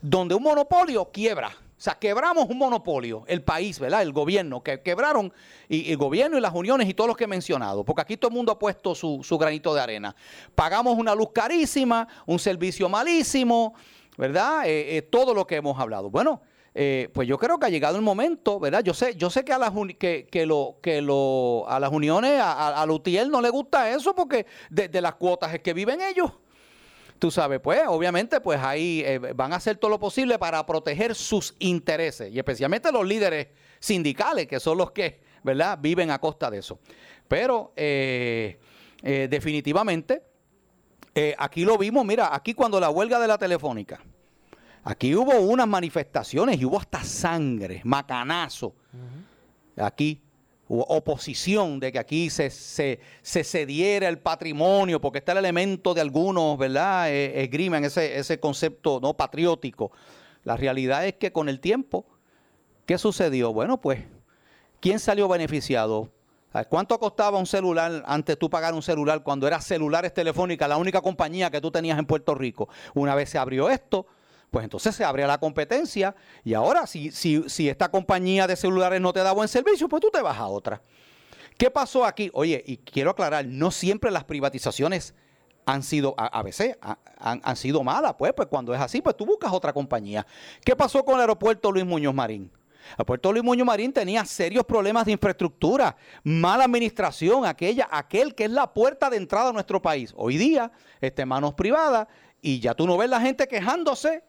donde 0.00 0.34
un 0.34 0.42
monopolio 0.42 1.10
quiebra 1.12 1.48
O 1.48 1.80
sea, 1.80 1.98
quebramos 1.98 2.48
un 2.48 2.56
monopolio, 2.56 3.24
el 3.26 3.42
país, 3.42 3.78
¿verdad? 3.78 4.00
El 4.00 4.12
gobierno, 4.12 4.62
que 4.62 4.80
quebraron, 4.80 5.30
y 5.68 5.92
el 5.92 5.98
gobierno 5.98 6.38
y 6.38 6.40
las 6.40 6.54
uniones 6.54 6.88
y 6.88 6.94
todos 6.94 7.08
los 7.08 7.16
que 7.18 7.24
he 7.24 7.28
mencionado, 7.28 7.84
porque 7.84 8.00
aquí 8.02 8.16
todo 8.16 8.30
el 8.30 8.36
mundo 8.36 8.52
ha 8.52 8.58
puesto 8.58 8.94
su, 8.94 9.20
su 9.22 9.36
granito 9.36 9.74
de 9.74 9.82
arena. 9.82 10.16
Pagamos 10.54 10.96
una 10.96 11.14
luz 11.14 11.28
carísima, 11.34 12.08
un 12.24 12.38
servicio 12.38 12.88
malísimo, 12.88 13.74
¿verdad? 14.16 14.66
Eh, 14.66 14.96
eh, 14.96 15.02
todo 15.02 15.34
lo 15.34 15.46
que 15.46 15.56
hemos 15.56 15.78
hablado. 15.78 16.08
Bueno, 16.08 16.40
eh, 16.74 17.08
pues 17.12 17.26
yo 17.26 17.38
creo 17.38 17.58
que 17.58 17.66
ha 17.66 17.70
llegado 17.70 17.96
el 17.96 18.02
momento, 18.02 18.60
¿verdad? 18.60 18.82
Yo 18.82 18.94
sé, 18.94 19.14
yo 19.16 19.30
sé 19.30 19.44
que 19.44 19.52
a 19.52 19.58
las 19.58 19.72
que, 19.98 20.46
lo, 20.46 20.76
que 20.82 21.00
lo, 21.00 21.64
a 21.68 21.80
las 21.80 21.90
uniones, 21.90 22.38
a, 22.40 22.52
a, 22.52 22.82
a 22.82 22.86
la 22.86 22.92
UTIEL 22.92 23.30
no 23.30 23.40
le 23.40 23.50
gusta 23.50 23.90
eso 23.90 24.14
porque 24.14 24.46
de, 24.70 25.00
las 25.00 25.14
cuotas 25.14 25.54
es 25.54 25.60
que 25.60 25.72
viven 25.72 26.00
ellos. 26.00 26.30
Tú 27.18 27.32
sabes, 27.32 27.58
pues 27.60 27.82
obviamente 27.88 28.40
pues 28.40 28.60
ahí 28.60 29.02
eh, 29.04 29.18
van 29.18 29.52
a 29.52 29.56
hacer 29.56 29.76
todo 29.76 29.90
lo 29.90 29.98
posible 29.98 30.38
para 30.38 30.64
proteger 30.64 31.16
sus 31.16 31.56
intereses 31.58 32.32
y 32.32 32.38
especialmente 32.38 32.92
los 32.92 33.04
líderes 33.04 33.48
sindicales 33.80 34.46
que 34.46 34.60
son 34.60 34.78
los 34.78 34.92
que, 34.92 35.20
¿verdad?, 35.42 35.78
viven 35.80 36.12
a 36.12 36.20
costa 36.20 36.48
de 36.48 36.58
eso. 36.58 36.78
Pero 37.26 37.72
eh, 37.74 38.56
definitivamente, 39.02 40.22
aquí 41.38 41.64
lo 41.64 41.76
vimos, 41.76 42.04
mira, 42.04 42.32
aquí 42.32 42.54
cuando 42.54 42.78
la 42.78 42.90
huelga 42.90 43.18
de 43.18 43.26
la 43.26 43.36
telefónica, 43.36 44.00
aquí 44.84 45.14
hubo 45.14 45.38
unas 45.40 45.66
manifestaciones 45.66 46.60
y 46.60 46.64
hubo 46.64 46.78
hasta 46.78 47.02
sangre, 47.04 47.80
macanazo. 47.84 48.74
Aquí 49.76 50.20
hubo 50.68 50.84
oposición 50.84 51.80
de 51.80 51.92
que 51.92 51.98
aquí 51.98 52.30
se, 52.30 52.50
se, 52.50 53.00
se 53.22 53.44
cediera 53.44 54.08
el 54.08 54.18
patrimonio, 54.18 55.00
porque 55.00 55.18
está 55.18 55.32
el 55.32 55.38
elemento 55.38 55.94
de 55.94 56.00
algunos, 56.00 56.58
¿verdad? 56.58 57.10
Eh, 57.10 57.42
esgrimen 57.42 57.84
ese, 57.84 58.18
ese 58.18 58.38
concepto 58.38 59.00
no 59.00 59.14
patriótico. 59.14 59.92
La 60.44 60.56
realidad 60.56 61.06
es 61.06 61.14
que 61.14 61.32
con 61.32 61.48
el 61.48 61.60
tiempo, 61.60 62.06
¿qué 62.86 62.98
sucedió? 62.98 63.52
Bueno, 63.52 63.80
pues, 63.80 64.00
¿quién 64.80 64.98
salió 64.98 65.28
beneficiado? 65.28 66.10
¿A 66.52 66.64
¿Cuánto 66.64 66.98
costaba 66.98 67.38
un 67.38 67.46
celular 67.46 68.02
antes 68.06 68.38
tú 68.38 68.48
pagar 68.48 68.72
un 68.72 68.82
celular 68.82 69.22
cuando 69.22 69.46
era 69.46 69.60
celulares 69.60 70.14
telefónicas, 70.14 70.68
la 70.68 70.78
única 70.78 71.02
compañía 71.02 71.50
que 71.50 71.60
tú 71.60 71.70
tenías 71.70 71.98
en 71.98 72.06
Puerto 72.06 72.34
Rico? 72.34 72.68
Una 72.94 73.14
vez 73.14 73.28
se 73.28 73.38
abrió 73.38 73.68
esto, 73.68 74.06
pues 74.50 74.64
entonces 74.64 74.94
se 74.94 75.04
abre 75.04 75.26
la 75.26 75.38
competencia 75.38 76.14
y 76.44 76.54
ahora 76.54 76.86
si, 76.86 77.10
si, 77.10 77.48
si 77.48 77.68
esta 77.68 77.90
compañía 77.90 78.46
de 78.46 78.56
celulares 78.56 79.00
no 79.00 79.12
te 79.12 79.20
da 79.20 79.32
buen 79.32 79.48
servicio, 79.48 79.88
pues 79.88 80.00
tú 80.00 80.10
te 80.10 80.22
vas 80.22 80.38
a 80.38 80.46
otra. 80.46 80.80
¿Qué 81.56 81.70
pasó 81.70 82.04
aquí? 82.04 82.30
Oye, 82.34 82.62
y 82.66 82.76
quiero 82.78 83.10
aclarar, 83.10 83.44
no 83.44 83.70
siempre 83.70 84.10
las 84.10 84.24
privatizaciones 84.24 85.14
han 85.66 85.82
sido, 85.82 86.14
a, 86.16 86.42
veces, 86.42 86.78
han, 87.18 87.56
sido 87.56 87.82
malas, 87.82 88.14
pues, 88.18 88.32
pues 88.32 88.48
cuando 88.48 88.72
es 88.72 88.80
así, 88.80 89.02
pues 89.02 89.16
tú 89.16 89.26
buscas 89.26 89.52
otra 89.52 89.72
compañía. 89.72 90.26
¿Qué 90.64 90.74
pasó 90.74 91.04
con 91.04 91.16
el 91.16 91.22
aeropuerto 91.22 91.70
Luis 91.70 91.84
Muñoz 91.84 92.14
Marín? 92.14 92.44
El 92.44 92.92
aeropuerto 92.92 93.32
Luis 93.32 93.44
Muñoz 93.44 93.66
Marín 93.66 93.92
tenía 93.92 94.24
serios 94.24 94.64
problemas 94.64 95.04
de 95.04 95.12
infraestructura, 95.12 95.94
mala 96.22 96.64
administración, 96.64 97.44
aquella, 97.44 97.86
aquel 97.90 98.34
que 98.34 98.44
es 98.44 98.50
la 98.50 98.72
puerta 98.72 99.10
de 99.10 99.18
entrada 99.18 99.50
a 99.50 99.52
nuestro 99.52 99.82
país. 99.82 100.14
Hoy 100.16 100.38
día 100.38 100.72
está 101.02 101.22
en 101.22 101.28
manos 101.28 101.52
privadas 101.52 102.06
y 102.40 102.60
ya 102.60 102.72
tú 102.74 102.86
no 102.86 102.96
ves 102.96 103.10
la 103.10 103.20
gente 103.20 103.46
quejándose 103.46 104.22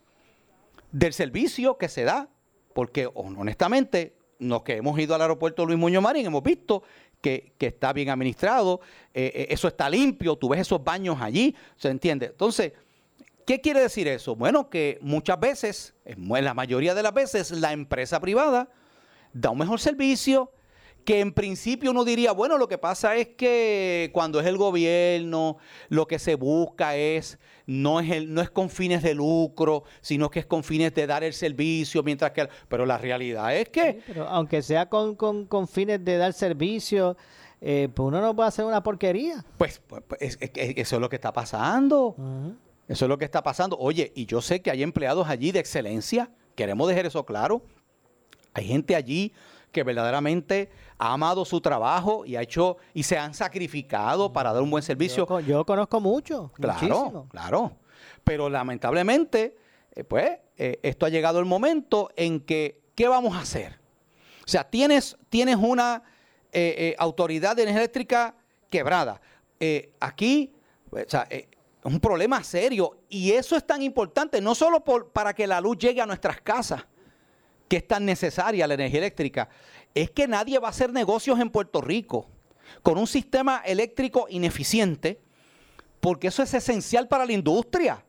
del 0.91 1.13
servicio 1.13 1.77
que 1.77 1.89
se 1.89 2.03
da, 2.03 2.29
porque 2.73 3.09
honestamente, 3.13 4.15
los 4.39 4.63
que 4.63 4.77
hemos 4.77 4.97
ido 4.99 5.15
al 5.15 5.21
aeropuerto 5.21 5.65
Luis 5.65 5.77
Muñoz 5.77 6.01
Marín 6.01 6.25
hemos 6.25 6.43
visto 6.43 6.83
que, 7.21 7.53
que 7.57 7.67
está 7.67 7.91
bien 7.93 8.09
administrado, 8.09 8.79
eh, 9.13 9.31
eh, 9.35 9.47
eso 9.49 9.67
está 9.67 9.89
limpio, 9.89 10.37
tú 10.37 10.49
ves 10.49 10.61
esos 10.61 10.83
baños 10.83 11.17
allí, 11.19 11.55
¿se 11.75 11.89
entiende? 11.89 12.27
Entonces, 12.27 12.73
¿qué 13.45 13.59
quiere 13.59 13.81
decir 13.81 14.07
eso? 14.07 14.35
Bueno, 14.35 14.69
que 14.69 14.97
muchas 15.01 15.39
veces, 15.39 15.93
en 16.05 16.45
la 16.45 16.53
mayoría 16.53 16.95
de 16.95 17.03
las 17.03 17.13
veces, 17.13 17.51
la 17.51 17.73
empresa 17.73 18.19
privada 18.19 18.69
da 19.33 19.49
un 19.49 19.57
mejor 19.57 19.79
servicio, 19.79 20.51
que 21.10 21.22
en 21.22 21.34
principio 21.34 21.89
uno 21.89 22.05
diría, 22.05 22.34
bueno, 22.34 22.55
lo 22.60 22.68
que 22.68 22.78
pasa 22.78 23.16
es 23.16 23.30
que 23.30 24.12
cuando 24.14 24.39
es 24.39 24.45
el 24.45 24.57
gobierno, 24.57 25.57
lo 25.88 26.05
que 26.05 26.20
se 26.20 26.36
busca 26.36 26.95
es, 26.95 27.39
no 27.66 27.99
es, 27.99 28.12
el, 28.12 28.32
no 28.32 28.41
es 28.41 28.51
con 28.51 28.70
fines 28.70 29.01
de 29.01 29.16
lucro, 29.16 29.86
sino 30.01 30.30
que 30.30 30.41
es 30.41 30.45
con 30.45 30.64
fines 30.64 30.93
de 30.93 31.07
dar 31.07 31.24
el 31.24 31.34
servicio, 31.34 32.03
mientras 32.03 32.30
que, 32.30 32.47
pero 32.68 32.86
la 32.86 32.99
realidad 32.99 33.55
es 33.55 33.70
que... 33.70 34.01
Pero 34.05 34.28
aunque 34.28 34.62
sea 34.62 34.88
con, 34.88 35.16
con, 35.16 35.47
con 35.47 35.68
fines 35.68 36.05
de 36.05 36.18
dar 36.18 36.32
servicio, 36.32 37.18
eh, 37.60 37.89
pues 37.91 38.05
uno 38.05 38.22
no 38.22 38.36
puede 38.36 38.49
hacer 38.49 38.66
una 38.66 38.84
porquería. 38.84 39.43
Pues, 39.57 39.82
pues, 39.88 40.03
pues, 40.07 40.22
es- 40.22 40.38
es 40.39 40.49
eso 40.78 40.97
es 40.97 41.01
lo 41.01 41.10
que 41.10 41.16
está 41.16 41.34
pasando. 41.34 42.16
Eso 42.88 43.05
es 43.05 43.10
lo 43.10 43.18
que 43.18 43.26
está 43.26 43.41
pasando. 43.41 43.76
Oye, 43.80 44.12
y 44.14 44.28
yo 44.28 44.41
sé 44.41 44.62
que 44.62 44.70
hay 44.70 44.84
empleados 44.84 45.28
allí 45.28 45.51
de 45.51 45.57
excelencia, 45.60 46.30
queremos 46.53 46.88
dejar 46.88 47.07
eso 47.07 47.26
claro. 47.26 47.64
Hay 48.53 48.66
gente 48.66 48.95
allí 48.95 49.34
que 49.72 49.84
verdaderamente 49.84 50.70
ha 50.97 51.13
amado 51.13 51.45
su 51.45 51.61
trabajo 51.61 52.26
y 52.26 52.36
ha 52.36 52.41
hecho 52.41 52.78
y 52.93 53.03
se 53.03 53.17
han 53.17 53.34
sacrificado 53.34 54.34
para 54.34 54.51
dar 54.53 54.61
un 54.61 54.70
buen 54.72 54.84
servicio. 54.84 55.28
Yo, 55.28 55.39
yo 55.41 55.65
conozco 55.65 55.99
mucho, 55.99 56.51
Claro, 56.55 56.74
muchísimo. 56.82 57.28
claro. 57.30 57.72
Pero 58.24 58.49
lamentablemente, 58.49 59.55
eh, 59.95 60.03
pues, 60.03 60.32
eh, 60.57 60.80
esto 60.84 61.05
ha 61.05 61.09
llegado 61.09 61.39
el 61.39 61.45
momento 61.45 62.09
en 62.15 62.39
que, 62.41 62.82
¿qué 62.95 63.07
vamos 63.07 63.36
a 63.36 63.41
hacer? 63.41 63.80
O 64.45 64.47
sea, 64.47 64.63
tienes, 64.70 65.17
tienes 65.30 65.55
una 65.57 66.03
eh, 66.51 66.95
autoridad 66.97 67.55
de 67.55 67.63
energía 67.63 67.82
eléctrica 67.82 68.36
quebrada. 68.70 69.22
Aquí, 69.99 70.53
o 70.91 70.97
sea, 71.07 71.28
es 71.30 71.45
un 71.84 71.99
problema 71.99 72.43
serio. 72.43 72.97
Y 73.09 73.32
eso 73.32 73.55
es 73.55 73.65
tan 73.65 73.82
importante, 73.84 74.41
no 74.41 74.55
solo 74.55 74.84
por- 74.84 75.09
para 75.11 75.34
que 75.34 75.45
la 75.45 75.61
luz 75.61 75.78
llegue 75.78 76.01
a 76.01 76.05
nuestras 76.05 76.41
casas, 76.41 76.86
que 77.70 77.78
es 77.78 77.88
tan 77.88 78.03
necesaria 78.03 78.67
la 78.67 78.74
energía 78.74 78.99
eléctrica, 78.99 79.47
es 79.93 80.11
que 80.11 80.28
nadie 80.28 80.59
va 80.59 80.67
a 80.67 80.72
hacer 80.72 80.91
negocios 80.91 81.39
en 81.39 81.49
Puerto 81.49 81.80
Rico 81.80 82.28
con 82.82 82.97
un 82.97 83.07
sistema 83.07 83.61
eléctrico 83.65 84.28
ineficiente, 84.30 85.22
porque 85.99 86.28
eso 86.28 86.43
es 86.43 86.53
esencial 86.53 87.07
para 87.07 87.26
la 87.26 87.34
industria. 87.34 88.03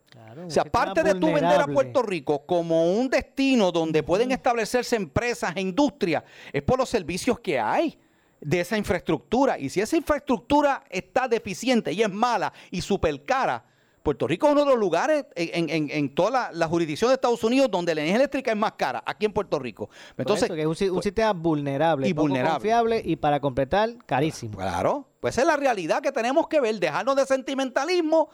o 0.46 0.50
sea, 0.50 0.62
aparte 0.62 1.02
de 1.02 1.14
tú 1.14 1.26
vender 1.26 1.61
a. 1.61 1.66
Puerto 1.66 2.02
Rico 2.02 2.44
como 2.46 2.92
un 2.92 3.08
destino 3.08 3.70
donde 3.70 4.02
pueden 4.02 4.32
establecerse 4.32 4.96
empresas 4.96 5.52
e 5.54 5.61
industrias, 5.61 6.24
es 6.52 6.62
por 6.62 6.78
los 6.78 6.88
servicios 6.88 7.38
que 7.40 7.58
hay 7.58 7.98
de 8.40 8.61
esa 8.61 8.76
infraestructura. 8.76 9.58
Y 9.58 9.68
si 9.68 9.80
esa 9.80 9.96
infraestructura 9.96 10.84
está 10.88 11.28
deficiente 11.28 11.92
y 11.92 12.02
es 12.02 12.11
mala 12.11 12.52
y 12.70 12.80
súper 12.80 13.24
cara, 13.24 13.64
Puerto 14.03 14.26
Rico 14.26 14.46
es 14.46 14.53
uno 14.53 14.64
de 14.64 14.70
los 14.70 14.78
lugares 14.78 15.26
en, 15.34 15.68
en- 15.68 15.90
en 15.90 16.14
toda 16.14 16.30
la, 16.30 16.51
la 16.53 16.66
jurisdicción 16.68 17.11
de 17.11 17.14
Estados 17.14 17.44
Unidos 17.44 17.70
donde 17.70 17.94
la 17.94 18.01
energía 18.01 18.16
eléctrica 18.16 18.51
es 18.51 18.57
más 18.57 18.72
cara, 18.72 19.03
aquí 19.05 19.26
en 19.26 19.32
Puerto 19.32 19.59
Rico. 19.59 19.90
Entonces, 20.16 20.48
que 20.51 20.61
es 20.62 20.66
un, 20.66 20.96
un 20.96 21.03
sistema 21.03 21.32
vulnerable, 21.34 22.09
y 22.09 22.14
poco 22.14 22.22
vulnerable. 22.28 22.53
confiable 22.55 23.03
y 23.05 23.16
para 23.16 23.40
completar, 23.40 23.96
carísimo. 24.07 24.57
Claro, 24.57 25.07
pues 25.20 25.34
esa 25.34 25.42
es 25.42 25.46
la 25.48 25.57
realidad 25.57 26.01
que 26.01 26.12
tenemos 26.12 26.48
que 26.48 26.61
ver, 26.61 26.78
dejarnos 26.80 27.14
de 27.16 27.26
sentimentalismo 27.26 28.30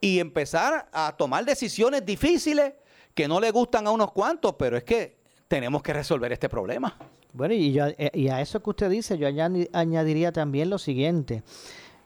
y 0.00 0.20
empezar 0.20 0.88
a 0.92 1.14
tomar 1.16 1.44
decisiones 1.44 2.06
difíciles 2.06 2.72
que 3.14 3.28
no 3.28 3.40
le 3.40 3.50
gustan 3.50 3.86
a 3.86 3.90
unos 3.90 4.12
cuantos, 4.12 4.54
pero 4.58 4.76
es 4.76 4.84
que 4.84 5.18
tenemos 5.48 5.82
que 5.82 5.92
resolver 5.92 6.32
este 6.32 6.48
problema. 6.48 6.96
Bueno, 7.34 7.52
y, 7.52 7.72
yo, 7.72 7.86
eh, 7.88 8.10
y 8.14 8.28
a 8.28 8.40
eso 8.40 8.62
que 8.62 8.70
usted 8.70 8.88
dice, 8.88 9.18
yo 9.18 9.28
añadi- 9.28 9.68
añadiría 9.72 10.32
también 10.32 10.70
lo 10.70 10.78
siguiente. 10.78 11.42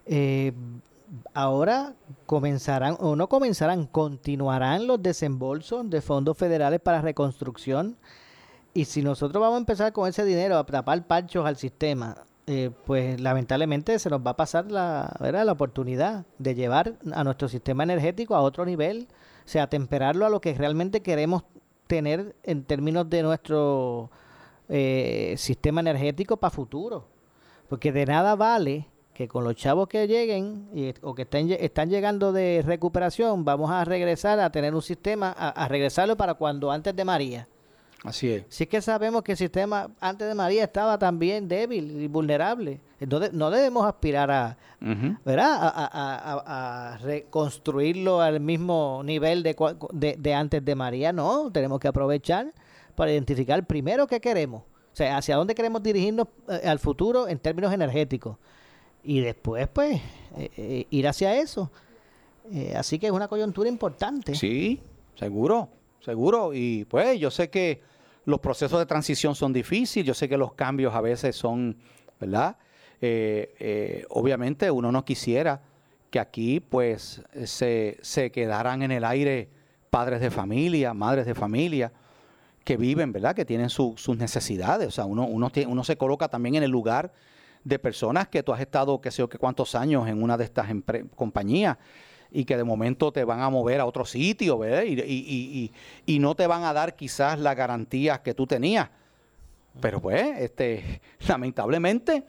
Eh, 0.07 0.53
ahora 1.34 1.94
comenzarán, 2.26 2.96
o 3.00 3.16
no 3.16 3.28
comenzarán, 3.28 3.86
continuarán 3.86 4.86
los 4.86 5.02
desembolsos 5.02 5.88
de 5.90 6.00
fondos 6.00 6.36
federales 6.36 6.80
para 6.80 7.02
reconstrucción. 7.02 7.96
Y 8.74 8.86
si 8.86 9.02
nosotros 9.02 9.40
vamos 9.40 9.56
a 9.56 9.60
empezar 9.60 9.92
con 9.92 10.08
ese 10.08 10.24
dinero 10.24 10.56
a 10.56 10.64
tapar 10.64 11.06
panchos 11.06 11.44
al 11.44 11.56
sistema, 11.56 12.16
eh, 12.46 12.70
pues 12.86 13.20
lamentablemente 13.20 13.98
se 13.98 14.10
nos 14.10 14.20
va 14.20 14.32
a 14.32 14.36
pasar 14.36 14.70
la, 14.70 15.14
¿verdad? 15.20 15.44
la 15.44 15.52
oportunidad 15.52 16.24
de 16.38 16.54
llevar 16.54 16.94
a 17.12 17.22
nuestro 17.24 17.48
sistema 17.48 17.82
energético 17.82 18.34
a 18.34 18.40
otro 18.40 18.64
nivel, 18.64 19.08
o 19.44 19.48
sea, 19.48 19.68
temperarlo 19.68 20.26
a 20.26 20.30
lo 20.30 20.40
que 20.40 20.54
realmente 20.54 21.02
queremos 21.02 21.44
tener 21.86 22.34
en 22.42 22.64
términos 22.64 23.10
de 23.10 23.22
nuestro 23.22 24.10
eh, 24.68 25.34
sistema 25.36 25.80
energético 25.80 26.38
para 26.38 26.50
futuro. 26.50 27.06
Porque 27.68 27.92
de 27.92 28.06
nada 28.06 28.34
vale 28.34 28.86
que 29.14 29.28
con 29.28 29.44
los 29.44 29.54
chavos 29.56 29.88
que 29.88 30.06
lleguen 30.08 30.68
y- 30.74 30.94
o 31.02 31.14
que 31.14 31.22
estén, 31.22 31.50
están 31.52 31.90
llegando 31.90 32.32
de 32.32 32.62
recuperación, 32.64 33.44
vamos 33.44 33.70
a 33.70 33.84
regresar 33.84 34.40
a 34.40 34.50
tener 34.50 34.74
un 34.74 34.82
sistema, 34.82 35.34
a, 35.36 35.50
a 35.50 35.68
regresarlo 35.68 36.16
para 36.16 36.34
cuando 36.34 36.70
antes 36.70 36.96
de 36.96 37.04
María. 37.04 37.48
Así 38.04 38.30
es. 38.32 38.44
Si 38.48 38.64
es 38.64 38.68
que 38.68 38.80
sabemos 38.82 39.22
que 39.22 39.32
el 39.32 39.38
sistema 39.38 39.88
antes 40.00 40.26
de 40.26 40.34
María 40.34 40.64
estaba 40.64 40.98
también 40.98 41.46
débil 41.46 42.00
y 42.02 42.08
vulnerable. 42.08 42.80
Entonces 42.98 43.32
no 43.32 43.48
debemos 43.50 43.86
aspirar 43.86 44.28
a, 44.30 44.56
¿verdad? 45.24 45.52
A, 45.54 45.68
a- 45.68 45.86
a- 45.86 46.34
a- 46.40 46.94
a 46.94 46.98
reconstruirlo 46.98 48.20
al 48.20 48.40
mismo 48.40 49.02
nivel 49.04 49.42
de, 49.42 49.54
de, 49.92 50.16
de 50.18 50.34
antes 50.34 50.64
de 50.64 50.74
María. 50.74 51.12
No, 51.12 51.50
tenemos 51.52 51.78
que 51.80 51.88
aprovechar 51.88 52.52
para 52.96 53.12
identificar 53.12 53.64
primero 53.66 54.06
qué 54.06 54.20
queremos. 54.20 54.62
O 54.62 54.96
sea, 54.96 55.16
hacia 55.16 55.36
dónde 55.36 55.54
queremos 55.54 55.82
dirigirnos 55.82 56.26
eh, 56.48 56.62
al 56.68 56.78
futuro 56.78 57.28
en 57.28 57.38
términos 57.38 57.72
energéticos. 57.72 58.36
Y 59.05 59.20
después, 59.20 59.68
pues, 59.68 60.00
eh, 60.36 60.50
eh, 60.57 60.86
ir 60.90 61.09
hacia 61.09 61.34
eso. 61.36 61.70
Eh, 62.53 62.74
así 62.76 62.98
que 62.98 63.07
es 63.07 63.12
una 63.12 63.28
coyuntura 63.28 63.68
importante. 63.68 64.34
Sí, 64.34 64.80
seguro, 65.14 65.68
seguro. 66.00 66.53
Y 66.55 66.84
pues 66.84 67.18
yo 67.18 67.30
sé 67.30 67.50
que 67.50 67.80
los 68.24 68.40
procesos 68.40 68.78
de 68.78 68.86
transición 68.86 69.34
son 69.34 69.53
difíciles, 69.53 70.07
yo 70.07 70.14
sé 70.14 70.28
que 70.28 70.36
los 70.36 70.53
cambios 70.55 70.94
a 70.94 71.00
veces 71.00 71.34
son, 71.36 71.76
¿verdad? 72.20 72.57
Eh, 73.00 73.55
eh, 73.59 74.07
obviamente 74.11 74.70
uno 74.70 74.92
no 74.92 75.05
quisiera 75.05 75.61
que 76.11 76.20
aquí 76.20 76.61
pues 76.61 77.22
se, 77.44 77.98
se 78.03 78.30
quedaran 78.30 78.82
en 78.82 78.92
el 78.92 79.05
aire 79.05 79.48
padres 79.90 80.20
de 80.20 80.30
familia, 80.30 80.94
madres 80.94 81.26
de 81.26 81.34
familia, 81.34 81.90
que 82.64 82.76
viven, 82.76 83.12
¿verdad? 83.12 83.34
Que 83.34 83.44
tienen 83.44 83.70
su- 83.70 83.94
sus 83.96 84.16
necesidades. 84.16 84.86
O 84.86 84.90
sea, 84.92 85.05
uno, 85.05 85.24
uno, 85.26 85.50
uno 85.66 85.84
se 85.84 85.96
coloca 85.96 86.28
también 86.28 86.55
en 86.57 86.62
el 86.62 86.70
lugar 86.70 87.12
de 87.64 87.78
personas 87.78 88.28
que 88.28 88.42
tú 88.42 88.52
has 88.52 88.60
estado, 88.60 89.00
qué 89.00 89.10
sé 89.10 89.18
yo, 89.18 89.28
qué 89.28 89.38
cuántos 89.38 89.74
años 89.74 90.08
en 90.08 90.22
una 90.22 90.36
de 90.36 90.44
estas 90.44 90.66
compañías 91.14 91.76
y 92.30 92.44
que 92.44 92.56
de 92.56 92.64
momento 92.64 93.12
te 93.12 93.24
van 93.24 93.40
a 93.40 93.50
mover 93.50 93.80
a 93.80 93.86
otro 93.86 94.04
sitio, 94.04 94.60
y- 94.84 95.70
y 96.06 96.18
no 96.18 96.34
te 96.34 96.46
van 96.46 96.64
a 96.64 96.72
dar 96.72 96.96
quizás 96.96 97.38
las 97.38 97.54
garantías 97.54 98.20
que 98.20 98.32
tú 98.34 98.46
tenías. 98.46 98.88
Pero 99.80 100.00
pues, 100.00 100.38
este, 100.38 101.00
lamentablemente, 101.28 102.24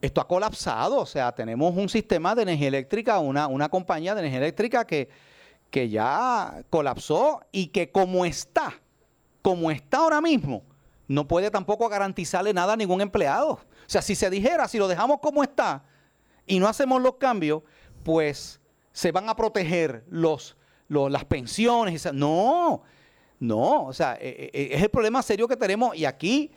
esto 0.00 0.20
ha 0.20 0.28
colapsado. 0.28 0.98
O 1.00 1.06
sea, 1.06 1.32
tenemos 1.32 1.74
un 1.76 1.88
sistema 1.88 2.34
de 2.34 2.42
energía 2.42 2.68
eléctrica, 2.68 3.18
una, 3.18 3.46
una 3.48 3.68
compañía 3.68 4.14
de 4.14 4.20
energía 4.20 4.38
eléctrica 4.38 4.86
que, 4.86 5.08
que 5.70 5.88
ya 5.88 6.62
colapsó 6.70 7.40
y 7.52 7.68
que 7.68 7.90
como 7.90 8.24
está, 8.24 8.72
como 9.42 9.70
está 9.70 9.98
ahora 9.98 10.20
mismo, 10.20 10.62
no 11.08 11.26
puede 11.26 11.50
tampoco 11.50 11.88
garantizarle 11.88 12.54
nada 12.54 12.74
a 12.74 12.76
ningún 12.76 13.00
empleado. 13.00 13.58
O 13.86 13.90
sea, 13.90 14.02
si 14.02 14.14
se 14.14 14.30
dijera, 14.30 14.66
si 14.68 14.78
lo 14.78 14.88
dejamos 14.88 15.18
como 15.20 15.42
está 15.42 15.84
y 16.46 16.58
no 16.58 16.68
hacemos 16.68 17.00
los 17.02 17.16
cambios, 17.16 17.62
pues 18.02 18.60
se 18.92 19.12
van 19.12 19.28
a 19.28 19.36
proteger 19.36 20.04
los, 20.08 20.56
las 20.88 21.24
pensiones. 21.24 22.12
No, 22.12 22.82
no, 23.40 23.84
o 23.86 23.92
sea, 23.92 24.14
eh, 24.20 24.50
eh, 24.52 24.68
es 24.72 24.82
el 24.82 24.90
problema 24.90 25.22
serio 25.22 25.48
que 25.48 25.56
tenemos 25.56 25.96
y 25.96 26.04
aquí, 26.04 26.50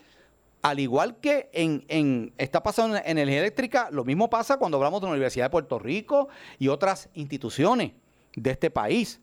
al 0.61 0.79
igual 0.79 1.17
que 1.19 1.49
en, 1.53 1.83
en- 1.87 2.33
está 2.37 2.61
pasando 2.63 2.97
en 2.97 3.03
energía 3.05 3.39
eléctrica, 3.39 3.89
lo 3.91 4.03
mismo 4.03 4.29
pasa 4.29 4.57
cuando 4.57 4.77
hablamos 4.77 5.01
de 5.01 5.07
la 5.07 5.11
Universidad 5.13 5.45
de 5.45 5.49
Puerto 5.49 5.79
Rico 5.79 6.27
y 6.59 6.67
otras 6.67 7.09
instituciones 7.13 7.91
de 8.35 8.51
este 8.51 8.69
país. 8.69 9.19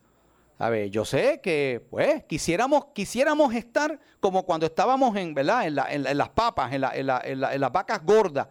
A 0.59 0.71
ver, 0.71 0.89
yo 0.89 1.05
sé 1.05 1.41
que, 1.43 1.85
pues, 1.91 2.25
quisiéramos, 2.25 2.87
quisiéramos 2.95 3.53
estar 3.55 3.99
como 4.21 4.45
cuando 4.45 4.67
estábamos 4.67 5.17
en, 5.17 5.35
¿verdad? 5.35 5.67
En, 5.67 5.75
la- 5.75 5.93
en 5.93 6.03
la- 6.05 6.11
en 6.13 6.19
las 6.19 6.29
papas, 6.29 6.73
en, 6.73 6.81
la- 6.83 6.95
en 6.95 7.07
la- 7.07 7.21
en 7.25 7.41
la- 7.41 7.55
en 7.55 7.61
las 7.61 7.73
vacas 7.73 8.05
gordas, 8.05 8.47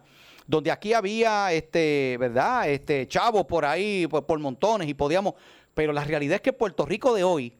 donde 0.46 0.70
aquí 0.70 0.92
había, 0.92 1.50
este, 1.52 2.16
¿verdad? 2.20 2.68
Este, 2.68 3.08
chavos 3.08 3.46
por 3.46 3.64
ahí, 3.64 4.06
por, 4.06 4.38
montones 4.38 4.86
y 4.86 4.92
podíamos, 4.94 5.34
pero 5.72 5.92
la 5.94 6.04
realidad 6.04 6.36
es 6.36 6.40
que 6.42 6.52
Puerto 6.52 6.84
Rico 6.84 7.14
de 7.14 7.24
hoy 7.24 7.54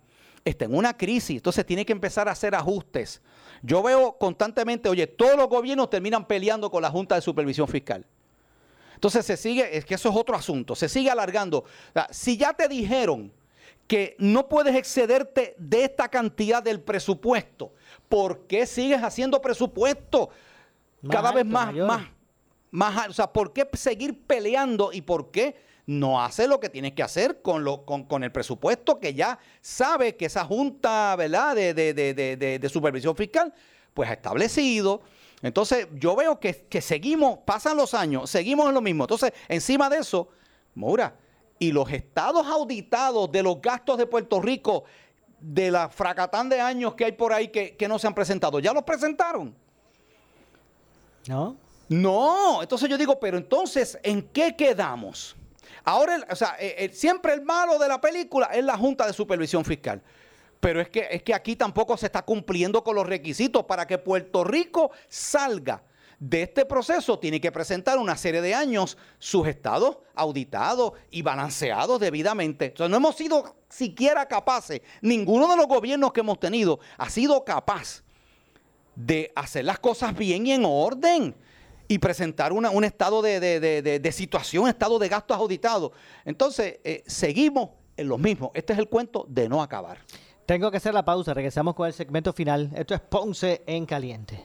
está 0.45 0.67
en 0.67 0.75
una 0.75 0.95
crisis, 0.95 1.37
entonces 1.37 1.65
tiene 1.65 1.87
que 1.87 1.93
empezar 1.93 2.29
a 2.29 2.33
hacer 2.33 2.55
ajustes. 2.55 3.23
Yo 3.63 3.83
veo 3.83 4.19
constantemente, 4.19 4.91
oye, 4.91 5.07
todos 5.07 5.39
los 5.39 5.49
gobiernos 5.49 5.89
terminan 5.89 6.27
peleando 6.27 6.71
con 6.71 6.83
la 6.83 6.91
Junta 6.91 7.15
de 7.15 7.23
Supervisión 7.23 7.67
Fiscal. 7.67 8.05
Entonces 8.95 9.25
se 9.25 9.39
sigue, 9.39 9.75
es 9.77 9.87
que 9.87 9.95
eso 9.95 10.11
es 10.11 10.17
otro 10.17 10.37
asunto, 10.37 10.75
se 10.77 10.91
sigue 10.91 11.11
alargando. 11.11 11.65
Si 12.11 12.37
ya 12.37 12.53
te 12.53 12.69
dijeron 12.69 13.33
que 13.87 14.17
no 14.19 14.49
puedes 14.49 14.75
excederte 14.75 15.55
de 15.59 15.85
esta 15.85 16.09
cantidad 16.09 16.63
del 16.63 16.81
presupuesto, 16.81 17.73
¿por 18.09 18.47
qué 18.47 18.67
sigues 18.67 19.03
haciendo 19.03 19.41
presupuesto 19.43 20.31
Más 21.03 21.15
cada 21.17 21.33
vez 21.33 21.45
más, 21.45 21.67
mayor. 21.67 21.87
más, 21.87 22.07
más 22.71 22.97
alto? 22.97 23.11
O 23.11 23.15
sea, 23.15 23.33
¿por 23.33 23.53
qué 23.53 23.69
seguir 23.75 24.23
peleando 24.27 24.93
y 24.93 25.03
por 25.03 25.31
qué 25.31 25.57
no 25.87 26.23
hace 26.23 26.49
lo 26.49 26.61
que 26.61 26.71
tienes 26.71 26.93
que 26.93 27.03
hacer 27.03 27.43
con, 27.43 27.63
lo, 27.63 27.85
con, 27.85 28.05
con 28.05 28.25
el 28.25 28.33
presupuesto 28.33 28.99
que 29.01 29.13
ya 29.13 29.39
sabe 29.61 30.17
que 30.17 30.25
esa 30.27 30.45
junta, 30.47 31.15
¿verdad?, 31.17 31.55
de, 31.55 31.75
de- 31.75 31.93
de- 31.93 32.15
de- 32.15 32.37
de- 32.39 32.59
de 32.59 32.69
supervisión 32.71 33.15
fiscal, 33.15 33.53
pues 33.93 34.09
ha 34.09 34.15
establecido. 34.15 35.03
Entonces, 35.43 35.89
yo 35.93 36.17
veo 36.17 36.41
que, 36.41 36.65
que 36.71 36.81
seguimos, 36.81 37.41
pasan 37.45 37.77
los 37.77 37.93
años, 37.93 38.31
seguimos 38.31 38.67
en 38.69 38.73
lo 38.75 38.81
mismo. 38.81 39.05
Entonces, 39.05 39.35
encima 39.47 39.91
de 39.91 39.99
eso, 39.99 40.29
Moura, 40.75 41.15
y 41.59 41.73
los 41.73 41.91
estados 41.93 42.47
auditados 42.47 43.31
de 43.31 43.43
los 43.43 43.61
gastos 43.61 43.99
de 43.99 44.07
Puerto 44.07 44.41
Rico, 44.41 44.85
de 45.41 45.71
la 45.71 45.89
fracatán 45.89 46.49
de 46.49 46.61
años 46.61 46.95
que 46.95 47.05
hay 47.05 47.13
por 47.13 47.33
ahí 47.33 47.49
que, 47.49 47.77
que 47.77 47.87
no 47.89 47.99
se 47.99 48.07
han 48.07 48.15
presentado, 48.15 48.59
¿ya 48.61 48.73
los 48.73 48.83
presentaron? 48.83 49.55
¿No? 51.27 51.57
No, 51.89 52.63
entonces 52.63 52.89
yo 52.89 52.97
digo, 52.99 53.19
pero 53.21 53.37
entonces, 53.37 53.99
¿en 54.03 54.23
qué 54.23 54.57
quedamos? 54.57 55.37
Ahora, 55.85 56.17
el- 56.17 56.25
o 56.31 56.37
sea, 56.37 56.57
eh, 56.59 56.75
eh, 56.79 56.89
siempre 56.93 57.35
el 57.35 57.43
malo 57.43 57.79
de 57.79 57.89
la 57.89 58.01
película 58.01 58.47
es 58.47 58.65
la 58.65 58.77
Junta 58.77 59.07
de 59.07 59.13
Supervisión 59.13 59.65
Fiscal. 59.65 60.01
Pero 60.61 60.81
es 60.81 60.89
que, 60.89 61.07
es 61.11 61.23
que 61.23 61.35
aquí 61.35 61.57
tampoco 61.57 61.95
se 61.99 62.07
está 62.07 62.23
cumpliendo 62.23 62.83
con 62.83 62.95
los 62.95 63.07
requisitos 63.07 63.65
para 63.65 63.87
que 63.87 63.99
Puerto 63.99 64.45
Rico 64.45 64.93
salga 65.09 65.83
de 66.19 66.43
este 66.43 66.65
proceso. 66.65 67.19
Tiene 67.19 67.41
que 67.41 67.53
presentar 67.53 67.99
una 67.99 68.17
serie 68.17 68.41
de 68.41 68.55
años 68.55 68.97
sus 69.19 69.47
estados 69.47 69.99
auditados 70.15 70.93
y 71.11 71.23
balanceados 71.23 72.01
debidamente. 72.01 72.73
Sea, 72.77 72.89
no 72.89 72.97
hemos 72.97 73.17
sido 73.17 73.57
siquiera 73.69 74.27
capaces, 74.27 74.81
ninguno 75.03 75.49
de 75.49 75.57
los 75.57 75.67
gobiernos 75.67 76.13
que 76.13 76.21
hemos 76.21 76.39
tenido 76.39 76.79
ha 76.99 77.11
sido 77.11 77.45
capaz 77.45 78.03
de 78.95 79.33
hacer 79.35 79.65
las 79.65 79.79
cosas 79.81 80.17
bien 80.17 80.47
y 80.47 80.53
en 80.53 80.65
orden 80.65 81.35
y 81.89 81.99
presentar 81.99 82.53
una- 82.53 82.71
un 82.71 82.85
estado 82.85 83.21
de 83.23 84.13
situación, 84.13 84.69
estado 84.69 84.99
de 84.99 85.09
gastos 85.09 85.37
auditados. 85.37 85.91
Entonces, 86.25 86.79
eh, 86.85 87.03
seguimos 87.07 87.71
en 87.97 88.09
lo 88.09 88.17
mismo. 88.19 88.53
Este 88.55 88.73
es 88.73 88.79
el 88.79 88.89
cuento 88.89 89.27
de 89.29 89.49
no 89.49 89.63
acabar. 89.63 89.99
Tengo 90.47 90.71
que 90.71 90.77
hacer 90.77 90.95
la 90.95 91.05
pausa, 91.05 91.35
regresamos 91.35 91.75
con 91.75 91.87
el 91.87 91.93
segmento 91.93 92.33
final. 92.33 92.71
Esto 92.77 92.95
es 92.95 93.01
Ponce 93.01 93.63
en 93.67 93.87
Caliente. 93.87 94.45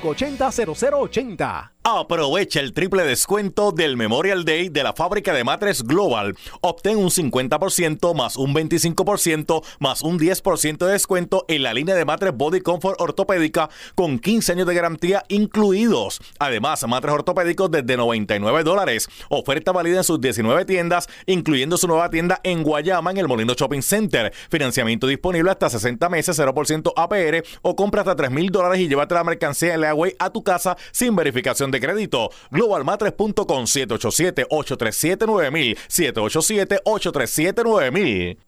580-0080. 0.00 1.75
Aprovecha 1.88 2.58
el 2.58 2.72
triple 2.72 3.04
descuento 3.04 3.70
del 3.70 3.96
Memorial 3.96 4.44
Day 4.44 4.70
de 4.70 4.82
la 4.82 4.92
fábrica 4.92 5.32
de 5.32 5.44
matres 5.44 5.84
Global. 5.84 6.36
Obtén 6.60 6.98
un 6.98 7.10
50% 7.10 8.12
más 8.12 8.36
un 8.36 8.52
25% 8.52 9.62
más 9.78 10.02
un 10.02 10.18
10% 10.18 10.78
de 10.78 10.92
descuento 10.92 11.44
en 11.46 11.62
la 11.62 11.72
línea 11.72 11.94
de 11.94 12.04
matres 12.04 12.36
Body 12.36 12.60
Comfort 12.60 13.00
ortopédica 13.00 13.70
con 13.94 14.18
15 14.18 14.50
años 14.50 14.66
de 14.66 14.74
garantía 14.74 15.22
incluidos. 15.28 16.20
Además, 16.40 16.84
matres 16.88 17.14
ortopédicos 17.14 17.70
desde 17.70 17.96
99 17.96 18.64
dólares. 18.64 19.08
Oferta 19.28 19.70
válida 19.70 19.98
en 19.98 20.04
sus 20.04 20.20
19 20.20 20.64
tiendas, 20.64 21.08
incluyendo 21.26 21.76
su 21.76 21.86
nueva 21.86 22.10
tienda 22.10 22.40
en 22.42 22.64
Guayama 22.64 23.12
en 23.12 23.18
el 23.18 23.28
Molino 23.28 23.54
Shopping 23.54 23.82
Center. 23.82 24.32
Financiamiento 24.50 25.06
disponible 25.06 25.52
hasta 25.52 25.70
60 25.70 26.08
meses, 26.08 26.36
0% 26.36 26.92
APR 26.96 27.44
o 27.62 27.76
compra 27.76 28.00
hasta 28.00 28.16
3 28.16 28.32
mil 28.32 28.50
dólares 28.50 28.80
y 28.80 28.88
llévate 28.88 29.14
la 29.14 29.22
mercancía 29.22 29.74
en 29.74 29.82
Leaway 29.82 30.16
a 30.18 30.30
tu 30.30 30.42
casa 30.42 30.76
sin 30.90 31.14
verificación 31.14 31.70
de 31.70 31.75
de 31.76 31.86
crédito. 31.86 32.30
Globalmatres.com 32.50 33.64
787-837-9000. 33.64 35.76
787-837-9000. 35.88 38.38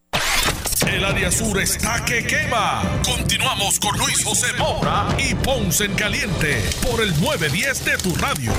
El 0.87 1.05
área 1.05 1.31
sur 1.31 1.61
está 1.61 2.03
que 2.05 2.27
quema. 2.27 2.83
Continuamos 3.05 3.79
con 3.79 3.97
Luis 3.99 4.25
José 4.25 4.47
Moura 4.59 5.07
y 5.19 5.35
Ponce 5.35 5.85
en 5.85 5.95
Caliente 5.95 6.63
por 6.89 7.03
el 7.03 7.11
910 7.21 7.85
de 7.85 7.99
tu 7.99 8.15
radio. 8.15 8.53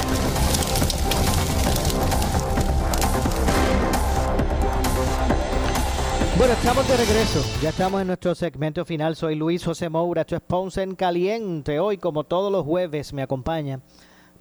Bueno, 6.37 6.53
estamos 6.53 6.87
de 6.87 6.97
regreso. 6.97 7.43
Ya 7.61 7.69
estamos 7.69 7.99
en 7.99 8.07
nuestro 8.07 8.35
segmento 8.35 8.85
final. 8.85 9.15
Soy 9.15 9.33
Luis 9.35 9.65
José 9.65 9.89
Moura. 9.89 10.21
Esto 10.21 10.35
es 10.35 10.41
Ponce 10.41 10.83
en 10.83 10.93
Caliente. 10.95 11.79
Hoy, 11.79 11.97
como 11.97 12.25
todos 12.25 12.51
los 12.51 12.63
jueves, 12.63 13.11
me 13.11 13.23
acompaña 13.23 13.79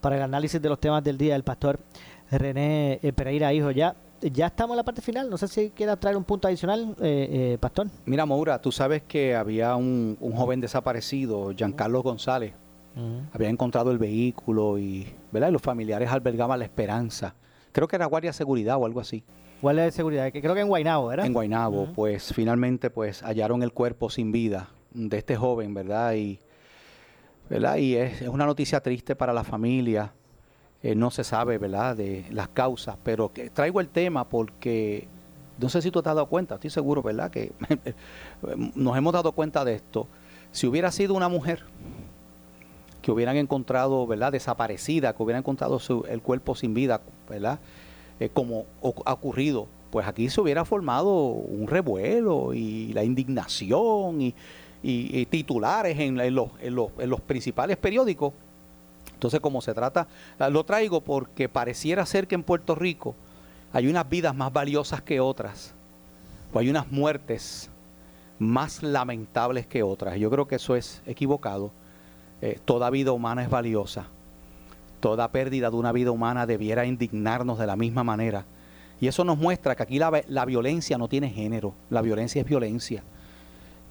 para 0.00 0.16
el 0.16 0.22
análisis 0.22 0.60
de 0.60 0.68
los 0.68 0.78
temas 0.78 1.02
del 1.02 1.18
día 1.18 1.36
el 1.36 1.44
pastor 1.44 1.78
René 2.30 3.00
eh, 3.02 3.12
Pereira 3.12 3.52
Hijo. 3.52 3.70
Ya, 3.70 3.94
ya 4.20 4.46
estamos 4.46 4.74
en 4.74 4.78
la 4.78 4.84
parte 4.84 5.00
final. 5.00 5.30
No 5.30 5.38
sé 5.38 5.48
si 5.48 5.70
quiera 5.70 5.96
traer 5.96 6.16
un 6.16 6.24
punto 6.24 6.48
adicional, 6.48 6.94
eh, 7.00 7.52
eh, 7.52 7.58
pastor. 7.58 7.88
Mira, 8.04 8.26
Moura, 8.26 8.60
tú 8.60 8.72
sabes 8.72 9.02
que 9.02 9.34
había 9.34 9.76
un, 9.76 10.16
un 10.20 10.32
joven 10.32 10.60
desaparecido, 10.60 11.52
Giancarlo 11.54 12.02
González. 12.02 12.54
Había 13.32 13.48
encontrado 13.48 13.92
el 13.92 13.98
vehículo 13.98 14.76
y, 14.76 15.06
¿verdad? 15.30 15.50
y 15.50 15.52
los 15.52 15.62
familiares 15.62 16.10
albergaban 16.10 16.58
la 16.58 16.64
esperanza. 16.64 17.32
Creo 17.70 17.86
que 17.86 17.94
era 17.94 18.06
guardia 18.06 18.30
de 18.30 18.34
seguridad 18.34 18.76
o 18.76 18.86
algo 18.86 18.98
así. 18.98 19.22
Guardia 19.62 19.84
de 19.84 19.92
seguridad, 19.92 20.32
que 20.32 20.40
creo 20.40 20.52
que 20.52 20.62
en 20.62 20.68
Guaynabo, 20.68 21.06
¿verdad? 21.06 21.24
En 21.24 21.32
Guaynabo, 21.32 21.92
pues 21.94 22.32
finalmente 22.34 22.90
pues 22.90 23.22
hallaron 23.22 23.62
el 23.62 23.72
cuerpo 23.72 24.10
sin 24.10 24.32
vida 24.32 24.70
de 24.92 25.16
este 25.16 25.36
joven, 25.36 25.74
¿verdad? 25.74 26.14
Y, 26.14 26.40
¿verdad? 27.48 27.76
y 27.76 27.96
es, 27.96 28.22
una 28.22 28.46
noticia 28.46 28.80
triste 28.80 29.16
para 29.16 29.32
la 29.32 29.44
familia. 29.44 30.12
Eh, 30.82 30.94
no 30.94 31.10
se 31.10 31.24
sabe, 31.24 31.58
¿verdad?, 31.58 31.96
de 31.96 32.24
las 32.30 32.48
causas, 32.48 32.96
pero 33.02 33.32
traigo 33.52 33.80
el 33.80 33.88
tema 33.88 34.28
porque 34.28 35.08
no 35.58 35.68
sé 35.68 35.82
si 35.82 35.90
tú 35.90 36.00
te 36.02 36.08
has 36.08 36.14
dado 36.14 36.28
cuenta, 36.28 36.54
estoy 36.54 36.70
seguro, 36.70 37.02
¿verdad?, 37.02 37.32
que 37.32 37.50
nos 38.76 38.96
hemos 38.96 39.12
dado 39.12 39.32
cuenta 39.32 39.64
de 39.64 39.74
esto. 39.74 40.06
Si 40.52 40.68
hubiera 40.68 40.92
sido 40.92 41.14
una 41.14 41.28
mujer 41.28 41.64
que 43.02 43.10
hubieran 43.10 43.36
encontrado, 43.36 44.06
¿verdad?, 44.06 44.30
desaparecida, 44.30 45.14
que 45.14 45.22
hubieran 45.22 45.40
encontrado 45.40 45.80
su- 45.80 46.04
el 46.08 46.22
cuerpo 46.22 46.54
sin 46.54 46.74
vida, 46.74 47.00
¿verdad?, 47.28 47.58
eh, 48.20 48.28
como 48.32 48.66
ha 49.04 49.12
ocurrido, 49.12 49.66
pues 49.90 50.06
aquí 50.06 50.28
se 50.28 50.40
hubiera 50.40 50.64
formado 50.64 51.12
un 51.12 51.66
revuelo 51.66 52.54
y 52.54 52.92
la 52.92 53.02
indignación 53.02 54.20
y, 54.20 54.34
y- 54.82 55.26
titulares 55.26 55.98
en, 55.98 56.16
los, 56.34 56.50
en 56.60 56.74
los- 56.74 56.90
en 56.98 57.10
los 57.10 57.20
principales 57.20 57.76
periódicos. 57.76 58.32
Entonces, 59.14 59.40
como 59.40 59.60
se 59.60 59.74
trata, 59.74 60.06
lo 60.50 60.64
traigo 60.64 61.00
porque 61.00 61.48
pareciera 61.48 62.06
ser 62.06 62.26
que 62.28 62.34
en 62.36 62.42
Puerto 62.44 62.74
Rico 62.74 63.14
hay 63.72 63.88
unas 63.88 64.08
vidas 64.08 64.34
más 64.34 64.52
valiosas 64.52 65.02
que 65.02 65.18
otras, 65.20 65.74
o 66.52 66.58
hay 66.58 66.70
unas 66.70 66.90
muertes 66.92 67.68
más 68.38 68.82
lamentables 68.82 69.66
que 69.66 69.82
otras. 69.82 70.16
Yo 70.18 70.30
creo 70.30 70.46
que 70.46 70.54
eso 70.54 70.76
es 70.76 71.02
equivocado. 71.06 71.72
Eh, 72.40 72.60
toda 72.64 72.88
vida 72.90 73.10
humana 73.10 73.42
es 73.42 73.50
valiosa. 73.50 74.06
Toda 75.00 75.30
pérdida 75.32 75.70
de 75.70 75.76
una 75.76 75.90
vida 75.92 76.12
humana 76.12 76.46
debiera 76.46 76.86
indignarnos 76.86 77.58
de 77.58 77.66
la 77.66 77.74
misma 77.76 78.04
manera. 78.04 78.44
Y 79.00 79.08
eso 79.08 79.24
nos 79.24 79.36
muestra 79.38 79.74
que 79.74 79.82
aquí 79.82 79.98
la, 79.98 80.22
la 80.28 80.44
violencia 80.44 80.96
no 80.98 81.08
tiene 81.08 81.30
género. 81.30 81.74
La 81.90 82.02
violencia 82.02 82.40
es 82.40 82.46
violencia. 82.46 83.02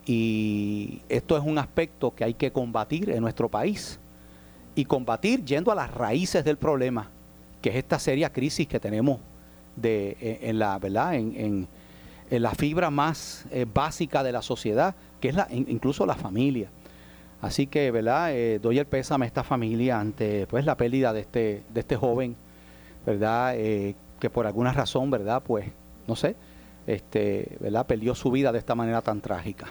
Y 0.08 1.02
esto 1.10 1.38
es 1.38 1.44
un 1.44 1.58
aspecto 1.58 2.16
que 2.16 2.24
hay 2.24 2.34
que 2.34 2.52
combatir 2.52 3.10
en 3.10 3.22
nuestro 3.22 3.50
país. 3.50 4.00
Y 4.74 4.86
combatir 4.86 5.44
yendo 5.44 5.72
a 5.72 5.76
las 5.76 5.94
raíces 5.94 6.46
del 6.46 6.58
problema, 6.58 7.10
que 7.62 7.70
es 7.72 7.76
esta 7.76 8.00
seria 8.00 8.32
crisis 8.32 8.68
que 8.68 8.80
tenemos 8.80 9.20
de, 9.76 10.16
en, 10.22 10.50
en 10.52 10.60
la, 10.60 10.80
¿verdad? 10.80 11.16
En, 11.16 11.36
en- 11.36 11.68
en 12.30 12.42
la 12.42 12.52
fibra 12.52 12.90
más 12.90 13.46
eh, 13.52 13.66
básica 13.74 14.22
de 14.22 14.34
la 14.34 14.42
sociedad, 14.42 14.96
que 15.22 15.30
es 15.30 15.36
la, 15.36 15.48
in- 15.50 15.66
incluso 15.70 16.06
la 16.06 16.16
familia. 16.16 16.70
Así 17.42 17.68
que, 17.68 17.90
¿verdad? 17.90 18.34
Eh, 18.34 18.60
doy 18.60 18.80
el 18.80 18.86
pésame 18.86 19.26
a 19.26 19.28
esta 19.28 19.44
familia 19.46 19.98
ante 20.00 20.46
pues 20.48 20.66
la 20.66 20.76
pérdida 20.76 21.14
de 21.14 21.22
este, 21.22 21.64
de 21.74 21.80
este 21.80 21.96
joven, 21.96 22.36
¿verdad? 23.06 23.54
Eh, 23.56 23.96
que 24.20 24.30
por 24.30 24.46
alguna 24.46 24.74
razón, 24.74 25.10
¿verdad? 25.10 25.42
Pues, 25.42 25.68
no 26.06 26.16
sé, 26.18 26.36
este, 26.86 27.56
¿verdad? 27.62 27.86
Perdió 27.86 28.14
su 28.14 28.30
vida 28.30 28.52
de 28.52 28.60
esta 28.60 28.76
manera 28.76 29.02
tan 29.02 29.22
trágica. 29.22 29.68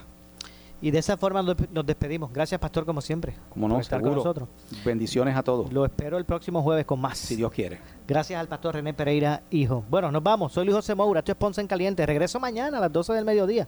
Y 0.83 0.91
de 0.91 0.99
esa 0.99 1.17
forma 1.17 1.43
nos 1.43 1.87
despedimos. 1.87 2.33
Gracias, 2.33 2.61
pastor, 2.61 2.85
como 2.85 3.01
siempre. 3.01 3.35
Como 3.49 3.67
no, 3.67 3.75
por 3.75 3.83
estar 3.83 3.99
seguro. 3.99 4.17
con 4.17 4.25
nosotros. 4.25 4.49
Bendiciones 4.85 5.37
a 5.37 5.43
todos. 5.43 5.73
Lo 5.73 5.85
espero 5.85 6.19
el 6.19 6.25
próximo 6.25 6.63
jueves 6.63 6.85
con 6.85 7.01
más. 7.01 7.17
Si 7.17 7.35
Dios 7.35 7.51
quiere. 7.51 7.81
Gracias 8.07 8.39
al 8.39 8.47
pastor 8.47 8.75
René 8.75 8.93
Pereira, 8.93 9.43
hijo. 9.51 9.85
Bueno, 9.89 10.13
nos 10.13 10.23
vamos. 10.23 10.53
Soy 10.53 10.67
Luis 10.67 10.77
José 10.77 10.95
Moura. 10.95 11.21
Esto 11.21 11.33
es 11.33 11.39
Ponce 11.39 11.61
en 11.61 11.67
Caliente. 11.67 12.05
Regreso 12.05 12.39
mañana 12.39 12.79
a 12.79 12.81
las 12.81 12.93
12 12.93 13.15
del 13.15 13.25
mediodía 13.25 13.67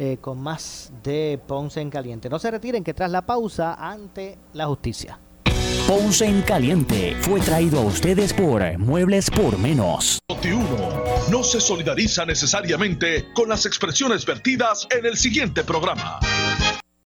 eh, 0.00 0.18
con 0.20 0.40
más 0.40 0.92
de 1.02 1.40
Ponce 1.44 1.80
en 1.80 1.90
Caliente. 1.90 2.30
No 2.30 2.38
se 2.38 2.52
retiren 2.52 2.84
que 2.84 2.94
tras 2.94 3.10
la 3.10 3.26
pausa, 3.26 3.74
ante 3.74 4.38
la 4.52 4.66
justicia. 4.66 5.18
Ponce 5.88 6.26
en 6.26 6.42
Caliente 6.42 7.16
fue 7.22 7.40
traído 7.40 7.78
a 7.78 7.82
ustedes 7.82 8.34
por 8.34 8.76
Muebles 8.76 9.30
por 9.30 9.58
Menos. 9.58 10.18
Noti1 10.30 11.30
no 11.30 11.42
se 11.42 11.62
solidariza 11.62 12.26
necesariamente 12.26 13.24
con 13.32 13.48
las 13.48 13.64
expresiones 13.64 14.26
vertidas 14.26 14.86
en 14.90 15.06
el 15.06 15.16
siguiente 15.16 15.64
programa. 15.64 16.20